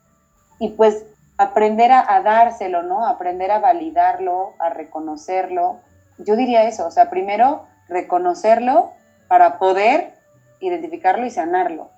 [0.59, 1.07] Y pues
[1.39, 3.07] aprender a, dárselo, ¿no?
[3.07, 5.81] Aprender a validarlo, a reconocerlo.
[6.19, 8.91] Yo diría eso, o sea, primero reconocerlo
[9.27, 10.13] para poder
[10.61, 11.89] identificarlo y sanarlo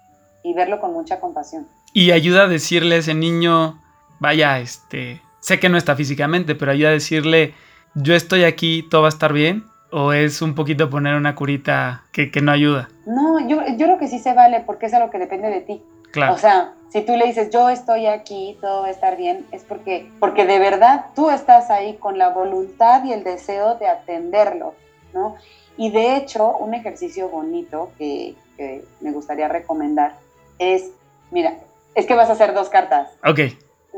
[0.45, 1.67] y verlo con mucha compasión.
[1.93, 3.83] Y ayuda a decirle a ese niño,
[4.21, 7.55] vaya, este, sé que no está físicamente, pero ayuda a decirle,
[7.95, 9.65] yo estoy aquí, todo va a estar bien.
[9.95, 12.89] O es un poquito poner una curita que, que no ayuda.
[13.05, 15.83] No, yo, yo creo que sí se vale porque es algo que depende de ti.
[16.13, 16.33] Claro.
[16.33, 19.65] O sea, si tú le dices, yo estoy aquí, todo va a estar bien, es
[19.65, 24.75] porque, porque de verdad tú estás ahí con la voluntad y el deseo de atenderlo,
[25.13, 25.37] ¿no?
[25.77, 30.17] Y de hecho, un ejercicio bonito que, que me gustaría recomendar
[30.59, 30.91] es,
[31.31, 31.55] mira,
[31.95, 33.09] es que vas a hacer dos cartas.
[33.25, 33.41] Ok,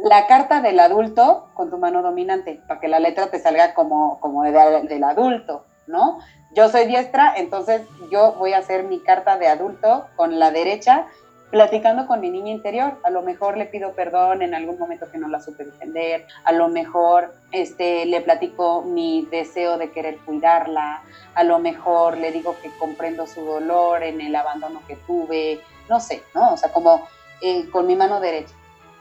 [0.02, 4.18] La carta del adulto con tu mano dominante, para que la letra te salga como,
[4.20, 6.18] como de- del adulto, ¿no?
[6.52, 11.06] Yo soy diestra, entonces yo voy a hacer mi carta de adulto con la derecha,
[11.50, 12.98] platicando con mi niña interior.
[13.04, 16.50] A lo mejor le pido perdón en algún momento que no la supe defender, a
[16.52, 21.02] lo mejor este, le platico mi deseo de querer cuidarla,
[21.36, 26.00] a lo mejor le digo que comprendo su dolor en el abandono que tuve, no
[26.00, 26.54] sé, ¿no?
[26.54, 27.06] O sea, como
[27.40, 28.54] eh, con mi mano derecha.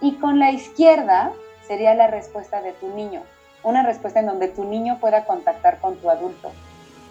[0.03, 1.31] Y con la izquierda
[1.65, 3.23] sería la respuesta de tu niño,
[3.63, 6.51] una respuesta en donde tu niño pueda contactar con tu adulto.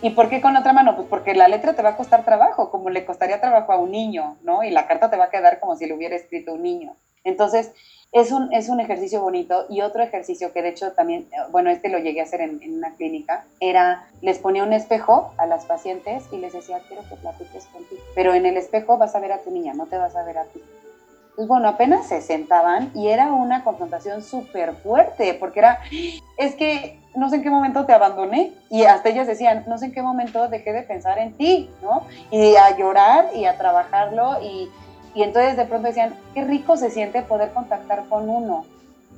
[0.03, 0.95] ¿Y por qué con otra mano?
[0.95, 3.93] Pues porque la letra te va a costar trabajo, como le costaría trabajo a un
[3.93, 4.63] niño, ¿no?
[4.63, 6.95] Y la carta te va a quedar como si lo hubiera escrito un niño.
[7.25, 7.73] Entonces,
[8.13, 9.65] es un, es un ejercicio bonito.
[9.71, 12.63] Y otro ejercicio que de hecho también, eh, bueno, este lo llegué a hacer en,
[12.63, 17.09] en una clínica, era, les ponía un espejo a las pacientes y les decía, quiero
[17.09, 18.03] que platiques contigo.
[18.15, 20.37] Pero en el espejo vas a ver a tu niña, no te vas a ver
[20.37, 20.61] a ti.
[21.37, 25.81] Pues bueno, apenas se sentaban y era una confrontación súper fuerte, porque era,
[26.37, 29.87] es que no sé en qué momento te abandoné y hasta ellas decían, no sé
[29.87, 32.07] en qué momento dejé de pensar en ti, ¿no?
[32.31, 34.71] Y a llorar y a trabajarlo y,
[35.15, 38.67] y entonces de pronto decían, qué rico se siente poder contactar con uno,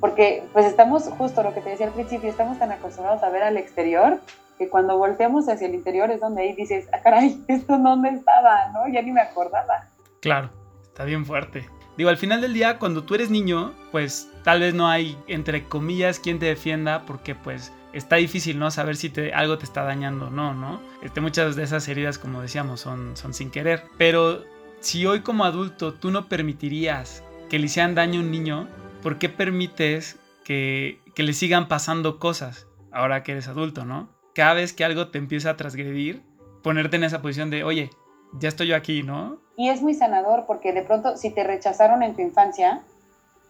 [0.01, 3.43] porque pues estamos, justo lo que te decía al principio, estamos tan acostumbrados a ver
[3.43, 4.21] al exterior
[4.59, 8.71] que cuando volteamos hacia el interior es donde ahí dices, ah, caray, ¿esto dónde estaba?
[8.73, 8.87] ¿No?
[8.89, 9.89] Ya ni me acordaba.
[10.21, 10.51] claro,
[10.83, 11.67] está bien fuerte.
[11.97, 15.65] Digo, al final del día, cuando tú eres niño, pues tal vez no hay, entre
[15.65, 18.71] comillas, quien te defienda, porque pues está difícil, ¿no?
[18.71, 20.83] Saber si te, algo te está dañando o no, ¿no?
[21.03, 23.85] Este, muchas de esas heridas, como decíamos, son, son sin querer.
[23.97, 24.45] Pero
[24.81, 28.69] si hoy como adulto tú no permitirías que le hicieran daño a un niño,
[29.03, 34.11] ¿por qué permites que, que le sigan pasando cosas ahora que eres adulto, ¿no?
[34.35, 36.23] Cada vez que algo te empieza a transgredir,
[36.63, 37.91] ponerte en esa posición de, oye,
[38.33, 39.41] ya estoy yo aquí, ¿no?
[39.57, 42.83] Y es muy sanador porque de pronto si te rechazaron en tu infancia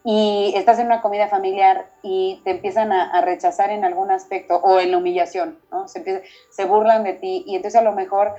[0.03, 4.79] y estás en una comida familiar y te empiezan a, rechazar en algún aspecto o
[4.79, 5.87] en la humillación, ¿no?
[5.87, 6.21] Se, empieza-
[6.51, 8.33] se burlan de ti y entonces a lo mejor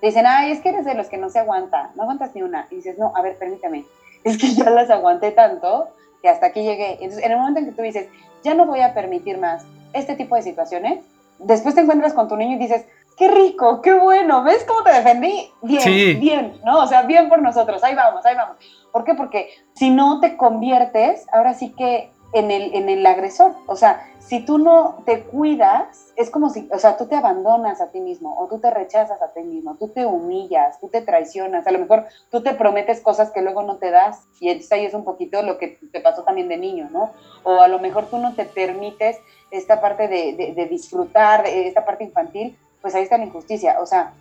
[0.00, 2.66] dicen, ay, es que eres de los que no se aguanta, no aguantas ni una.
[2.70, 3.84] Y dices, no, a ver, permíteme,
[4.24, 5.88] es que ya las aguanté tanto
[6.22, 6.92] que hasta aquí llegué.
[6.92, 8.08] Entonces, en el momento en que tú dices,
[8.42, 11.04] ya no voy a permitir más este tipo de situaciones,
[11.38, 12.86] después te encuentras con tu niño y dices,
[13.16, 15.50] qué rico, qué bueno, ¿ves cómo te defendí?
[15.62, 16.14] Bien, Sí.
[16.14, 16.80] bien, ¿no?
[16.80, 18.56] O sea, bien por nosotros, ahí vamos, ahí vamos.
[18.92, 19.14] ¿Por qué?
[19.14, 23.54] Porque si no te conviertes, ahora sí que en el, en el agresor.
[23.66, 27.80] O sea, si tú no te cuidas, es como si, o sea, tú te abandonas
[27.80, 31.00] a ti mismo, o tú te rechazas a ti mismo, tú te humillas, tú te
[31.00, 34.72] traicionas, a lo mejor tú te prometes cosas que luego no te das, y entonces
[34.72, 37.10] ahí es un poquito lo que te pasó también de niño, ¿no?
[37.44, 39.16] O a lo mejor tú no te permites
[39.50, 43.86] esta parte de, de- de disfrutar, esta parte infantil, pues ahí está la injusticia, o
[43.86, 44.12] sea,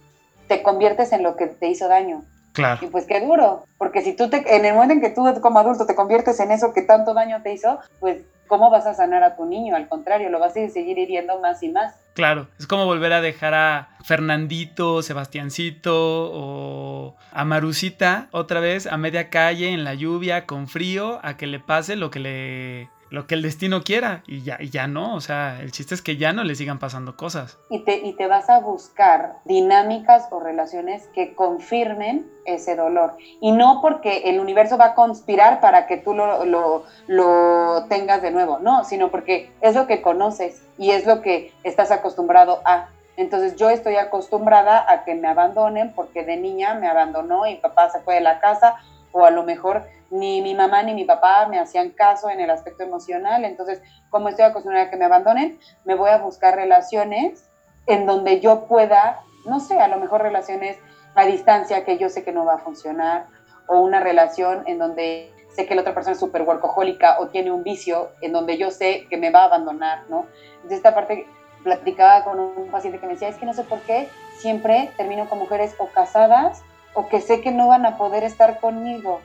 [0.48, 2.24] te conviertes en lo que te hizo daño.
[2.52, 2.84] Claro.
[2.84, 5.60] Y pues qué duro, porque si tú te, en el momento en que tú como
[5.60, 9.22] adulto te conviertes en eso que tanto daño te hizo, pues ¿cómo vas a sanar
[9.22, 9.76] a tu niño?
[9.76, 11.94] Al contrario, lo vas a seguir hiriendo más y más.
[12.16, 18.98] Claro, es como volver a dejar a Fernandito, Sebastiancito o a Marucita otra vez a
[18.98, 23.28] media calle en la lluvia con frío a que le pase lo que le lo
[23.28, 26.18] que el destino quiera y ya y ya no, o sea, el chiste es que
[26.18, 27.58] ya no le sigan pasando cosas.
[27.70, 33.16] Y te, y te vas a buscar dinámicas o relaciones que confirmen ese dolor.
[33.42, 38.22] Y no porque el universo va a conspirar para que tú lo, lo, lo tengas
[38.22, 42.62] de nuevo, no, sino porque es lo que conoces y es lo que estás acostumbrado
[42.66, 42.90] a.
[43.18, 47.90] Entonces yo estoy acostumbrada a que me abandonen porque de niña me abandonó y papá
[47.90, 48.76] se fue de la casa
[49.16, 52.50] o a lo mejor ni mi mamá ni mi papá me hacían caso en el
[52.50, 53.46] aspecto emocional.
[53.46, 57.50] Entonces, como estoy acostumbrada a que me abandonen, me voy a buscar relaciones
[57.88, 60.78] en donde yo pueda, no sé, a lo mejor relaciones
[61.16, 63.28] a distancia que yo sé que no va a funcionar
[63.68, 67.52] o una relación en donde sé que la otra persona es súper workahólica o tiene
[67.52, 70.26] un vicio en donde yo sé que me va a abandonar, ¿no?
[70.56, 71.26] Entonces esta parte
[71.64, 74.10] platicaba con un paciente que me decía, es que no sé por qué
[74.40, 76.64] siempre termino con mujeres o casadas
[76.96, 79.22] o que sé que no van a poder estar conmigo.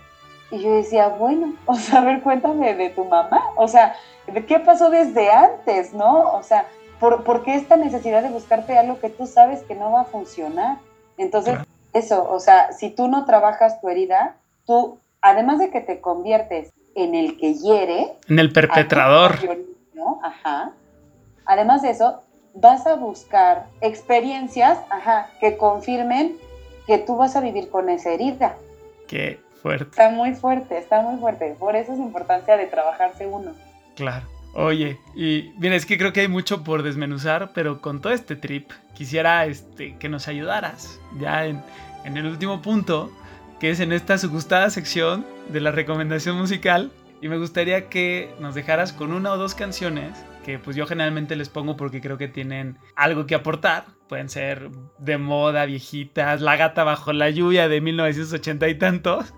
[0.50, 3.94] Y yo decía, bueno, o sea, a ver, cuéntame de tu mamá, o sea,
[4.26, 6.32] ¿de qué pasó desde antes, no?
[6.34, 6.66] O sea,
[6.98, 10.04] ¿por, por qué esta necesidad de buscarte algo que tú sabes que no va a
[10.04, 10.78] funcionar?
[11.16, 11.58] Entonces,
[11.92, 14.36] eso, o sea, si tú no trabajas tu herida,
[14.66, 19.36] tú, además de que te conviertes en el que hiere, En el perpetrador.
[19.94, 20.20] ¿no?
[20.22, 20.72] Ajá.
[21.44, 22.20] Además de eso,
[22.54, 26.36] vas a buscar experiencias, ajá, que confirmen
[26.86, 28.56] que tú vas a vivir con esa herida.
[29.08, 31.54] Qué fuerte, Está muy fuerte, está muy fuerte.
[31.58, 33.52] Por eso es importancia de trabajarse uno.
[33.96, 34.26] claro.
[34.52, 38.34] Oye, y mira, es que creo que hay mucho por desmenuzar, pero con todo este
[38.34, 41.62] trip quisiera este, que nos ayudaras ya en,
[42.04, 43.12] en el último punto,
[43.60, 46.90] que es en esta su gustada sección de la recomendación musical.
[47.22, 51.36] Y me gustaría que nos dejaras con una o dos canciones que pues yo generalmente
[51.36, 53.84] les pongo porque creo que tienen algo que aportar.
[54.08, 59.32] Pueden ser de moda, viejitas, La gata bajo la lluvia de 1980 y tantos.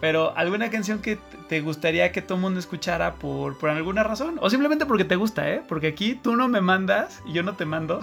[0.00, 1.18] Pero alguna canción que
[1.48, 4.36] te gustaría que todo el mundo escuchara por, por alguna razón.
[4.40, 5.62] O simplemente porque te gusta, ¿eh?
[5.66, 8.00] Porque aquí tú no me mandas y yo no te mando.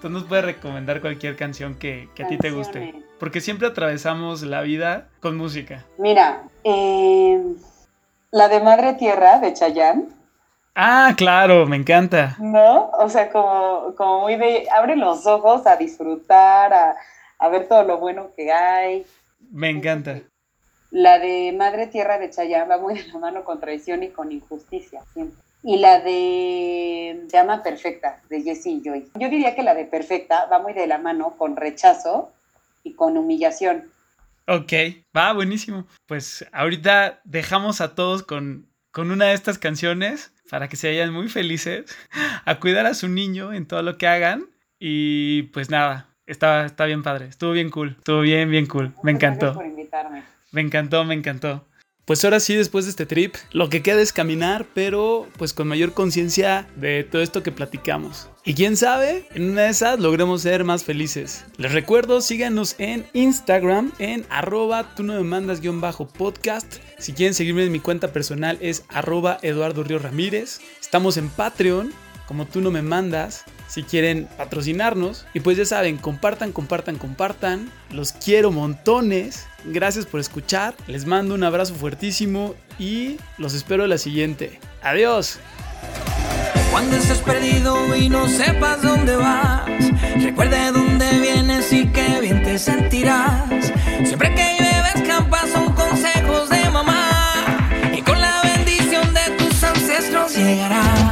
[0.00, 2.94] Tú nos puedes recomendar cualquier canción que, que a ti te guste.
[3.20, 5.84] Porque siempre atravesamos la vida con música.
[5.98, 7.42] Mira, eh,
[8.30, 10.08] la de Madre Tierra de Chayanne,
[10.78, 12.36] Ah, claro, me encanta.
[12.38, 12.90] ¿no?
[12.90, 16.96] O sea, como, como muy de, abre los ojos a disfrutar, a,
[17.38, 19.06] a ver todo lo bueno que hay.
[19.50, 20.20] Me encanta.
[20.90, 24.30] La de Madre Tierra de Chayanne va muy de la mano con traición y con
[24.30, 25.40] injusticia, siempre.
[25.62, 29.08] Y la de se llama Perfecta, de Jessie Joy.
[29.14, 32.32] Yo diría que la de Perfecta va muy de la mano con rechazo
[32.84, 33.90] y con humillación.
[34.46, 34.72] Ok,
[35.16, 35.86] va, buenísimo.
[36.06, 41.12] Pues ahorita dejamos a todos con, con una de estas canciones para que se vayan
[41.12, 41.84] muy felices,
[42.44, 44.46] a cuidar a su niño en todo lo que hagan.
[44.78, 49.12] Y pues nada, está, está bien padre, estuvo bien cool, estuvo bien, bien cool, me
[49.12, 49.54] Gracias encantó.
[49.54, 50.22] por invitarme.
[50.52, 51.66] Me encantó, me encantó.
[52.06, 55.66] Pues ahora sí, después de este trip, lo que queda es caminar, pero pues con
[55.66, 58.30] mayor conciencia de todo esto que platicamos.
[58.44, 61.44] Y quién sabe, en una de esas logremos ser más felices.
[61.56, 66.76] Les recuerdo, síganos en Instagram en arroba tú no me mandas guion bajo podcast.
[66.98, 70.60] Si quieren seguirme en mi cuenta personal es arroba Eduardo Río Ramírez.
[70.80, 71.92] Estamos en Patreon,
[72.26, 73.44] como tú no me mandas.
[73.68, 75.26] Si quieren patrocinarnos.
[75.34, 77.70] Y pues ya saben, compartan, compartan, compartan.
[77.90, 79.46] Los quiero montones.
[79.64, 80.74] Gracias por escuchar.
[80.86, 84.58] Les mando un abrazo fuertísimo y los espero en la siguiente.
[84.82, 85.38] Adiós.
[86.70, 89.66] Cuando estés perdido y no sepas dónde vas,
[90.22, 93.72] recuerda de dónde vienes y qué bien te sentirás.
[94.04, 94.56] Siempre que
[95.52, 96.45] son consejos
[100.28, 101.05] llegará.